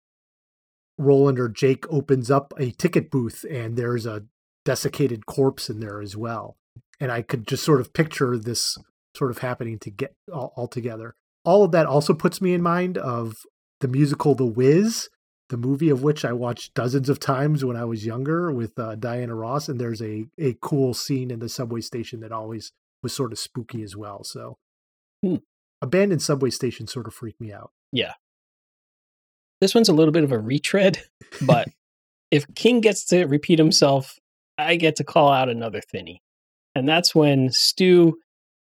Roland 0.98 1.38
or 1.38 1.48
Jake 1.48 1.90
opens 1.90 2.30
up 2.30 2.52
a 2.58 2.70
ticket 2.72 3.10
booth 3.10 3.44
and 3.50 3.76
there's 3.76 4.06
a 4.06 4.24
desiccated 4.64 5.26
corpse 5.26 5.70
in 5.70 5.80
there 5.80 6.00
as 6.00 6.16
well. 6.16 6.56
And 7.00 7.10
I 7.10 7.22
could 7.22 7.46
just 7.46 7.64
sort 7.64 7.80
of 7.80 7.92
picture 7.92 8.36
this 8.36 8.76
sort 9.16 9.30
of 9.30 9.38
happening 9.38 9.78
to 9.80 9.90
get 9.90 10.14
all, 10.32 10.52
all 10.56 10.68
together. 10.68 11.14
All 11.44 11.64
of 11.64 11.72
that 11.72 11.86
also 11.86 12.12
puts 12.12 12.42
me 12.42 12.52
in 12.52 12.60
mind 12.62 12.98
of 12.98 13.36
the 13.80 13.88
musical 13.88 14.34
The 14.34 14.44
Wiz, 14.44 15.08
the 15.48 15.56
movie 15.56 15.88
of 15.88 16.02
which 16.02 16.24
I 16.24 16.32
watched 16.32 16.74
dozens 16.74 17.08
of 17.08 17.18
times 17.18 17.64
when 17.64 17.76
I 17.76 17.84
was 17.84 18.04
younger 18.04 18.52
with 18.52 18.78
uh, 18.78 18.94
Diana 18.96 19.34
Ross. 19.34 19.68
And 19.68 19.80
there's 19.80 20.02
a, 20.02 20.26
a 20.38 20.54
cool 20.60 20.92
scene 20.92 21.30
in 21.30 21.38
the 21.38 21.48
subway 21.48 21.80
station 21.80 22.20
that 22.20 22.30
always 22.30 22.72
was 23.02 23.14
sort 23.14 23.32
of 23.32 23.38
spooky 23.38 23.82
as 23.82 23.96
well. 23.96 24.22
So 24.22 24.58
Hmm. 25.22 25.36
abandoned 25.82 26.22
subway 26.22 26.50
stations 26.50 26.92
sort 26.92 27.06
of 27.06 27.14
freak 27.14 27.40
me 27.40 27.52
out. 27.52 27.72
This 29.61 29.75
one's 29.75 29.88
a 29.88 29.94
little 29.94 30.12
bit 30.12 30.25
of 30.25 30.33
a 30.33 30.38
retread, 30.38 31.03
but 31.42 31.68
if 32.31 32.46
King 32.55 32.81
gets 32.81 33.05
to 33.07 33.25
repeat 33.27 33.59
himself, 33.59 34.18
I 34.57 34.77
get 34.77 34.96
to 34.96 35.05
call 35.05 35.31
out 35.31 35.49
another 35.49 35.81
thinny. 35.81 36.23
And 36.75 36.88
that's 36.88 37.14
when 37.14 37.51
Stu 37.51 38.18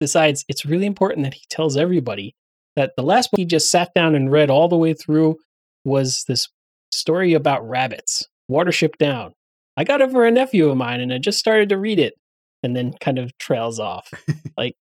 decides 0.00 0.44
it's 0.48 0.64
really 0.64 0.86
important 0.86 1.24
that 1.24 1.34
he 1.34 1.42
tells 1.50 1.76
everybody 1.76 2.34
that 2.76 2.92
the 2.96 3.02
last 3.02 3.30
book 3.30 3.38
he 3.38 3.44
just 3.44 3.70
sat 3.70 3.92
down 3.94 4.14
and 4.14 4.30
read 4.30 4.50
all 4.50 4.68
the 4.68 4.76
way 4.76 4.94
through 4.94 5.36
was 5.84 6.24
this 6.28 6.48
story 6.92 7.34
about 7.34 7.68
rabbits, 7.68 8.26
Watership 8.50 8.96
Down. 8.98 9.32
I 9.76 9.84
got 9.84 10.00
it 10.00 10.10
for 10.10 10.26
a 10.26 10.30
nephew 10.30 10.68
of 10.68 10.76
mine 10.76 11.00
and 11.00 11.12
I 11.12 11.18
just 11.18 11.38
started 11.38 11.68
to 11.70 11.78
read 11.78 11.98
it 11.98 12.14
and 12.62 12.76
then 12.76 12.94
kind 13.00 13.18
of 13.18 13.36
trails 13.38 13.80
off. 13.80 14.10
like, 14.56 14.74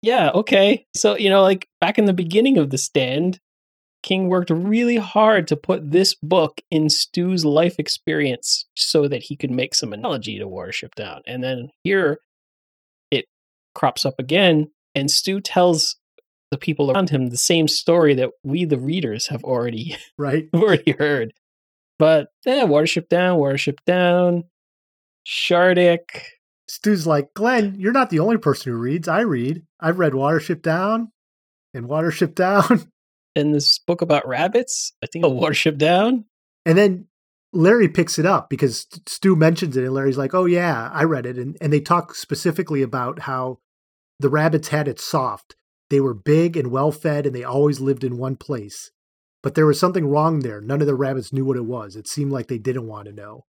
yeah, 0.00 0.30
okay. 0.30 0.86
So, 0.94 1.16
you 1.16 1.30
know, 1.30 1.42
like 1.42 1.68
back 1.80 1.98
in 1.98 2.06
the 2.06 2.12
beginning 2.12 2.58
of 2.58 2.70
the 2.70 2.78
stand, 2.78 3.38
King 4.02 4.28
worked 4.28 4.50
really 4.50 4.96
hard 4.96 5.46
to 5.48 5.56
put 5.56 5.90
this 5.90 6.14
book 6.14 6.60
in 6.70 6.88
Stu's 6.90 7.44
life 7.44 7.76
experience 7.78 8.66
so 8.74 9.06
that 9.08 9.22
he 9.24 9.36
could 9.36 9.50
make 9.50 9.74
some 9.74 9.92
analogy 9.92 10.38
to 10.38 10.46
Watership 10.46 10.94
Down. 10.94 11.22
And 11.26 11.42
then 11.42 11.70
here 11.84 12.18
it 13.10 13.26
crops 13.74 14.04
up 14.04 14.14
again, 14.18 14.70
and 14.94 15.10
Stu 15.10 15.40
tells 15.40 15.96
the 16.50 16.58
people 16.58 16.90
around 16.90 17.10
him 17.10 17.28
the 17.30 17.36
same 17.36 17.66
story 17.68 18.14
that 18.14 18.30
we, 18.42 18.64
the 18.64 18.78
readers, 18.78 19.28
have 19.28 19.42
already 19.44 19.96
Right? 20.18 20.48
already 20.54 20.92
heard. 20.92 21.32
But 21.98 22.28
yeah, 22.44 22.64
Watership 22.64 23.08
Down, 23.08 23.38
Watership 23.38 23.78
Down, 23.86 24.44
Shardik. 25.26 26.22
Stu's 26.68 27.06
like, 27.06 27.34
Glenn, 27.34 27.76
you're 27.78 27.92
not 27.92 28.10
the 28.10 28.18
only 28.20 28.38
person 28.38 28.72
who 28.72 28.78
reads. 28.78 29.06
I 29.08 29.20
read. 29.20 29.62
I've 29.80 29.98
read 29.98 30.12
Watership 30.12 30.62
Down 30.62 31.12
and 31.74 31.86
Watership 31.86 32.34
Down. 32.34 32.90
And 33.34 33.54
this 33.54 33.78
book 33.78 34.02
about 34.02 34.26
rabbits, 34.26 34.92
I 35.02 35.06
think, 35.06 35.24
a 35.24 35.28
oh. 35.28 35.32
Watership 35.32 35.78
Down. 35.78 36.26
And 36.66 36.76
then 36.76 37.06
Larry 37.52 37.88
picks 37.88 38.18
it 38.18 38.26
up 38.26 38.48
because 38.48 38.86
Stu 39.06 39.36
mentions 39.36 39.76
it, 39.76 39.84
and 39.84 39.92
Larry's 39.92 40.18
like, 40.18 40.34
"Oh 40.34 40.46
yeah, 40.46 40.90
I 40.92 41.04
read 41.04 41.26
it." 41.26 41.36
And 41.36 41.56
and 41.60 41.72
they 41.72 41.80
talk 41.80 42.14
specifically 42.14 42.82
about 42.82 43.20
how 43.20 43.58
the 44.20 44.28
rabbits 44.28 44.68
had 44.68 44.88
it 44.88 45.00
soft. 45.00 45.56
They 45.90 46.00
were 46.00 46.14
big 46.14 46.56
and 46.56 46.70
well 46.70 46.92
fed, 46.92 47.26
and 47.26 47.34
they 47.34 47.44
always 47.44 47.80
lived 47.80 48.04
in 48.04 48.16
one 48.16 48.36
place. 48.36 48.90
But 49.42 49.54
there 49.54 49.66
was 49.66 49.78
something 49.78 50.06
wrong 50.06 50.40
there. 50.40 50.60
None 50.60 50.80
of 50.80 50.86
the 50.86 50.94
rabbits 50.94 51.32
knew 51.32 51.44
what 51.44 51.56
it 51.56 51.64
was. 51.64 51.96
It 51.96 52.06
seemed 52.06 52.32
like 52.32 52.46
they 52.46 52.58
didn't 52.58 52.86
want 52.86 53.06
to 53.06 53.12
know. 53.12 53.44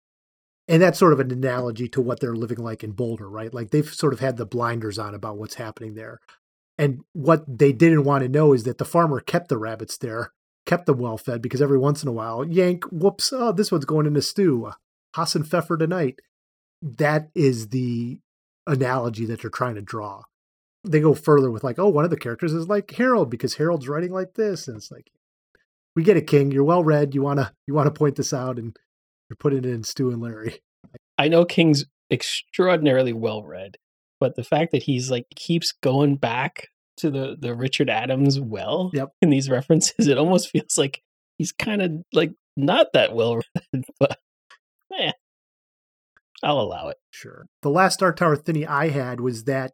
And 0.68 0.82
that's 0.82 0.98
sort 0.98 1.14
of 1.14 1.20
an 1.20 1.32
analogy 1.32 1.88
to 1.90 2.02
what 2.02 2.20
they're 2.20 2.36
living 2.36 2.58
like 2.58 2.84
in 2.84 2.92
Boulder, 2.92 3.30
right? 3.30 3.54
Like 3.54 3.72
they've 3.72 3.88
sort 3.88 4.14
of 4.14 4.20
had 4.20 4.38
the 4.38 4.46
blinders 4.46 4.98
on 4.98 5.14
about 5.14 5.38
what's 5.38 5.56
happening 5.56 5.94
there. 5.94 6.20
And 6.78 7.02
what 7.14 7.46
they 7.48 7.72
didn't 7.72 8.04
want 8.04 8.24
to 8.24 8.30
know 8.30 8.54
is 8.54 8.64
that 8.64 8.78
the 8.78 8.86
farmer 8.86 9.20
kept 9.20 9.50
the 9.50 9.58
rabbits 9.58 9.98
there 9.98 10.32
kept 10.66 10.86
them 10.86 10.98
well 10.98 11.18
fed 11.18 11.42
because 11.42 11.62
every 11.62 11.78
once 11.78 12.04
in 12.04 12.10
a 12.10 12.14
while, 12.14 12.46
yank, 12.46 12.86
whoops, 12.86 13.34
oh, 13.34 13.52
this 13.52 13.72
one's 13.72 13.86
going 13.86 14.06
in 14.06 14.16
a 14.16 14.22
stew. 14.22 14.72
Hasenpfeffer 15.16 15.78
tonight. 15.78 16.20
That 16.82 17.30
is 17.36 17.70
the 17.70 18.20
analogy 18.66 19.26
that 19.26 19.42
they're 19.42 19.50
trying 19.50 19.76
to 19.76 19.82
draw. 19.82 20.24
They 20.84 21.00
go 21.00 21.14
further 21.14 21.50
with 21.50 21.64
like, 21.64 21.80
oh, 21.80 21.90
one 21.90 22.04
of 22.04 22.12
the 22.12 22.18
characters 22.18 22.54
is 22.54 22.68
like 22.68 22.92
Harold 22.92 23.30
because 23.30 23.56
Harold's 23.56 23.88
writing 23.88 24.12
like 24.12 24.34
this. 24.34 24.68
And 24.68 24.78
it's 24.78 24.92
like, 24.92 25.12
We 25.96 26.04
get 26.04 26.18
it, 26.18 26.28
King. 26.28 26.52
You're 26.52 26.64
well 26.64 26.84
read. 26.84 27.16
You 27.16 27.22
wanna 27.22 27.54
you 27.68 27.74
wanna 27.74 27.92
point 27.92 28.16
this 28.16 28.34
out, 28.34 28.58
and 28.58 28.76
you're 29.30 29.38
putting 29.38 29.60
it 29.60 29.66
in 29.66 29.84
Stu 29.84 30.10
and 30.12 30.22
Larry. 30.22 30.60
I 31.18 31.28
know 31.28 31.46
King's 31.46 31.86
extraordinarily 32.12 33.14
well 33.14 33.44
read, 33.44 33.78
but 34.24 34.36
the 34.38 34.44
fact 34.44 34.72
that 34.72 34.84
he's 34.84 35.12
like 35.12 35.26
keeps 35.36 35.74
going 35.84 36.16
back 36.16 36.70
to 36.96 37.10
the 37.12 37.36
the 37.38 37.54
Richard 37.54 37.90
Adams 37.90 38.40
well 38.40 38.90
Yep. 38.94 39.10
in 39.22 39.30
these 39.32 39.50
references, 39.58 40.08
it 40.08 40.18
almost 40.18 40.50
feels 40.50 40.78
like 40.78 41.02
he's 41.38 41.52
kind 41.52 41.82
of 41.82 41.92
like 42.14 42.32
not 42.56 42.88
that 42.94 43.14
well 43.14 43.42
read, 43.74 43.84
but 44.00 44.18
eh, 44.98 45.12
I'll 46.42 46.62
allow 46.62 46.88
it. 46.88 46.98
Sure. 47.12 47.48
The 47.64 47.70
last 47.70 48.00
Dark 48.00 48.16
Tower 48.16 48.38
thinny 48.38 48.66
I 48.66 48.88
had 48.88 49.20
was 49.20 49.44
that 49.44 49.74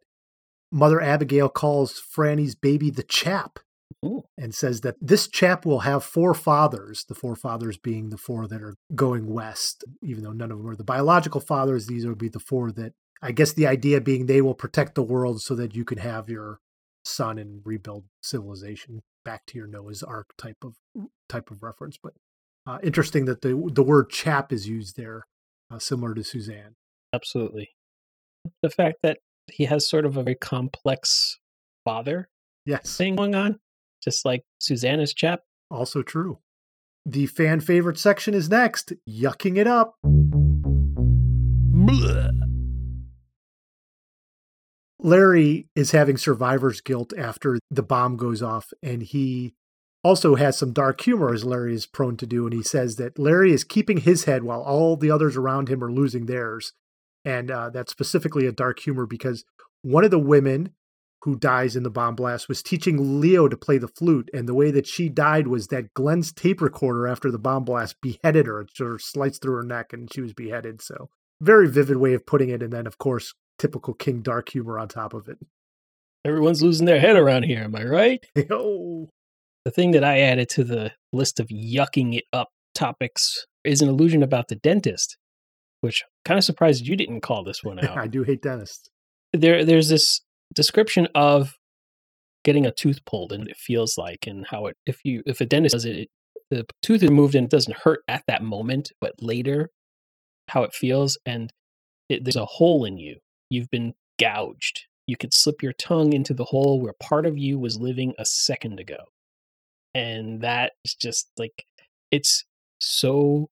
Mother 0.72 1.00
Abigail 1.00 1.48
calls 1.48 2.02
Franny's 2.16 2.56
baby 2.56 2.90
the 2.90 3.04
chap 3.04 3.60
Ooh. 4.04 4.24
and 4.38 4.54
says 4.54 4.80
that 4.82 4.96
this 5.00 5.28
chap 5.28 5.66
will 5.66 5.80
have 5.80 6.02
four 6.04 6.32
fathers, 6.32 7.04
the 7.04 7.14
four 7.14 7.36
fathers 7.36 7.76
being 7.76 8.08
the 8.10 8.16
four 8.16 8.46
that 8.46 8.62
are 8.62 8.76
going 8.94 9.26
west, 9.26 9.84
even 10.02 10.24
though 10.24 10.32
none 10.32 10.50
of 10.50 10.58
them 10.58 10.68
are 10.68 10.76
the 10.76 10.84
biological 10.84 11.40
fathers. 11.40 11.86
These 11.86 12.06
would 12.06 12.18
be 12.18 12.28
the 12.28 12.40
four 12.40 12.72
that 12.72 12.92
I 13.20 13.32
guess 13.32 13.52
the 13.52 13.66
idea 13.66 14.00
being 14.00 14.26
they 14.26 14.40
will 14.40 14.54
protect 14.54 14.94
the 14.94 15.02
world 15.02 15.42
so 15.42 15.54
that 15.56 15.74
you 15.74 15.84
can 15.84 15.98
have 15.98 16.28
your 16.30 16.60
son 17.04 17.38
and 17.38 17.60
rebuild 17.64 18.04
civilization 18.22 19.02
back 19.24 19.44
to 19.46 19.58
your 19.58 19.66
Noah's 19.66 20.02
Ark 20.02 20.30
type 20.38 20.56
of 20.64 20.76
type 21.28 21.50
of 21.50 21.62
reference. 21.62 21.98
But 22.02 22.14
uh, 22.66 22.78
interesting 22.82 23.26
that 23.26 23.42
the 23.42 23.70
the 23.72 23.82
word 23.82 24.08
chap 24.10 24.52
is 24.52 24.66
used 24.68 24.96
there, 24.96 25.26
uh, 25.70 25.78
similar 25.78 26.14
to 26.14 26.24
Susannah. 26.24 26.72
Absolutely. 27.12 27.70
The 28.62 28.70
fact 28.70 28.98
that 29.02 29.18
he 29.52 29.64
has 29.66 29.86
sort 29.86 30.06
of 30.06 30.16
a 30.16 30.22
very 30.22 30.36
complex 30.36 31.38
father 31.84 32.28
Yes. 32.64 32.96
thing 32.96 33.16
going 33.16 33.34
on, 33.34 33.58
just 34.02 34.24
like 34.24 34.44
Susannah's 34.58 35.14
chap. 35.14 35.40
Also 35.70 36.02
true. 36.02 36.38
The 37.06 37.26
fan 37.26 37.60
favorite 37.60 37.98
section 37.98 38.34
is 38.34 38.48
next. 38.48 38.92
Yucking 39.08 39.56
it 39.56 39.66
up. 39.66 39.96
Larry 45.02 45.68
is 45.74 45.92
having 45.92 46.16
survivor's 46.18 46.80
guilt 46.80 47.12
after 47.16 47.58
the 47.70 47.82
bomb 47.82 48.16
goes 48.16 48.42
off, 48.42 48.72
and 48.82 49.02
he 49.02 49.54
also 50.04 50.34
has 50.34 50.58
some 50.58 50.72
dark 50.72 51.00
humor, 51.00 51.32
as 51.32 51.44
Larry 51.44 51.74
is 51.74 51.86
prone 51.86 52.16
to 52.18 52.26
do. 52.26 52.46
And 52.46 52.52
he 52.52 52.62
says 52.62 52.96
that 52.96 53.18
Larry 53.18 53.52
is 53.52 53.64
keeping 53.64 53.98
his 53.98 54.24
head 54.24 54.42
while 54.42 54.62
all 54.62 54.96
the 54.96 55.10
others 55.10 55.36
around 55.36 55.68
him 55.68 55.82
are 55.82 55.92
losing 55.92 56.26
theirs. 56.26 56.72
And 57.24 57.50
uh, 57.50 57.70
that's 57.70 57.92
specifically 57.92 58.46
a 58.46 58.52
dark 58.52 58.80
humor 58.80 59.06
because 59.06 59.44
one 59.82 60.04
of 60.04 60.10
the 60.10 60.18
women 60.18 60.74
who 61.22 61.36
dies 61.36 61.76
in 61.76 61.82
the 61.82 61.90
bomb 61.90 62.14
blast 62.14 62.48
was 62.48 62.62
teaching 62.62 63.20
Leo 63.20 63.46
to 63.48 63.56
play 63.56 63.78
the 63.78 63.88
flute. 63.88 64.30
And 64.32 64.48
the 64.48 64.54
way 64.54 64.70
that 64.70 64.86
she 64.86 65.08
died 65.08 65.46
was 65.48 65.66
that 65.68 65.92
Glenn's 65.94 66.32
tape 66.32 66.60
recorder 66.60 67.06
after 67.06 67.30
the 67.30 67.38
bomb 67.38 67.64
blast 67.64 67.96
beheaded 68.00 68.46
her. 68.46 68.66
Sort 68.74 68.94
of 68.94 69.02
sliced 69.02 69.42
through 69.42 69.56
her 69.56 69.62
neck 69.62 69.92
and 69.92 70.12
she 70.12 70.20
was 70.20 70.32
beheaded. 70.32 70.80
So, 70.80 71.10
very 71.40 71.68
vivid 71.68 71.98
way 71.98 72.14
of 72.14 72.26
putting 72.26 72.48
it. 72.48 72.62
And 72.62 72.72
then, 72.72 72.86
of 72.86 72.98
course, 72.98 73.34
typical 73.58 73.94
King 73.94 74.22
dark 74.22 74.48
humor 74.48 74.78
on 74.78 74.88
top 74.88 75.12
of 75.12 75.28
it. 75.28 75.38
Everyone's 76.24 76.62
losing 76.62 76.86
their 76.86 77.00
head 77.00 77.16
around 77.16 77.44
here, 77.44 77.62
am 77.62 77.76
I 77.76 77.84
right? 77.84 78.24
oh, 78.50 79.08
The 79.64 79.70
thing 79.70 79.92
that 79.92 80.04
I 80.04 80.20
added 80.20 80.48
to 80.50 80.64
the 80.64 80.92
list 81.12 81.40
of 81.40 81.48
yucking 81.48 82.16
it 82.16 82.24
up 82.32 82.48
topics 82.74 83.46
is 83.64 83.82
an 83.82 83.88
illusion 83.88 84.22
about 84.22 84.48
the 84.48 84.56
dentist, 84.56 85.16
which 85.80 86.02
kind 86.24 86.38
of 86.38 86.44
surprised 86.44 86.86
you 86.86 86.96
didn't 86.96 87.20
call 87.22 87.44
this 87.44 87.62
one 87.62 87.78
out. 87.84 87.96
I 87.96 88.06
do 88.06 88.22
hate 88.22 88.42
dentists. 88.42 88.88
there 89.32 89.64
there's 89.64 89.88
this 89.88 90.20
description 90.54 91.08
of 91.14 91.54
getting 92.44 92.66
a 92.66 92.72
tooth 92.72 93.04
pulled 93.04 93.32
and 93.32 93.48
it 93.48 93.56
feels 93.56 93.98
like 93.98 94.26
and 94.26 94.46
how 94.48 94.66
it 94.66 94.76
if 94.86 94.98
you 95.04 95.22
if 95.26 95.40
a 95.40 95.46
dentist 95.46 95.74
does 95.74 95.84
it, 95.84 95.96
it 95.96 96.08
the 96.50 96.66
tooth 96.82 97.02
is 97.02 97.08
removed 97.08 97.34
and 97.34 97.44
it 97.44 97.50
doesn't 97.50 97.76
hurt 97.76 98.00
at 98.08 98.24
that 98.26 98.42
moment 98.42 98.90
but 99.00 99.12
later 99.20 99.70
how 100.48 100.62
it 100.64 100.74
feels 100.74 101.16
and 101.24 101.52
it, 102.08 102.24
there's 102.24 102.36
a 102.36 102.44
hole 102.44 102.84
in 102.84 102.98
you. 102.98 103.18
You've 103.48 103.70
been 103.70 103.94
gouged. 104.18 104.86
You 105.06 105.16
could 105.16 105.32
slip 105.32 105.62
your 105.62 105.72
tongue 105.72 106.12
into 106.12 106.34
the 106.34 106.44
hole 106.44 106.80
where 106.80 106.94
part 107.00 107.24
of 107.24 107.38
you 107.38 107.58
was 107.58 107.78
living 107.78 108.14
a 108.18 108.24
second 108.24 108.78
ago. 108.78 108.98
And 109.94 110.40
that 110.42 110.72
is 110.84 110.94
just 110.94 111.30
like 111.38 111.64
it's 112.10 112.44
so 112.80 113.48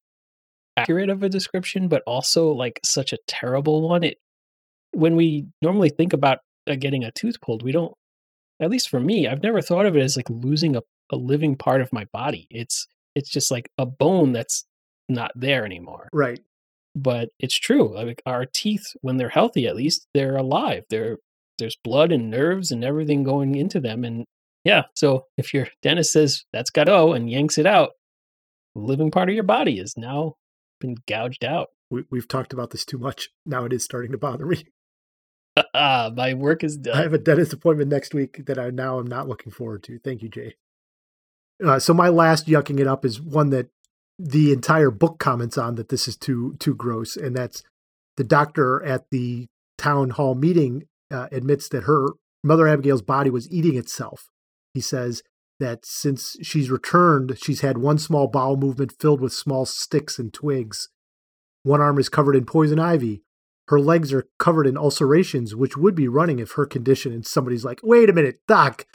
accurate 0.76 1.10
of 1.10 1.22
a 1.22 1.28
description 1.28 1.88
but 1.88 2.02
also 2.06 2.52
like 2.52 2.80
such 2.84 3.12
a 3.12 3.18
terrible 3.26 3.88
one. 3.88 4.04
It 4.04 4.18
when 4.92 5.16
we 5.16 5.46
normally 5.62 5.90
think 5.90 6.12
about 6.12 6.38
Uh, 6.68 6.76
getting 6.76 7.04
a 7.04 7.10
tooth 7.12 7.40
pulled, 7.40 7.62
we 7.62 7.72
don't, 7.72 7.94
at 8.60 8.70
least 8.70 8.88
for 8.88 9.00
me, 9.00 9.26
I've 9.26 9.42
never 9.42 9.62
thought 9.62 9.86
of 9.86 9.96
it 9.96 10.02
as 10.02 10.16
like 10.16 10.28
losing 10.28 10.76
a, 10.76 10.82
a 11.10 11.16
living 11.16 11.56
part 11.56 11.80
of 11.80 11.92
my 11.92 12.04
body. 12.12 12.46
It's, 12.50 12.86
it's 13.14 13.30
just 13.30 13.50
like 13.50 13.70
a 13.78 13.86
bone 13.86 14.32
that's 14.32 14.64
not 15.08 15.30
there 15.34 15.64
anymore. 15.64 16.08
Right. 16.12 16.40
But 16.94 17.30
it's 17.38 17.58
true. 17.58 17.94
Like 17.94 18.20
our 18.26 18.44
teeth, 18.44 18.92
when 19.00 19.16
they're 19.16 19.28
healthy, 19.28 19.66
at 19.66 19.76
least 19.76 20.06
they're 20.12 20.36
alive. 20.36 20.84
They're, 20.90 21.18
there's 21.58 21.76
blood 21.82 22.12
and 22.12 22.30
nerves 22.30 22.70
and 22.70 22.84
everything 22.84 23.24
going 23.24 23.54
into 23.54 23.80
them. 23.80 24.04
And 24.04 24.24
yeah, 24.64 24.82
so 24.94 25.24
if 25.36 25.54
your 25.54 25.68
dentist 25.82 26.12
says 26.12 26.44
that's 26.52 26.70
got 26.70 26.84
to 26.84 27.12
and 27.12 27.30
yanks 27.30 27.58
it 27.58 27.66
out, 27.66 27.90
the 28.74 28.82
living 28.82 29.10
part 29.10 29.28
of 29.28 29.34
your 29.34 29.44
body 29.44 29.78
is 29.78 29.94
now 29.96 30.34
been 30.80 30.96
gouged 31.08 31.44
out. 31.44 31.68
We, 31.90 32.04
we've 32.10 32.28
talked 32.28 32.52
about 32.52 32.70
this 32.70 32.84
too 32.84 32.98
much. 32.98 33.30
Now 33.46 33.64
it 33.64 33.72
is 33.72 33.82
starting 33.82 34.12
to 34.12 34.18
bother 34.18 34.46
me. 34.46 34.66
Ah, 35.74 36.10
my 36.14 36.34
work 36.34 36.64
is 36.64 36.76
done. 36.76 36.96
I 36.96 37.02
have 37.02 37.12
a 37.12 37.18
dentist 37.18 37.52
appointment 37.52 37.90
next 37.90 38.14
week 38.14 38.46
that 38.46 38.58
I 38.58 38.70
now 38.70 38.98
am 38.98 39.06
not 39.06 39.28
looking 39.28 39.52
forward 39.52 39.82
to. 39.84 39.98
Thank 39.98 40.22
you, 40.22 40.28
Jay. 40.28 40.54
Uh, 41.64 41.78
so 41.78 41.92
my 41.92 42.08
last 42.08 42.46
yucking 42.46 42.78
it 42.80 42.86
up 42.86 43.04
is 43.04 43.20
one 43.20 43.50
that 43.50 43.68
the 44.18 44.52
entire 44.52 44.90
book 44.90 45.18
comments 45.18 45.58
on 45.58 45.76
that 45.76 45.88
this 45.88 46.08
is 46.08 46.16
too 46.16 46.56
too 46.58 46.74
gross, 46.74 47.16
and 47.16 47.36
that's 47.36 47.62
the 48.16 48.24
doctor 48.24 48.82
at 48.84 49.10
the 49.10 49.46
town 49.76 50.10
hall 50.10 50.34
meeting 50.34 50.84
uh, 51.10 51.28
admits 51.30 51.68
that 51.68 51.84
her 51.84 52.08
mother 52.42 52.66
Abigail's 52.66 53.02
body 53.02 53.30
was 53.30 53.50
eating 53.50 53.76
itself. 53.76 54.28
He 54.74 54.80
says 54.80 55.22
that 55.60 55.84
since 55.84 56.36
she's 56.42 56.70
returned, 56.70 57.38
she's 57.42 57.60
had 57.60 57.78
one 57.78 57.98
small 57.98 58.28
bowel 58.28 58.56
movement 58.56 58.94
filled 59.00 59.20
with 59.20 59.32
small 59.32 59.66
sticks 59.66 60.18
and 60.18 60.32
twigs. 60.32 60.88
One 61.62 61.80
arm 61.80 61.98
is 61.98 62.08
covered 62.08 62.36
in 62.36 62.44
poison 62.44 62.78
ivy. 62.78 63.22
Her 63.68 63.80
legs 63.80 64.14
are 64.14 64.26
covered 64.38 64.66
in 64.66 64.78
ulcerations, 64.78 65.54
which 65.54 65.76
would 65.76 65.94
be 65.94 66.08
running 66.08 66.38
if 66.38 66.52
her 66.52 66.64
condition. 66.64 67.12
And 67.12 67.26
somebody's 67.26 67.64
like, 67.64 67.80
wait 67.82 68.08
a 68.08 68.14
minute, 68.14 68.40
doc, 68.48 68.86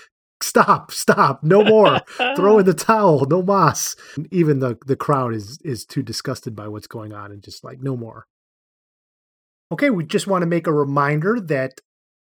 stop, 0.41 0.91
stop, 0.91 1.43
no 1.43 1.63
more. 1.63 2.01
Throw 2.35 2.57
in 2.57 2.65
the 2.65 2.73
towel, 2.73 3.25
no 3.29 3.43
mas. 3.43 3.95
Even 4.31 4.59
the, 4.59 4.77
the 4.85 4.95
crowd 4.95 5.35
is, 5.35 5.59
is 5.63 5.85
too 5.85 6.01
disgusted 6.01 6.55
by 6.55 6.67
what's 6.67 6.87
going 6.87 7.13
on 7.13 7.31
and 7.31 7.43
just 7.43 7.63
like, 7.63 7.81
no 7.81 7.95
more. 7.95 8.25
Okay, 9.71 9.91
we 9.91 10.05
just 10.05 10.27
want 10.27 10.41
to 10.41 10.47
make 10.47 10.65
a 10.65 10.73
reminder 10.73 11.39
that 11.39 11.79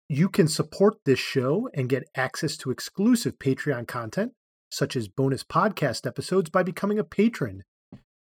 you 0.10 0.28
can 0.28 0.50
support 0.50 0.96
this 1.06 1.20
show 1.20 1.70
and 1.74 1.90
get 1.90 2.10
access 2.14 2.58
to 2.58 2.72
exclusive 2.72 3.40
Patreon 3.40 3.88
content, 3.88 4.34
such 4.70 4.98
as 4.98 5.08
bonus 5.08 5.46
podcast 5.46 6.06
episodes, 6.06 6.50
by 6.50 6.62
becoming 6.62 7.00
a 7.00 7.06
patron. 7.06 7.64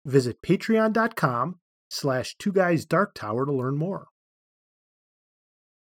Visit 0.05 0.41
patreon.com 0.41 1.55
slash 1.89 2.35
two 2.37 2.51
guys 2.51 2.85
dark 2.85 3.13
tower 3.13 3.45
to 3.45 3.51
learn 3.51 3.77
more. 3.77 4.07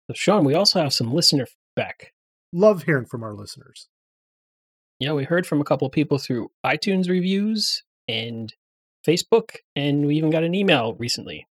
So 0.08 0.14
Sean, 0.16 0.46
we 0.46 0.54
also 0.54 0.82
have 0.82 0.94
some 0.94 1.14
listener 1.14 1.46
feedback. 1.46 2.14
Love 2.52 2.84
hearing 2.84 3.06
from 3.06 3.24
our 3.24 3.34
listeners. 3.34 3.88
Yeah, 5.00 5.14
we 5.14 5.24
heard 5.24 5.46
from 5.46 5.62
a 5.62 5.64
couple 5.64 5.86
of 5.86 5.94
people 5.94 6.18
through 6.18 6.52
iTunes 6.66 7.10
reviews 7.10 7.84
and 8.08 8.54
Facebook, 9.08 9.58
and 9.76 10.06
we 10.06 10.16
even 10.16 10.30
got 10.30 10.44
an 10.44 10.56
email 10.56 10.96
recently. 10.96 11.48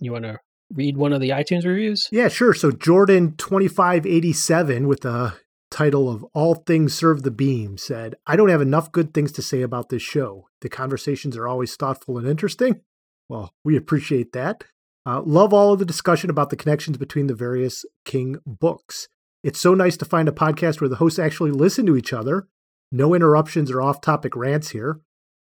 You 0.00 0.12
want 0.12 0.24
to 0.24 0.38
read 0.72 0.96
one 0.96 1.12
of 1.12 1.20
the 1.20 1.30
iTunes 1.30 1.64
reviews? 1.64 2.08
Yeah, 2.12 2.28
sure. 2.28 2.54
So 2.54 2.70
Jordan 2.70 3.34
twenty 3.36 3.68
five 3.68 4.06
eighty 4.06 4.32
seven 4.32 4.86
with 4.86 5.00
the 5.00 5.34
title 5.70 6.10
of 6.10 6.24
All 6.34 6.54
Things 6.54 6.94
Serve 6.94 7.22
the 7.22 7.30
Beam 7.30 7.78
said, 7.78 8.14
I 8.26 8.36
don't 8.36 8.50
have 8.50 8.60
enough 8.60 8.92
good 8.92 9.14
things 9.14 9.32
to 9.32 9.42
say 9.42 9.62
about 9.62 9.88
this 9.88 10.02
show. 10.02 10.48
The 10.60 10.68
conversations 10.68 11.36
are 11.36 11.48
always 11.48 11.74
thoughtful 11.74 12.18
and 12.18 12.28
interesting. 12.28 12.82
Well, 13.28 13.52
we 13.64 13.76
appreciate 13.76 14.32
that. 14.32 14.64
Uh, 15.04 15.20
love 15.22 15.52
all 15.52 15.72
of 15.72 15.78
the 15.78 15.84
discussion 15.84 16.30
about 16.30 16.50
the 16.50 16.56
connections 16.56 16.96
between 16.96 17.26
the 17.26 17.34
various 17.34 17.84
King 18.04 18.36
books. 18.46 19.08
It's 19.42 19.60
so 19.60 19.74
nice 19.74 19.96
to 19.96 20.04
find 20.04 20.28
a 20.28 20.32
podcast 20.32 20.80
where 20.80 20.88
the 20.88 20.96
hosts 20.96 21.18
actually 21.18 21.50
listen 21.50 21.86
to 21.86 21.96
each 21.96 22.12
other. 22.12 22.46
No 22.92 23.14
interruptions 23.14 23.70
or 23.70 23.82
off 23.82 24.00
topic 24.00 24.36
rants 24.36 24.70
here. 24.70 25.00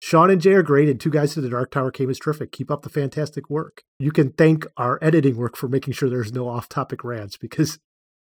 Sean 0.01 0.30
and 0.30 0.41
Jay 0.41 0.53
are 0.53 0.63
great, 0.63 0.89
and 0.89 0.99
Two 0.99 1.09
Guys 1.09 1.34
to 1.34 1.41
the 1.41 1.49
Dark 1.49 1.71
Tower 1.71 1.89
came 1.91 2.09
is 2.09 2.19
terrific. 2.19 2.51
Keep 2.51 2.69
up 2.71 2.82
the 2.82 2.89
fantastic 2.89 3.49
work. 3.49 3.84
You 3.99 4.11
can 4.11 4.32
thank 4.32 4.65
our 4.76 4.99
editing 5.01 5.38
work 5.38 5.55
for 5.55 5.69
making 5.69 5.93
sure 5.93 6.09
there's 6.09 6.34
no 6.34 6.49
off 6.49 6.67
topic 6.67 7.03
rants 7.03 7.38
because 7.38 7.80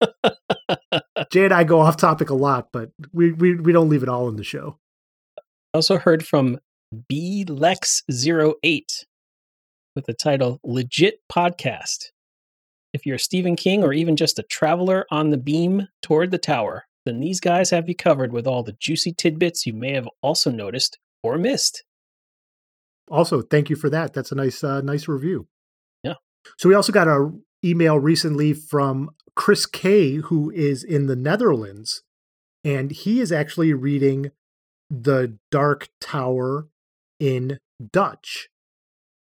Jay 1.32 1.44
and 1.44 1.54
I 1.54 1.64
go 1.64 1.80
off 1.80 1.96
topic 1.96 2.30
a 2.30 2.34
lot, 2.34 2.68
but 2.72 2.90
we, 3.12 3.32
we, 3.32 3.56
we 3.56 3.72
don't 3.72 3.88
leave 3.88 4.02
it 4.02 4.08
all 4.08 4.28
in 4.28 4.36
the 4.36 4.44
show. 4.44 4.78
I 5.38 5.78
also 5.78 5.98
heard 5.98 6.24
from 6.24 6.60
BLex08 7.10 9.04
with 9.94 10.06
the 10.06 10.14
title 10.14 10.60
Legit 10.64 11.20
Podcast. 11.30 12.10
If 12.92 13.06
you're 13.06 13.18
Stephen 13.18 13.56
King 13.56 13.82
or 13.82 13.92
even 13.92 14.16
just 14.16 14.38
a 14.38 14.44
traveler 14.44 15.06
on 15.10 15.30
the 15.30 15.38
beam 15.38 15.88
toward 16.02 16.30
the 16.30 16.38
tower, 16.38 16.84
then 17.04 17.20
these 17.20 17.40
guys 17.40 17.70
have 17.70 17.88
you 17.88 17.94
covered 17.94 18.32
with 18.32 18.46
all 18.46 18.62
the 18.62 18.76
juicy 18.80 19.12
tidbits 19.12 19.66
you 19.66 19.72
may 19.72 19.92
have 19.92 20.08
also 20.22 20.50
noticed 20.50 20.98
or 21.22 21.36
missed. 21.38 21.84
Also, 23.10 23.42
thank 23.42 23.68
you 23.68 23.76
for 23.76 23.90
that. 23.90 24.14
That's 24.14 24.32
a 24.32 24.36
nice, 24.36 24.64
uh, 24.64 24.80
nice 24.80 25.08
review. 25.08 25.48
Yeah. 26.02 26.14
So 26.58 26.68
we 26.68 26.74
also 26.74 26.92
got 26.92 27.08
a 27.08 27.30
email 27.64 27.98
recently 27.98 28.52
from 28.52 29.10
Chris 29.36 29.66
K, 29.66 30.16
who 30.16 30.50
is 30.50 30.84
in 30.84 31.06
the 31.06 31.16
Netherlands, 31.16 32.02
and 32.62 32.90
he 32.90 33.20
is 33.20 33.32
actually 33.32 33.72
reading 33.72 34.30
the 34.88 35.38
Dark 35.50 35.88
Tower 36.00 36.68
in 37.18 37.58
Dutch. 37.92 38.48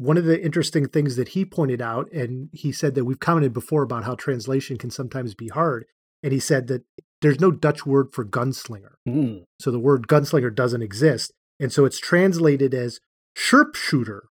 One 0.02 0.16
of 0.16 0.24
the 0.24 0.42
interesting 0.42 0.88
things 0.88 1.16
that 1.16 1.28
he 1.28 1.44
pointed 1.44 1.80
out, 1.80 2.10
and 2.12 2.48
he 2.52 2.72
said 2.72 2.94
that 2.94 3.04
we've 3.04 3.20
commented 3.20 3.52
before 3.52 3.82
about 3.82 4.04
how 4.04 4.14
translation 4.14 4.76
can 4.76 4.90
sometimes 4.90 5.34
be 5.34 5.48
hard, 5.48 5.86
and 6.22 6.32
he 6.32 6.40
said 6.40 6.66
that 6.66 6.82
there's 7.20 7.40
no 7.40 7.52
Dutch 7.52 7.86
word 7.86 8.12
for 8.12 8.24
gunslinger. 8.24 8.94
Mm. 9.08 9.44
So 9.60 9.70
the 9.70 9.78
word 9.78 10.08
gunslinger 10.08 10.52
doesn't 10.52 10.82
exist. 10.82 11.32
And 11.60 11.72
so 11.72 11.84
it's 11.84 12.00
translated 12.00 12.74
as 12.74 12.98
sharpshooter, 13.36 14.24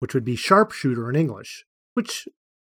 which 0.00 0.14
would 0.14 0.24
be 0.24 0.34
sharpshooter 0.36 1.08
in 1.08 1.14
English, 1.16 1.64
which 1.94 2.26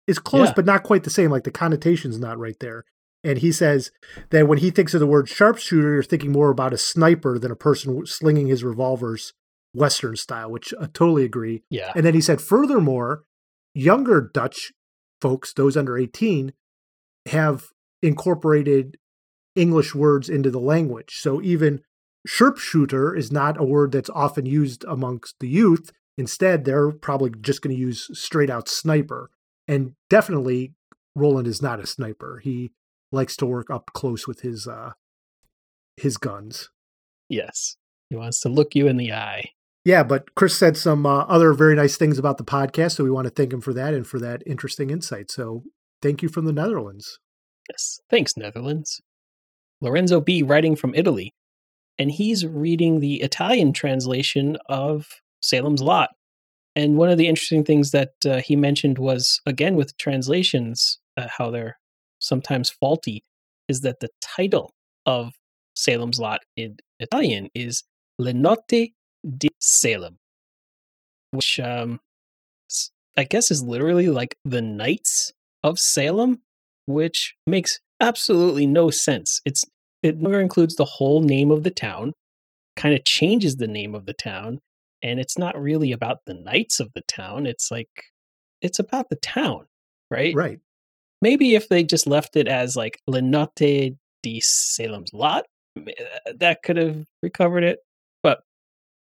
is 0.07 0.19
close, 0.19 0.49
Yeah. 0.49 0.55
but 0.55 0.67
not 0.67 0.83
quite 0.83 1.05
the 1.05 1.11
same. 1.11 1.31
Like 1.31 1.45
the 1.45 1.51
connotation's 1.51 2.19
not 2.19 2.39
right 2.39 2.59
there. 2.61 2.85
And 3.23 3.39
he 3.39 3.53
says 3.53 3.91
that 4.31 4.47
when 4.47 4.59
he 4.59 4.71
thinks 4.71 4.93
of 4.93 5.01
the 5.01 5.07
word 5.07 5.31
sharpshooter, 5.31 5.95
you're 5.95 6.03
thinking 6.03 6.31
more 6.31 6.51
about 6.51 6.75
a 6.75 6.79
sniper 6.79 7.39
than 7.39 7.51
a 7.51 7.57
person 7.57 8.05
slinging 8.05 8.49
his 8.49 8.63
revolvers 8.63 9.33
Western 9.75 10.17
style, 10.17 10.51
which 10.51 10.73
I 10.81 10.87
totally 10.87 11.25
agree. 11.25 11.63
Yeah. 11.69 11.93
And 11.95 12.07
then 12.07 12.15
he 12.15 12.21
said, 12.21 12.41
furthermore, 12.41 13.25
younger 13.75 14.31
Dutch 14.33 14.73
folks, 15.21 15.53
those 15.53 15.77
under 15.77 15.99
18, 15.99 16.53
have 17.27 17.65
incorporated 18.03 18.99
English 19.57 19.95
words 19.95 20.29
into 20.29 20.51
the 20.51 20.61
language. 20.61 21.17
So 21.17 21.43
even 21.43 21.81
sharpshooter 22.27 23.15
is 23.15 23.33
not 23.33 23.61
a 23.61 23.65
word 23.65 23.93
that's 23.93 24.11
often 24.11 24.47
used 24.47 24.85
amongst 24.85 25.37
the 25.41 25.49
youth. 25.49 25.91
Instead, 26.17 26.65
they're 26.65 26.93
probably 26.93 27.33
just 27.41 27.63
going 27.63 27.75
to 27.75 27.81
use 27.81 28.09
straight 28.13 28.51
out 28.51 28.69
sniper. 28.69 29.31
And 29.67 29.93
definitely, 30.11 30.75
Roland 31.17 31.49
is 31.49 31.63
not 31.63 31.81
a 31.81 31.87
sniper. 31.87 32.41
He 32.43 32.73
likes 33.11 33.37
to 33.37 33.47
work 33.47 33.71
up 33.71 33.91
close 33.95 34.27
with 34.27 34.41
his 34.41 34.67
uh, 34.67 34.93
his 35.97 36.17
guns. 36.17 36.71
Yes. 37.29 37.77
He 38.11 38.17
wants 38.17 38.41
to 38.41 38.49
look 38.49 38.75
you 38.75 38.87
in 38.87 38.97
the 38.97 39.13
eye. 39.13 39.51
Yeah, 39.85 40.03
but 40.03 40.35
Chris 40.35 40.57
said 40.57 40.77
some 40.77 41.05
uh, 41.05 41.25
other 41.25 41.53
very 41.53 41.75
nice 41.75 41.97
things 41.97 42.19
about 42.19 42.39
the 42.39 42.45
podcast, 42.45 42.93
so 42.93 43.05
we 43.05 43.11
want 43.11 43.27
to 43.27 43.31
thank 43.31 43.53
him 43.53 43.61
for 43.61 43.75
that 43.75 43.93
and 43.93 44.07
for 44.07 44.19
that 44.19 44.43
interesting 44.47 44.89
insight. 44.89 45.31
So 45.31 45.63
thank 46.01 46.23
you 46.23 46.29
from 46.29 46.47
the 46.47 46.53
Netherlands. 46.53 47.19
Yes. 47.71 48.01
Thanks, 48.11 48.37
Netherlands. 48.37 49.01
Lorenzo 49.81 50.21
B. 50.21 50.43
writing 50.43 50.75
from 50.77 50.95
Italy. 50.95 51.35
And 51.99 52.11
he's 52.11 52.47
reading 52.47 53.01
the 53.01 53.17
Italian 53.21 53.73
translation 53.73 54.57
of 54.69 55.07
Salem's 55.43 55.83
Lot. 55.83 56.11
And 56.75 56.97
one 56.97 57.11
of 57.11 57.19
the 57.19 57.29
interesting 57.29 57.63
things 57.63 57.93
that 57.93 58.13
uh, 58.27 58.41
he 58.41 58.57
mentioned 58.57 58.99
was, 58.99 59.41
again, 59.47 59.77
with 59.77 59.97
translations, 59.97 60.99
uh, 61.17 61.29
how 61.29 61.51
they're 61.51 61.79
sometimes 62.19 62.71
faulty, 62.71 63.23
is 63.69 63.83
that 63.83 64.01
the 64.01 64.09
title 64.21 64.73
of 65.07 65.35
Salem's 65.77 66.19
Lot 66.19 66.41
in 66.57 66.79
Italian 66.99 67.49
is 67.55 67.85
Le 68.19 68.33
Notte 68.33 68.91
di 69.39 69.49
Salem, 69.61 70.19
which 71.31 71.59
um, 71.61 72.01
I 73.17 73.25
guess 73.25 73.51
is 73.51 73.63
literally 73.63 74.09
like 74.09 74.37
the 74.45 74.63
Knights 74.63 75.33
of 75.63 75.79
Salem, 75.79 76.43
which 76.87 77.35
makes 77.47 77.81
absolutely 78.01 78.67
no 78.67 78.91
sense. 78.91 79.41
It's 79.45 79.65
it 80.03 80.21
never 80.21 80.41
includes 80.41 80.77
the 80.77 80.85
whole 80.85 81.23
name 81.23 81.51
of 81.51 81.63
the 81.63 81.71
town, 81.71 82.13
kind 82.77 82.95
of 82.95 83.05
changes 83.05 83.57
the 83.57 83.69
name 83.69 83.95
of 83.95 84.07
the 84.07 84.13
town, 84.13 84.61
and 85.03 85.19
it's 85.19 85.39
not 85.39 85.61
really 85.61 85.93
about 85.93 86.19
the 86.27 86.35
knights 86.35 86.81
of 86.81 86.93
the 86.95 87.03
town. 87.03 87.47
It's 87.47 87.71
like 87.71 87.89
it's 88.61 88.79
about 88.79 89.09
the 89.09 89.17
town, 89.17 89.67
right? 90.11 90.35
Right. 90.35 90.61
Maybe 91.23 91.55
if 91.55 91.69
they 91.69 91.85
just 91.85 92.07
left 92.07 92.37
it 92.37 92.49
as 92.49 92.77
like 92.77 93.01
Le 93.07 93.23
Notte 93.23 93.97
di 94.23 94.41
Salem's 94.41 95.13
Lot, 95.15 95.47
uh, 95.79 95.83
that 96.37 96.63
could 96.63 96.77
have 96.77 97.07
recovered 97.23 97.65
it. 97.65 97.79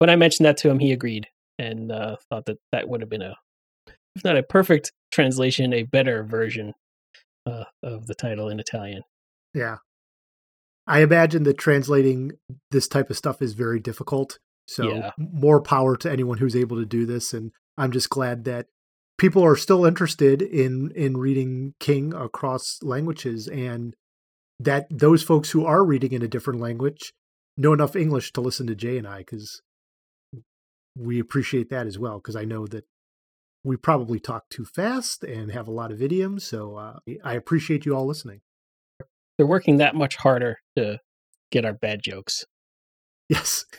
When 0.01 0.09
I 0.09 0.15
mentioned 0.15 0.47
that 0.47 0.57
to 0.57 0.69
him, 0.71 0.79
he 0.79 0.91
agreed 0.91 1.27
and 1.59 1.91
uh, 1.91 2.15
thought 2.27 2.47
that 2.47 2.57
that 2.71 2.89
would 2.89 3.01
have 3.01 3.09
been 3.11 3.21
a, 3.21 3.35
if 4.15 4.23
not 4.23 4.35
a 4.35 4.41
perfect 4.41 4.91
translation, 5.13 5.73
a 5.73 5.83
better 5.83 6.23
version 6.23 6.73
uh, 7.45 7.65
of 7.83 8.07
the 8.07 8.15
title 8.15 8.49
in 8.49 8.59
Italian. 8.59 9.03
Yeah. 9.53 9.75
I 10.87 11.01
imagine 11.03 11.43
that 11.43 11.59
translating 11.59 12.31
this 12.71 12.87
type 12.87 13.11
of 13.11 13.17
stuff 13.17 13.43
is 13.43 13.53
very 13.53 13.79
difficult. 13.79 14.39
So 14.67 14.91
Yeah. 14.91 15.11
more 15.19 15.61
power 15.61 15.95
to 15.97 16.11
anyone 16.11 16.39
who's 16.39 16.55
able 16.55 16.77
to 16.77 16.85
do 16.85 17.05
this. 17.05 17.31
And 17.31 17.51
I'm 17.77 17.91
just 17.91 18.09
glad 18.09 18.43
that 18.45 18.65
people 19.19 19.45
are 19.45 19.55
still 19.55 19.85
interested 19.85 20.41
in 20.41 20.89
in 20.95 21.15
reading 21.17 21.75
King 21.79 22.11
across 22.11 22.79
languages 22.81 23.47
and 23.47 23.93
that 24.59 24.87
those 24.89 25.21
folks 25.21 25.51
who 25.51 25.63
are 25.63 25.85
reading 25.85 26.11
in 26.11 26.23
a 26.23 26.27
different 26.27 26.59
language 26.59 27.13
know 27.55 27.71
enough 27.71 27.95
English 27.95 28.33
to 28.33 28.41
listen 28.41 28.65
to 28.65 28.73
Jay 28.73 28.97
and 28.97 29.07
I 29.07 29.19
because 29.19 29.61
we 30.95 31.19
appreciate 31.19 31.69
that 31.69 31.87
as 31.87 31.97
well. 31.97 32.17
Because 32.17 32.35
I 32.35 32.45
know 32.45 32.67
that 32.67 32.85
we 33.63 33.77
probably 33.77 34.19
talk 34.19 34.49
too 34.49 34.65
fast 34.65 35.23
and 35.23 35.51
have 35.51 35.67
a 35.67 35.71
lot 35.71 35.91
of 35.91 36.01
idioms. 36.01 36.43
So 36.43 36.75
uh, 36.75 36.99
I 37.23 37.33
appreciate 37.33 37.85
you 37.85 37.95
all 37.95 38.05
listening. 38.05 38.41
They're 39.37 39.47
working 39.47 39.77
that 39.77 39.95
much 39.95 40.17
harder 40.17 40.59
to 40.75 40.99
get 41.51 41.65
our 41.65 41.73
bad 41.73 42.01
jokes. 42.01 42.45
Yes. 43.29 43.65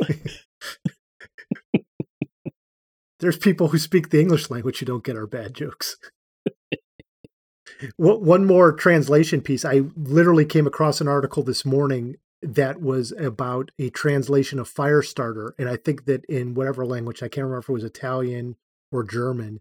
There's 3.20 3.38
people 3.38 3.68
who 3.68 3.78
speak 3.78 4.10
the 4.10 4.20
English 4.20 4.50
language 4.50 4.78
who 4.80 4.86
don't 4.86 5.04
get 5.04 5.16
our 5.16 5.26
bad 5.26 5.54
jokes. 5.54 5.96
One 7.96 8.24
one 8.24 8.44
more 8.44 8.72
translation 8.72 9.40
piece. 9.40 9.64
I 9.64 9.82
literally 9.96 10.44
came 10.44 10.68
across 10.68 11.00
an 11.00 11.08
article 11.08 11.42
this 11.42 11.64
morning 11.64 12.14
that 12.42 12.80
was 12.80 13.12
about 13.12 13.70
a 13.78 13.90
translation 13.90 14.58
of 14.58 14.72
Firestarter. 14.72 15.52
And 15.58 15.68
I 15.68 15.76
think 15.76 16.06
that 16.06 16.24
in 16.26 16.54
whatever 16.54 16.84
language, 16.84 17.22
I 17.22 17.28
can't 17.28 17.44
remember 17.44 17.58
if 17.58 17.68
it 17.68 17.72
was 17.72 17.84
Italian 17.84 18.56
or 18.90 19.04
German, 19.04 19.60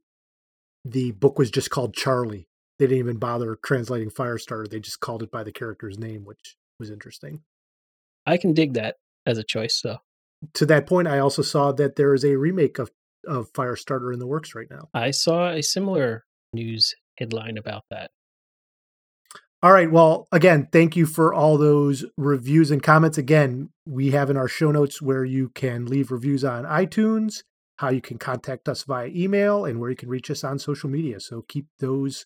the 0.83 1.11
book 1.11 1.37
was 1.37 1.51
just 1.51 1.69
called 1.69 1.93
Charlie. 1.93 2.47
They 2.79 2.87
didn't 2.87 2.99
even 2.99 3.17
bother 3.17 3.55
translating 3.63 4.09
Firestarter. 4.09 4.67
They 4.67 4.79
just 4.79 4.99
called 4.99 5.21
it 5.21 5.31
by 5.31 5.43
the 5.43 5.51
character's 5.51 5.99
name, 5.99 6.25
which 6.25 6.57
was 6.79 6.89
interesting. 6.89 7.41
I 8.25 8.37
can 8.37 8.53
dig 8.53 8.73
that 8.73 8.95
as 9.25 9.37
a 9.37 9.43
choice, 9.43 9.81
though. 9.81 9.99
to 10.55 10.65
that 10.65 10.87
point, 10.87 11.07
I 11.07 11.19
also 11.19 11.43
saw 11.43 11.71
that 11.73 11.95
there 11.95 12.13
is 12.13 12.25
a 12.25 12.35
remake 12.35 12.79
of 12.79 12.91
of 13.27 13.53
Firestarter 13.53 14.11
in 14.11 14.17
the 14.17 14.25
works 14.25 14.55
right 14.55 14.69
now. 14.69 14.89
I 14.95 15.11
saw 15.11 15.51
a 15.51 15.61
similar 15.61 16.25
news 16.53 16.95
headline 17.19 17.57
about 17.57 17.83
that. 17.91 18.09
All 19.63 19.71
right. 19.71 19.91
Well, 19.91 20.27
again, 20.31 20.67
thank 20.71 20.95
you 20.95 21.05
for 21.05 21.33
all 21.33 21.57
those 21.57 22.03
reviews 22.17 22.71
and 22.71 22.81
comments. 22.81 23.19
Again, 23.19 23.69
we 23.85 24.09
have 24.09 24.31
in 24.31 24.37
our 24.37 24.47
show 24.47 24.71
notes 24.71 25.01
where 25.01 25.23
you 25.23 25.49
can 25.49 25.85
leave 25.85 26.11
reviews 26.11 26.43
on 26.43 26.63
iTunes, 26.63 27.43
how 27.77 27.89
you 27.89 28.01
can 28.01 28.17
contact 28.17 28.67
us 28.67 28.83
via 28.83 29.07
email, 29.07 29.65
and 29.65 29.79
where 29.79 29.91
you 29.91 29.95
can 29.95 30.09
reach 30.09 30.31
us 30.31 30.43
on 30.43 30.57
social 30.57 30.89
media. 30.89 31.19
So 31.19 31.45
keep 31.47 31.67
those 31.79 32.25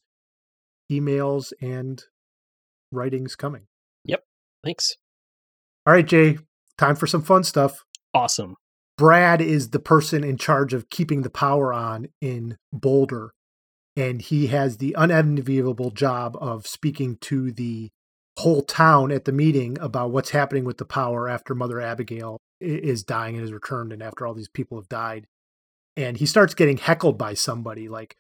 emails 0.90 1.52
and 1.62 2.02
writings 2.92 3.36
coming. 3.36 3.68
Yep. 4.06 4.24
Thanks. 4.64 4.96
All 5.86 5.94
right, 5.94 6.06
Jay, 6.06 6.38
time 6.78 6.96
for 6.96 7.06
some 7.06 7.22
fun 7.22 7.44
stuff. 7.44 7.84
Awesome. 8.14 8.56
Brad 8.98 9.42
is 9.42 9.72
the 9.72 9.80
person 9.80 10.24
in 10.24 10.38
charge 10.38 10.74
of 10.74 10.90
keeping 10.90 11.24
the 11.24 11.30
power 11.30 11.74
on 11.74 12.08
in 12.22 12.56
Boulder. 12.72 13.34
And 13.96 14.22
he 14.22 14.48
has 14.48 14.78
the 14.78 14.96
unenviable 14.98 15.92
job 15.92 16.38
of 16.42 16.68
speaking 16.68 17.18
to 17.22 17.52
the 17.52 17.92
whole 18.38 18.62
town 18.62 19.12
at 19.12 19.24
the 19.24 19.32
meeting 19.32 19.78
about 19.80 20.12
what's 20.12 20.32
happening 20.32 20.66
with 20.66 20.78
the 20.78 20.86
power 20.86 21.30
after 21.30 21.56
Mother 21.56 21.80
Abigail 21.80 22.38
is 22.60 23.04
dying 23.04 23.36
and 23.36 23.44
is 23.44 23.54
returned, 23.54 23.94
and 23.94 24.04
after 24.04 24.28
all 24.28 24.34
these 24.34 24.50
people 24.50 24.78
have 24.78 24.90
died. 24.90 25.28
And 25.96 26.18
he 26.18 26.26
starts 26.26 26.54
getting 26.54 26.78
heckled 26.78 27.18
by 27.18 27.34
somebody 27.36 27.88
like, 27.88 28.18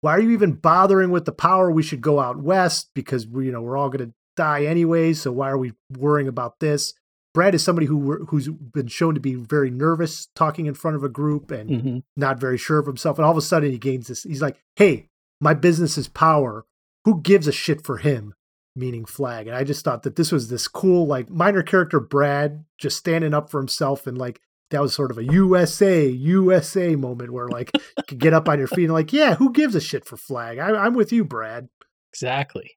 why 0.00 0.12
are 0.12 0.20
you 0.20 0.30
even 0.30 0.52
bothering 0.52 1.10
with 1.10 1.26
the 1.26 1.32
power? 1.32 1.70
We 1.70 1.82
should 1.82 2.00
go 2.00 2.18
out 2.18 2.42
west 2.42 2.90
because 2.94 3.26
we, 3.26 3.46
you 3.46 3.52
know, 3.52 3.60
we're 3.60 3.76
all 3.76 3.90
going 3.90 4.08
to 4.08 4.14
die 4.36 4.64
anyway. 4.64 5.12
So 5.12 5.30
why 5.30 5.50
are 5.50 5.58
we 5.58 5.72
worrying 5.90 6.28
about 6.28 6.58
this? 6.58 6.94
Brad 7.34 7.54
is 7.54 7.64
somebody 7.64 7.86
who 7.86 8.26
who's 8.26 8.48
been 8.48 8.88
shown 8.88 9.14
to 9.14 9.20
be 9.20 9.34
very 9.34 9.70
nervous 9.70 10.28
talking 10.34 10.66
in 10.66 10.74
front 10.74 10.96
of 10.96 11.04
a 11.04 11.08
group 11.08 11.50
and 11.50 11.82
hmm 11.82 11.98
not 12.16 12.38
very 12.38 12.58
sure 12.58 12.78
of 12.78 12.86
himself. 12.86 13.18
And 13.18 13.24
all 13.24 13.30
of 13.30 13.36
a 13.36 13.42
sudden 13.42 13.70
he 13.70 13.78
gains 13.78 14.08
this. 14.08 14.22
He's 14.22 14.42
like, 14.42 14.58
"Hey, 14.76 15.08
my 15.40 15.54
business 15.54 15.96
is 15.96 16.08
power. 16.08 16.64
Who 17.04 17.20
gives 17.20 17.46
a 17.46 17.52
shit 17.52 17.84
for 17.84 17.98
him?" 17.98 18.34
Meaning 18.76 19.04
Flagg. 19.04 19.46
And 19.46 19.56
I 19.56 19.64
just 19.64 19.84
thought 19.84 20.02
that 20.02 20.16
this 20.16 20.32
was 20.32 20.48
this 20.48 20.68
cool, 20.68 21.06
like 21.06 21.30
minor 21.30 21.62
character 21.62 22.00
Brad 22.00 22.64
just 22.78 22.96
standing 22.96 23.34
up 23.34 23.50
for 23.50 23.60
himself 23.60 24.06
and 24.06 24.16
like 24.16 24.40
that 24.70 24.80
was 24.80 24.94
sort 24.94 25.10
of 25.10 25.18
a 25.18 25.24
USA 25.24 26.06
USA 26.08 26.96
moment 26.96 27.32
where 27.32 27.48
like 27.48 27.70
you 27.74 28.04
could 28.08 28.18
get 28.18 28.32
up 28.32 28.48
on 28.48 28.58
your 28.58 28.68
feet 28.68 28.84
and 28.84 28.92
like, 28.92 29.12
yeah, 29.12 29.34
who 29.34 29.52
gives 29.52 29.74
a 29.74 29.80
shit 29.80 30.04
for 30.04 30.16
Flagg? 30.16 30.58
I, 30.58 30.70
I'm 30.70 30.94
with 30.94 31.12
you, 31.12 31.24
Brad. 31.24 31.68
Exactly. 32.12 32.72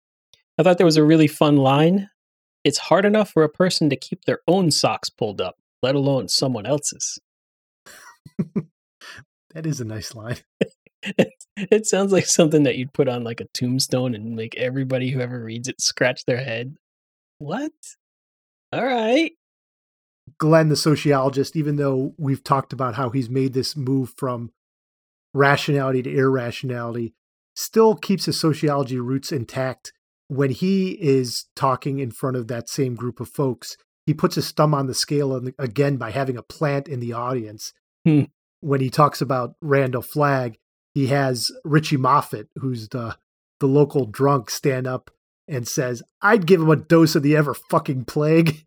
I 0.57 0.63
thought 0.63 0.77
there 0.77 0.85
was 0.85 0.97
a 0.97 1.03
really 1.03 1.27
fun 1.27 1.57
line 1.57 2.09
It's 2.65 2.79
hard 2.79 3.05
enough 3.05 3.29
for 3.29 3.43
a 3.43 3.49
person 3.49 3.89
to 3.91 3.95
keep 3.95 4.25
their 4.25 4.39
own 4.47 4.71
socks 4.71 5.09
pulled 5.09 5.39
up, 5.39 5.57
let 5.83 5.93
alone 5.95 6.27
someone 6.27 6.65
else's. 6.65 7.19
that 9.53 9.65
is 9.65 9.79
a 9.79 9.85
nice 9.85 10.15
line. 10.15 10.37
it, 11.03 11.29
it 11.57 11.85
sounds 11.85 12.11
like 12.11 12.25
something 12.25 12.63
that 12.63 12.75
you'd 12.75 12.91
put 12.91 13.07
on 13.07 13.23
like 13.23 13.39
a 13.39 13.47
tombstone 13.53 14.15
and 14.15 14.35
make 14.35 14.57
everybody 14.57 15.11
who 15.11 15.21
ever 15.21 15.43
reads 15.43 15.67
it 15.67 15.79
scratch 15.79 16.25
their 16.25 16.43
head. 16.43 16.75
What? 17.37 17.71
All 18.73 18.85
right. 18.85 19.31
Glenn, 20.39 20.69
the 20.69 20.75
sociologist, 20.75 21.55
even 21.55 21.75
though 21.75 22.15
we've 22.17 22.43
talked 22.43 22.73
about 22.73 22.95
how 22.95 23.11
he's 23.11 23.29
made 23.29 23.53
this 23.53 23.77
move 23.77 24.13
from 24.17 24.51
rationality 25.35 26.01
to 26.01 26.11
irrationality, 26.11 27.13
still 27.55 27.95
keeps 27.95 28.25
his 28.25 28.39
sociology 28.39 28.99
roots 28.99 29.31
intact. 29.31 29.93
When 30.27 30.49
he 30.49 30.91
is 30.91 31.45
talking 31.55 31.99
in 31.99 32.11
front 32.11 32.37
of 32.37 32.47
that 32.47 32.69
same 32.69 32.95
group 32.95 33.19
of 33.19 33.29
folks, 33.29 33.77
he 34.05 34.13
puts 34.13 34.35
his 34.35 34.51
thumb 34.51 34.73
on 34.73 34.87
the 34.87 34.93
scale 34.93 35.35
again 35.57 35.97
by 35.97 36.11
having 36.11 36.37
a 36.37 36.43
plant 36.43 36.87
in 36.87 36.99
the 36.99 37.13
audience. 37.13 37.73
Hmm. 38.05 38.23
When 38.61 38.81
he 38.81 38.89
talks 38.89 39.21
about 39.21 39.55
Randall 39.61 40.01
Flagg, 40.01 40.57
he 40.93 41.07
has 41.07 41.51
Richie 41.63 41.97
Moffat, 41.97 42.47
who's 42.55 42.89
the 42.89 43.17
the 43.59 43.67
local 43.67 44.05
drunk, 44.05 44.49
stand 44.49 44.87
up 44.87 45.11
and 45.47 45.67
says, 45.67 46.01
"I'd 46.21 46.47
give 46.47 46.61
him 46.61 46.69
a 46.69 46.75
dose 46.75 47.15
of 47.15 47.23
the 47.23 47.35
ever 47.35 47.53
fucking 47.53 48.05
plague." 48.05 48.65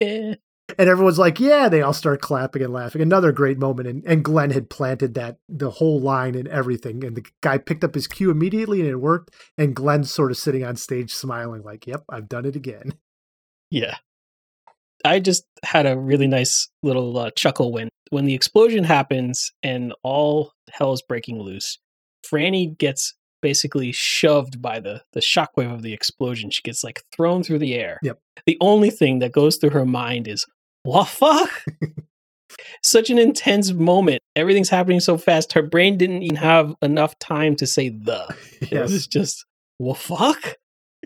and 0.00 0.38
everyone's 0.76 1.18
like, 1.18 1.40
"Yeah!" 1.40 1.68
They 1.68 1.82
all 1.82 1.92
start 1.92 2.20
clapping 2.20 2.62
and 2.62 2.72
laughing. 2.72 3.00
Another 3.00 3.32
great 3.32 3.58
moment, 3.58 3.88
and, 3.88 4.04
and 4.06 4.24
Glenn 4.24 4.50
had 4.50 4.70
planted 4.70 5.14
that 5.14 5.38
the 5.48 5.70
whole 5.70 6.00
line 6.00 6.34
and 6.34 6.48
everything, 6.48 7.04
and 7.04 7.16
the 7.16 7.24
guy 7.40 7.58
picked 7.58 7.84
up 7.84 7.94
his 7.94 8.06
cue 8.06 8.30
immediately, 8.30 8.80
and 8.80 8.88
it 8.88 8.96
worked. 8.96 9.34
And 9.56 9.74
Glenn's 9.74 10.10
sort 10.10 10.30
of 10.30 10.36
sitting 10.36 10.64
on 10.64 10.76
stage 10.76 11.14
smiling, 11.14 11.62
like, 11.62 11.86
"Yep, 11.86 12.04
I've 12.08 12.28
done 12.28 12.44
it 12.44 12.56
again." 12.56 12.94
Yeah, 13.70 13.96
I 15.04 15.20
just 15.20 15.44
had 15.62 15.86
a 15.86 15.98
really 15.98 16.26
nice 16.26 16.68
little 16.82 17.16
uh, 17.18 17.30
chuckle 17.30 17.72
when 17.72 17.88
when 18.10 18.24
the 18.24 18.34
explosion 18.34 18.84
happens 18.84 19.52
and 19.62 19.94
all 20.02 20.52
hell's 20.70 21.02
breaking 21.02 21.40
loose. 21.40 21.78
Franny 22.26 22.76
gets 22.76 23.14
basically 23.40 23.92
shoved 23.92 24.60
by 24.60 24.80
the 24.80 25.02
the 25.12 25.20
shockwave 25.20 25.72
of 25.72 25.82
the 25.82 25.92
explosion. 25.92 26.50
She 26.50 26.62
gets 26.62 26.82
like 26.82 27.02
thrown 27.14 27.42
through 27.42 27.60
the 27.60 27.74
air. 27.74 27.98
Yep. 28.02 28.18
The 28.46 28.58
only 28.60 28.90
thing 28.90 29.20
that 29.20 29.32
goes 29.32 29.56
through 29.56 29.70
her 29.70 29.86
mind 29.86 30.26
is, 30.26 30.46
"What 30.88 31.08
fuck?" 31.08 31.50
Such 32.82 33.10
an 33.10 33.18
intense 33.18 33.72
moment. 33.72 34.22
Everything's 34.34 34.70
happening 34.70 35.00
so 35.00 35.18
fast. 35.18 35.52
Her 35.52 35.62
brain 35.62 35.98
didn't 35.98 36.22
even 36.22 36.36
have 36.36 36.74
enough 36.82 37.18
time 37.18 37.56
to 37.56 37.66
say 37.66 37.88
the. 37.90 38.34
Yes. 38.62 38.72
It 38.72 38.80
was 38.80 39.06
just, 39.06 39.44
"What 39.78 39.98
fuck?" 39.98 40.56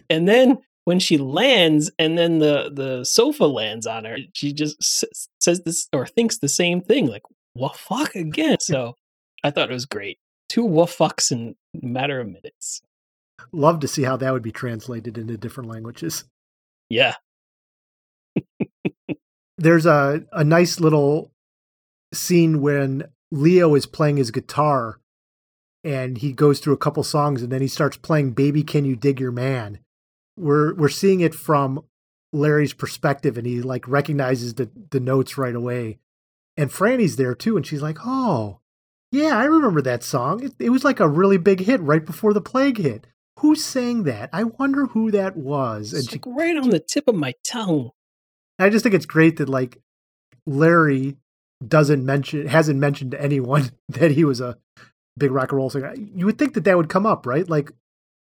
And 0.09 0.29
then 0.29 0.59
when 0.85 0.99
she 0.99 1.17
lands 1.19 1.91
and 1.99 2.19
then 2.19 2.39
the 2.39 2.71
the 2.75 3.05
sofa 3.05 3.45
lands 3.45 3.87
on 3.87 4.05
her 4.05 4.17
she 4.35 4.53
just 4.53 4.77
s- 4.81 5.29
says 5.41 5.61
this 5.63 5.89
or 5.93 6.07
thinks 6.07 6.39
the 6.39 6.49
same 6.49 6.81
thing 6.81 7.07
like 7.07 7.23
what 7.55 7.77
fuck 7.77 8.17
again 8.17 8.57
so 8.59 8.97
i 9.45 9.51
thought 9.53 9.71
it 9.71 9.75
was 9.75 9.87
great 9.87 10.19
two 10.49 10.65
what 10.65 10.89
fucks 10.89 11.31
in 11.31 11.55
a 11.81 11.87
matter 11.87 12.21
of 12.21 12.27
minutes 12.27 12.83
Love 13.53 13.79
to 13.81 13.87
see 13.89 14.03
how 14.03 14.17
that 14.17 14.33
would 14.33 14.43
be 14.43 14.51
translated 14.53 15.17
into 15.19 15.37
different 15.37 15.71
languages. 15.71 16.25
yeah 16.89 17.15
There's 19.63 19.87
a, 19.87 20.25
a 20.33 20.43
nice 20.43 20.81
little 20.81 21.31
scene 22.13 22.61
when 22.61 23.05
Leo 23.31 23.77
is 23.77 23.87
playing 23.87 24.17
his 24.17 24.33
guitar 24.33 24.99
and 25.85 26.19
he 26.19 26.33
goes 26.33 26.59
through 26.59 26.73
a 26.73 26.79
couple 26.79 27.05
songs 27.05 27.43
and 27.43 27.53
then 27.53 27.61
he 27.61 27.69
starts 27.69 27.97
playing 27.97 28.33
Baby 28.33 28.65
Can 28.65 28.85
You 28.85 28.97
Dig 28.97 29.21
Your 29.21 29.31
Man. 29.31 29.79
We're 30.37 30.75
we're 30.75 30.89
seeing 30.89 31.21
it 31.21 31.33
from 31.33 31.85
Larry's 32.33 32.73
perspective 32.73 33.39
and 33.39 33.47
he 33.47 33.63
like 33.63 33.87
recognizes 33.87 34.55
the, 34.55 34.69
the 34.91 34.99
notes 34.99 35.39
right 35.39 35.55
away. 35.55 36.01
And 36.57 36.73
Franny's 36.73 37.15
there 37.15 37.37
too, 37.37 37.57
and 37.57 37.65
she's 37.65 37.83
like, 37.83 37.99
Oh, 38.05 38.59
yeah, 39.13 39.39
I 39.39 39.45
remember 39.45 39.81
that 39.83 40.03
song. 40.03 40.43
It, 40.43 40.55
it 40.59 40.71
was 40.71 40.83
like 40.83 40.99
a 40.99 41.09
really 41.09 41.39
big 41.39 41.61
hit 41.61 41.81
right 41.81 42.05
before 42.05 42.35
the 42.35 42.41
plague 42.41 42.79
hit. 42.79 43.07
Who 43.39 43.55
sang 43.55 44.03
that? 44.03 44.29
I 44.33 44.43
wonder 44.43 44.87
who 44.87 45.13
that 45.13 45.37
was. 45.37 45.93
And 45.93 46.03
it's 46.03 46.11
she 46.11 46.17
like 46.17 46.27
right 46.27 46.57
on 46.57 46.71
the 46.71 46.81
tip 46.81 47.07
of 47.07 47.15
my 47.15 47.35
tongue 47.45 47.93
I 48.63 48.71
just 48.71 48.83
think 48.83 48.95
it's 48.95 49.07
great 49.07 49.39
that 49.39 49.49
like 49.49 49.79
Larry 50.47 51.17
doesn't 51.67 52.05
mention 52.05 52.47
hasn't 52.47 52.79
mentioned 52.79 53.13
to 53.13 53.23
anyone 53.23 53.71
that 53.89 54.13
he 54.13 54.25
was 54.25 54.41
a 54.41 54.59
big 55.17 55.31
rock 55.31 55.53
and 55.53 55.59
roll 55.59 55.71
singer. 55.71 55.95
You 55.97 56.27
would 56.27 56.39
think 56.39 56.55
that 56.55 56.65
that 56.65 56.77
would 56.77 56.89
come 56.89 57.07
up, 57.07 57.27
right? 57.27 57.49
Like, 57.49 57.73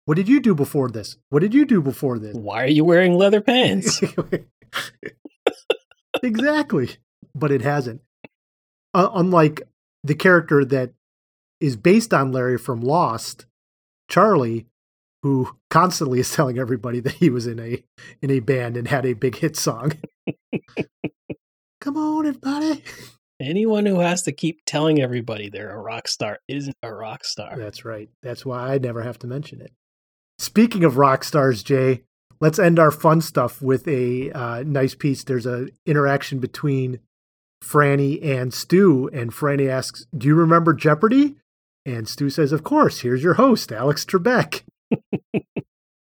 what 0.06 0.16
did 0.16 0.28
you 0.28 0.40
do 0.40 0.54
before 0.54 0.90
this? 0.90 1.18
What 1.30 1.40
did 1.40 1.54
you 1.54 1.66
do 1.66 1.82
before 1.82 2.20
this? 2.20 2.36
why 2.36 2.64
are 2.64 2.68
you 2.68 2.84
wearing 2.84 3.16
leather 3.16 3.42
pants 3.42 4.02
exactly, 6.24 6.90
but 7.34 7.52
it 7.52 7.62
hasn't. 7.62 8.02
Uh, 8.94 9.10
unlike 9.14 9.64
the 10.04 10.14
character 10.14 10.64
that 10.66 10.92
is 11.60 11.76
based 11.76 12.14
on 12.14 12.32
Larry 12.32 12.58
from 12.58 12.82
Lost, 12.82 13.46
Charlie, 14.10 14.68
who 15.24 15.56
constantly 15.70 16.20
is 16.20 16.32
telling 16.32 16.60
everybody 16.60 17.00
that 17.00 17.14
he 17.14 17.30
was 17.30 17.48
in 17.48 17.60
a 17.60 17.82
in 18.22 18.30
a 18.30 18.42
band 18.42 18.76
and 18.76 18.90
had 18.90 19.06
a 19.06 19.14
big 19.14 19.38
hit 19.38 19.56
song. 19.56 19.94
Come 21.82 21.98
on, 21.98 22.28
everybody. 22.28 22.84
anyone 23.42 23.86
who 23.86 24.00
has 24.00 24.24
to 24.24 24.32
keep 24.32 24.62
telling 24.66 25.02
everybody 25.02 25.50
they're 25.50 25.76
a 25.76 25.82
rock 25.82 26.08
star 26.08 26.40
isn't 26.48 26.78
a 26.82 26.94
rock 26.94 27.26
star 27.26 27.58
That's 27.58 27.84
right. 27.86 28.10
That's 28.22 28.46
why 28.46 28.74
I 28.74 28.78
never 28.78 29.02
have 29.02 29.20
to 29.20 29.28
mention 29.28 29.62
it. 29.62 29.74
Speaking 30.40 30.84
of 30.84 30.98
rock 30.98 31.24
stars, 31.24 31.64
Jay, 31.64 32.04
let's 32.40 32.60
end 32.60 32.80
our 32.80 32.92
fun 32.92 33.22
stuff 33.22 33.62
with 33.62 33.88
a 33.88 34.32
uh, 34.32 34.64
nice 34.66 34.96
piece. 34.96 35.24
There's 35.24 35.46
a 35.46 35.68
interaction 35.86 36.40
between 36.40 37.00
Franny 37.64 38.24
and 38.24 38.54
Stu, 38.54 39.10
and 39.14 39.32
Franny 39.32 39.70
asks, 39.70 40.06
"Do 40.18 40.28
you 40.28 40.36
remember 40.36 40.74
Jeopardy?" 40.74 41.36
And 41.86 42.08
Stu 42.08 42.30
says, 42.30 42.52
"Of 42.52 42.64
course. 42.64 43.02
Here's 43.02 43.24
your 43.24 43.36
host, 43.36 43.72
Alex 43.72 44.06
Trebek." 44.06 44.64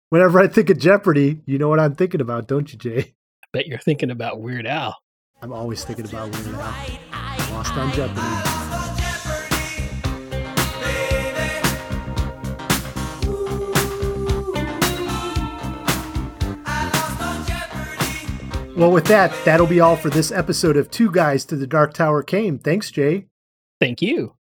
Whenever 0.09 0.39
I 0.39 0.47
think 0.47 0.69
of 0.69 0.79
Jeopardy, 0.79 1.41
you 1.45 1.57
know 1.57 1.69
what 1.69 1.79
I'm 1.79 1.95
thinking 1.95 2.21
about, 2.21 2.47
don't 2.47 2.71
you, 2.71 2.77
Jay? 2.77 3.13
Bet 3.53 3.67
you're 3.67 3.79
thinking 3.79 4.11
about 4.11 4.39
weird 4.39 4.67
al 4.67 4.95
I'm 5.41 5.53
always 5.53 5.85
thinking 5.85 6.05
about 6.05 6.35
Weird 6.35 6.55
Al. 6.55 6.99
Lost 7.51 7.73
on 7.73 7.93
Jeopardy. 7.93 8.19
Well, 18.75 18.91
with 18.91 19.05
that, 19.05 19.33
that'll 19.43 19.67
be 19.67 19.79
all 19.79 19.95
for 19.95 20.09
this 20.09 20.31
episode 20.31 20.77
of 20.77 20.91
Two 20.91 21.11
Guys 21.11 21.45
to 21.45 21.55
the 21.55 21.67
Dark 21.67 21.93
Tower 21.93 22.23
came. 22.23 22.59
Thanks, 22.59 22.91
Jay. 22.91 23.27
thank 23.79 24.01
you 24.01 24.35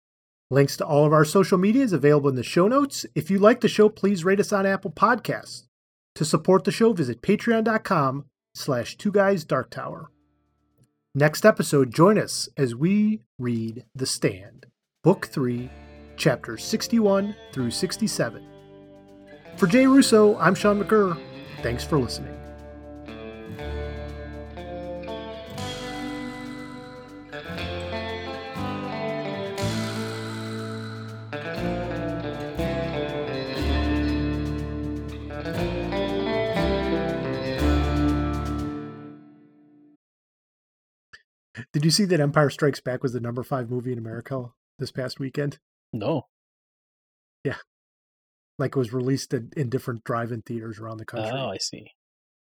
Links 0.49 0.77
to 0.77 0.85
all 0.85 1.05
of 1.05 1.13
our 1.13 1.25
social 1.25 1.57
media 1.57 1.83
is 1.83 1.93
available 1.93 2.29
in 2.29 2.35
the 2.35 2.43
show 2.43 2.67
notes. 2.67 3.05
If 3.13 3.29
you 3.29 3.37
like 3.37 3.61
the 3.61 3.67
show, 3.67 3.89
please 3.89 4.23
rate 4.23 4.39
us 4.39 4.53
on 4.53 4.65
Apple 4.65 4.91
Podcasts. 4.91 5.63
To 6.15 6.25
support 6.25 6.63
the 6.63 6.71
show, 6.71 6.93
visit 6.93 7.21
patreon.com 7.21 8.25
slash 8.57 8.97
two 8.97 9.11
guys 9.11 9.45
dark 9.45 9.69
tower. 9.69 10.11
Next 11.15 11.45
episode, 11.45 11.93
join 11.93 12.17
us 12.17 12.47
as 12.57 12.75
we 12.75 13.21
read 13.39 13.85
The 13.95 14.05
Stand, 14.05 14.67
Book 15.03 15.27
3, 15.27 15.69
Chapters 16.15 16.63
61 16.63 17.35
through 17.51 17.71
67. 17.71 18.45
For 19.55 19.67
Jay 19.67 19.87
Russo, 19.87 20.37
I'm 20.37 20.53
Sean 20.53 20.83
McGurr. 20.83 21.19
Thanks 21.63 21.83
for 21.83 21.99
listening. 21.99 22.37
Did 41.77 41.85
you 41.85 41.91
see 41.91 42.05
that 42.05 42.19
Empire 42.19 42.49
Strikes 42.49 42.79
Back 42.79 43.03
was 43.03 43.13
the 43.13 43.19
number 43.19 43.43
five 43.43 43.69
movie 43.69 43.91
in 43.91 43.99
America 43.99 44.45
this 44.79 44.91
past 44.91 45.19
weekend? 45.19 45.59
no 45.93 46.23
Yeah. 47.43 47.57
Like 48.57 48.75
it 48.75 48.79
was 48.79 48.91
released 48.91 49.31
in, 49.31 49.51
in 49.55 49.69
different 49.69 50.03
drive-in 50.03 50.41
theaters 50.41 50.79
around 50.79 50.97
the 50.97 51.05
country 51.05 51.37
oh 51.39 51.51
i 51.51 51.57
see 51.59 51.91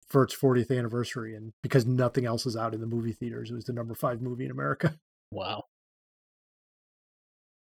for 0.08 0.24
its 0.24 0.36
40th 0.36 0.70
anniversary, 0.70 1.34
and 1.34 1.54
because 1.62 1.86
nothing 1.86 2.26
else 2.26 2.44
is 2.44 2.54
out 2.54 2.74
in 2.74 2.82
the 2.82 2.86
movie 2.86 3.14
theaters, 3.14 3.50
it 3.50 3.54
was 3.54 3.64
the 3.64 3.72
number 3.72 3.94
five 3.94 4.20
movie 4.20 4.44
in 4.44 4.50
America. 4.50 4.98
wow 5.30 5.64